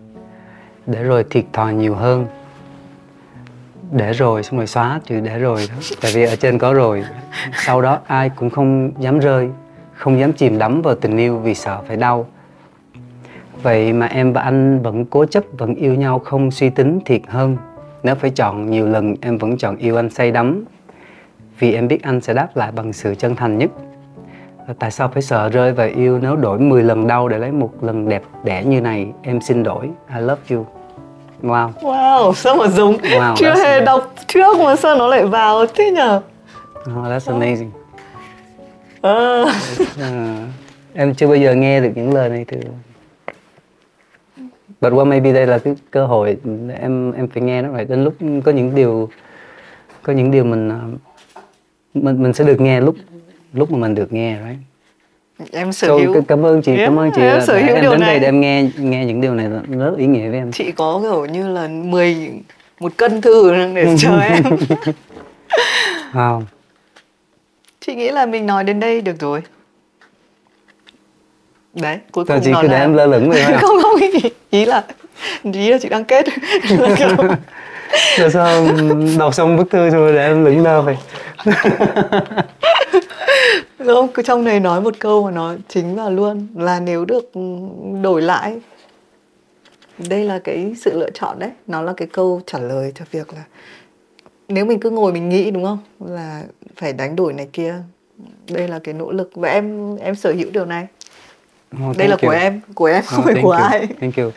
Để 0.87 1.03
rồi 1.03 1.25
thiệt 1.31 1.45
thòi 1.53 1.75
nhiều 1.75 1.95
hơn. 1.95 2.27
Để 3.91 4.13
rồi 4.13 4.43
xong 4.43 4.57
rồi 4.57 4.67
xóa 4.67 5.01
chữ 5.05 5.21
để 5.21 5.39
rồi 5.39 5.67
đó. 5.69 5.75
Tại 6.01 6.13
vì 6.15 6.25
ở 6.25 6.37
trên 6.37 6.59
có 6.59 6.73
rồi. 6.73 7.05
Sau 7.55 7.83
đó 7.83 7.99
ai 8.07 8.29
cũng 8.29 8.51
không 8.51 8.93
dám 8.99 9.19
rơi 9.19 9.49
không 10.03 10.21
dám 10.21 10.33
chìm 10.33 10.59
đắm 10.59 10.83
vào 10.83 10.95
tình 10.95 11.17
yêu 11.17 11.39
vì 11.39 11.55
sợ 11.55 11.79
phải 11.89 11.97
đau. 11.97 12.27
Vậy 13.63 13.93
mà 13.93 14.07
em 14.07 14.33
và 14.33 14.41
anh 14.41 14.83
vẫn 14.83 15.05
cố 15.05 15.25
chấp 15.25 15.45
vẫn 15.59 15.75
yêu 15.75 15.95
nhau 15.95 16.19
không 16.19 16.51
suy 16.51 16.71
tính 16.71 17.01
thiệt 17.05 17.21
hơn. 17.29 17.57
Nếu 18.03 18.15
phải 18.15 18.31
chọn 18.31 18.71
nhiều 18.71 18.87
lần 18.87 19.15
em 19.21 19.39
vẫn 19.39 19.57
chọn 19.57 19.77
yêu 19.77 19.97
anh 19.97 20.11
say 20.11 20.31
đắm. 20.31 20.65
Vì 21.59 21.75
em 21.75 21.89
biết 21.89 22.03
anh 22.03 22.21
sẽ 22.21 22.35
đáp 22.35 22.49
lại 22.55 22.73
bằng 22.73 22.93
sự 22.93 23.15
chân 23.15 23.37
thành 23.37 23.59
nhất. 23.59 23.71
Tại 24.79 24.91
sao 24.91 25.09
phải 25.09 25.23
sợ 25.23 25.49
rơi 25.49 25.73
vào 25.73 25.89
yêu 25.89 26.19
nếu 26.23 26.37
đổi 26.37 26.59
10 26.59 26.83
lần 26.83 27.07
đau 27.07 27.29
để 27.29 27.39
lấy 27.39 27.53
một 27.53 27.71
lần 27.81 28.09
đẹp 28.09 28.23
đẽ 28.45 28.65
như 28.65 28.81
này? 28.81 29.07
Em 29.23 29.41
xin 29.41 29.63
đổi 29.63 29.91
I 30.15 30.21
love 30.21 30.43
you. 30.51 30.67
Wow. 31.43 31.71
Wow, 31.81 32.33
sao 32.33 32.57
mà 32.57 32.69
giống? 32.69 32.97
Wow, 32.97 33.35
chưa 33.37 33.55
hề 33.55 33.81
đọc 33.81 34.15
trước 34.27 34.59
mà 34.59 34.77
sao 34.77 34.97
nó 34.97 35.07
lại 35.07 35.27
vào 35.27 35.67
thế 35.67 35.91
nhở? 35.91 36.21
oh, 36.91 37.07
that's 37.07 37.39
amazing 37.39 37.82
À, 39.03 39.45
Ờ, 40.01 40.37
em 40.95 41.15
chưa 41.15 41.27
bao 41.27 41.37
giờ 41.37 41.55
nghe 41.55 41.81
được 41.81 41.91
những 41.95 42.15
lời 42.15 42.29
này 42.29 42.45
từ 42.49 42.59
But 44.81 44.93
well, 44.93 45.05
maybe 45.07 45.33
đây 45.33 45.47
là 45.47 45.59
cái 45.59 45.75
cơ 45.91 46.07
hội 46.07 46.37
em 46.81 47.13
em 47.13 47.29
phải 47.29 47.43
nghe 47.43 47.63
nó 47.63 47.69
vậy 47.71 47.85
đến 47.85 48.05
lúc 48.05 48.15
có 48.45 48.53
những 48.53 48.75
điều 48.75 49.09
có 50.03 50.13
những 50.13 50.31
điều 50.31 50.45
mình 50.45 50.69
ờ, 50.69 50.79
mình 51.95 52.23
mình 52.23 52.33
sẽ 52.33 52.45
được 52.45 52.61
nghe 52.61 52.81
lúc 52.81 52.97
lúc 53.53 53.71
mà 53.73 53.79
mình 53.79 53.95
được 53.95 54.13
nghe 54.13 54.37
right? 54.49 54.59
em 55.53 55.73
sở 55.73 55.89
So, 55.89 55.95
hữu 55.99 56.23
cảm 56.29 56.47
ơn 56.47 56.63
chị 56.63 56.77
cảm 56.77 56.99
ơn 56.99 57.11
chị 57.17 57.23
em 57.23 57.41
sở 57.47 57.55
đã- 57.61 57.67
hữu 57.67 57.75
em 57.75 57.83
điều 57.83 57.91
đến 57.91 58.01
đây 58.01 58.09
này. 58.11 58.19
để 58.21 58.27
em 58.29 58.41
nghe 58.41 58.69
nghe 58.79 59.05
những 59.07 59.21
điều 59.21 59.35
này 59.35 59.49
là 59.49 59.61
rất 59.69 59.95
ý 59.97 60.07
nghĩa 60.07 60.29
với 60.29 60.39
em 60.39 60.53
chị 60.53 60.73
có 60.73 60.99
kiểu 61.03 61.25
như 61.27 61.49
là 61.49 61.69
10 61.69 62.31
một 62.81 62.93
cân 62.97 63.21
thư 63.21 63.53
để 63.75 63.95
chờ 63.99 64.21
em. 64.21 64.43
wow 66.13 66.43
chị 67.87 67.95
nghĩ 67.95 68.11
là 68.11 68.27
mình 68.27 68.47
nói 68.47 68.65
đến 68.65 68.81
đây 68.81 69.01
được 69.01 69.21
rồi. 69.21 69.43
Đấy, 71.75 71.99
cuối 72.13 72.25
cùng 72.25 72.41
chị 72.45 72.51
cứ 72.63 72.69
để 72.69 72.75
là 72.75 72.81
em 72.81 72.95
lơ 72.95 73.07
lửng 73.07 73.31
vậy 73.31 73.43
thôi 73.47 73.57
không 73.61 73.77
không 73.83 74.01
ý, 74.01 74.11
ý 74.51 74.65
là 74.65 74.85
ý 75.53 75.71
là 75.71 75.79
chị 75.83 75.89
đang 75.89 76.05
kết. 76.05 76.27
Là 76.71 76.95
kiểu- 76.99 77.17
Rồi 78.19 78.31
sao 78.31 78.65
đọc 79.19 79.35
xong 79.35 79.57
bức 79.57 79.71
thư 79.71 79.91
rồi 79.91 80.13
để 80.13 80.27
em 80.27 80.45
lững 80.45 80.63
lơ 80.63 80.83
vậy? 80.83 80.97
Không 83.87 84.09
cứ 84.09 84.23
trong 84.23 84.45
này 84.45 84.61
nói 84.61 84.81
một 84.81 84.95
câu 84.99 85.25
mà 85.25 85.31
nó 85.31 85.55
chính 85.69 85.97
vào 85.97 86.11
luôn 86.11 86.47
là 86.57 86.81
nếu 86.81 87.05
được 87.05 87.31
đổi 88.03 88.23
lại. 88.23 88.61
Đây 89.99 90.25
là 90.25 90.39
cái 90.39 90.75
sự 90.81 90.99
lựa 90.99 91.11
chọn 91.11 91.39
đấy 91.39 91.51
nó 91.67 91.83
là 91.83 91.93
cái 91.97 92.09
câu 92.13 92.41
trả 92.47 92.59
lời 92.59 92.93
cho 92.95 93.05
việc 93.11 93.33
là 93.35 93.43
nếu 94.53 94.65
mình 94.65 94.81
cứ 94.81 94.91
ngồi 94.91 95.13
mình 95.13 95.29
nghĩ 95.29 95.51
đúng 95.51 95.65
không? 95.65 95.79
Là 96.01 96.43
phải 96.77 96.93
đánh 96.93 97.17
đổi 97.17 97.33
này 97.33 97.49
kia. 97.53 97.75
Đây 98.49 98.69
là 98.69 98.79
cái 98.79 98.95
nỗ 98.95 99.11
lực. 99.13 99.31
Và 99.35 99.49
em 99.49 99.97
em 99.97 100.15
sở 100.15 100.33
hữu 100.33 100.51
điều 100.51 100.65
này. 100.65 100.87
Oh, 101.89 101.97
đây 101.97 102.09
là 102.09 102.17
thank 102.17 102.21
của 102.21 102.29
you. 102.29 102.41
em. 102.41 102.61
Của 102.75 102.85
em 102.87 103.03
không 103.07 103.21
Oh, 103.21 103.25
phải 103.25 103.43
của 103.43 103.51
you. 103.53 103.63
ai. 103.63 103.87
Thank 104.01 104.17
you. 104.17 104.31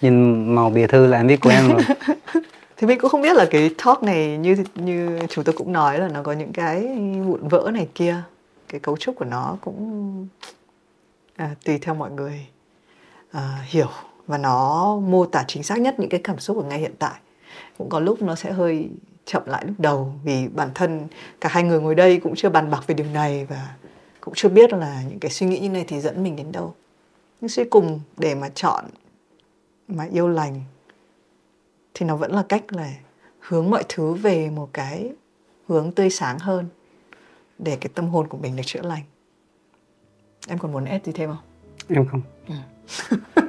Nhìn 0.00 0.46
màu 0.54 0.70
bìa 0.70 0.86
thư 0.86 1.06
là 1.06 1.16
em 1.16 1.26
biết 1.26 1.40
của 1.40 1.50
em 1.50 1.68
rồi. 1.68 1.82
thì 2.76 2.86
mình 2.86 2.98
cũng 3.00 3.10
không 3.10 3.22
biết 3.22 3.36
là 3.36 3.46
cái 3.50 3.70
talk 3.84 4.02
này 4.02 4.38
như 4.38 4.56
như 4.74 5.18
chúng 5.28 5.44
tôi 5.44 5.54
cũng 5.58 5.72
nói 5.72 5.98
là 5.98 6.08
nó 6.08 6.22
có 6.22 6.32
những 6.32 6.52
cái 6.52 6.80
vụn 7.24 7.48
vỡ 7.48 7.70
này 7.74 7.88
kia. 7.94 8.16
Cái 8.68 8.80
cấu 8.80 8.96
trúc 8.96 9.16
của 9.16 9.24
nó 9.24 9.56
cũng 9.60 10.28
à, 11.36 11.50
tùy 11.64 11.78
theo 11.78 11.94
mọi 11.94 12.10
người 12.10 12.46
à, 13.32 13.58
hiểu. 13.66 13.88
Và 14.26 14.38
nó 14.38 14.96
mô 14.96 15.26
tả 15.26 15.44
chính 15.48 15.62
xác 15.62 15.80
nhất 15.80 16.00
những 16.00 16.08
cái 16.08 16.20
cảm 16.24 16.38
xúc 16.38 16.56
ở 16.56 16.62
ngay 16.62 16.78
hiện 16.78 16.94
tại. 16.98 17.14
Cũng 17.78 17.88
có 17.88 18.00
lúc 18.00 18.22
nó 18.22 18.34
sẽ 18.34 18.52
hơi 18.52 18.88
chậm 19.26 19.42
lại 19.46 19.64
lúc 19.66 19.74
đầu 19.78 20.12
vì 20.24 20.48
bản 20.48 20.70
thân 20.74 21.06
cả 21.40 21.48
hai 21.48 21.62
người 21.62 21.80
ngồi 21.80 21.94
đây 21.94 22.20
cũng 22.20 22.34
chưa 22.36 22.48
bàn 22.48 22.70
bạc 22.70 22.86
về 22.86 22.94
điều 22.94 23.06
này 23.06 23.44
và 23.44 23.74
cũng 24.20 24.34
chưa 24.36 24.48
biết 24.48 24.72
là 24.72 25.02
những 25.08 25.18
cái 25.18 25.30
suy 25.30 25.46
nghĩ 25.46 25.58
như 25.58 25.68
này 25.68 25.84
thì 25.88 26.00
dẫn 26.00 26.22
mình 26.22 26.36
đến 26.36 26.52
đâu. 26.52 26.74
Nhưng 27.40 27.48
suy 27.48 27.64
cùng 27.64 28.00
để 28.16 28.34
mà 28.34 28.48
chọn 28.48 28.84
mà 29.88 30.04
yêu 30.12 30.28
lành 30.28 30.60
thì 31.94 32.06
nó 32.06 32.16
vẫn 32.16 32.32
là 32.32 32.44
cách 32.48 32.72
là 32.72 32.92
hướng 33.40 33.70
mọi 33.70 33.84
thứ 33.88 34.14
về 34.14 34.50
một 34.50 34.68
cái 34.72 35.12
hướng 35.68 35.92
tươi 35.92 36.10
sáng 36.10 36.38
hơn 36.38 36.66
để 37.58 37.76
cái 37.80 37.90
tâm 37.94 38.08
hồn 38.08 38.28
của 38.28 38.38
mình 38.38 38.56
được 38.56 38.62
chữa 38.66 38.82
lành. 38.82 39.02
Em 40.48 40.58
còn 40.58 40.72
muốn 40.72 40.84
add 40.84 41.06
gì 41.06 41.12
thêm 41.12 41.30
không? 41.30 41.44
Em 41.88 42.06
không. 42.06 42.22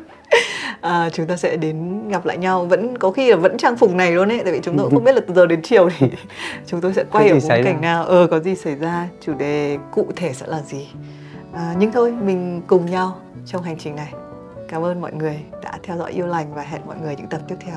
à, 0.82 1.10
chúng 1.10 1.26
ta 1.26 1.36
sẽ 1.38 1.58
đến 1.58 2.08
gặp 2.10 2.26
lại 2.26 2.38
nhau. 2.38 2.66
Vẫn 2.66 2.98
có 2.98 3.12
khi 3.12 3.30
là 3.32 3.36
vẫn 3.36 3.58
trang 3.58 3.78
phục 3.78 3.94
này 3.94 4.12
luôn 4.12 4.30
ấy 4.32 4.42
tại 4.44 4.54
vì 4.54 4.60
chúng 4.64 4.78
tôi 4.78 4.86
cũng 4.86 4.96
không 4.96 5.04
biết 5.04 5.16
là 5.16 5.22
từ 5.28 5.34
giờ 5.34 5.46
đến 5.46 5.62
chiều 5.62 5.90
thì 5.98 6.08
chúng 6.68 6.82
tôi 6.82 6.94
sẽ 6.94 7.04
quay 7.12 7.30
Có 7.30 7.36
ở 7.36 7.40
xảy 7.40 7.64
cảnh 7.64 7.76
ra? 7.76 7.82
nào. 7.82 8.04
Ờ 8.06 8.28
có 8.32 8.40
gì 8.40 8.56
xảy 8.56 8.76
ra? 8.76 9.08
Chủ 9.22 9.34
đề 9.34 9.78
cụ 9.92 10.08
thể 10.16 10.34
sẽ 10.34 10.48
là 10.48 10.62
gì? 10.62 10.88
À, 11.54 11.76
nhưng 11.80 11.92
thôi 11.92 12.12
mình 12.12 12.62
cùng 12.68 12.86
nhau 12.86 13.18
trong 13.46 13.64
hành 13.64 13.78
trình 13.78 13.96
này. 13.96 14.14
Cảm 14.70 14.86
ơn 14.86 15.02
mọi 15.02 15.14
người 15.14 15.40
đã 15.64 15.80
theo 15.84 15.98
dõi 15.98 16.12
yêu 16.12 16.28
lành 16.28 16.54
và 16.56 16.62
hẹn 16.62 16.82
mọi 16.86 16.96
người 17.04 17.16
những 17.16 17.28
tập 17.28 17.42
tiếp 17.48 17.56
theo 17.60 17.76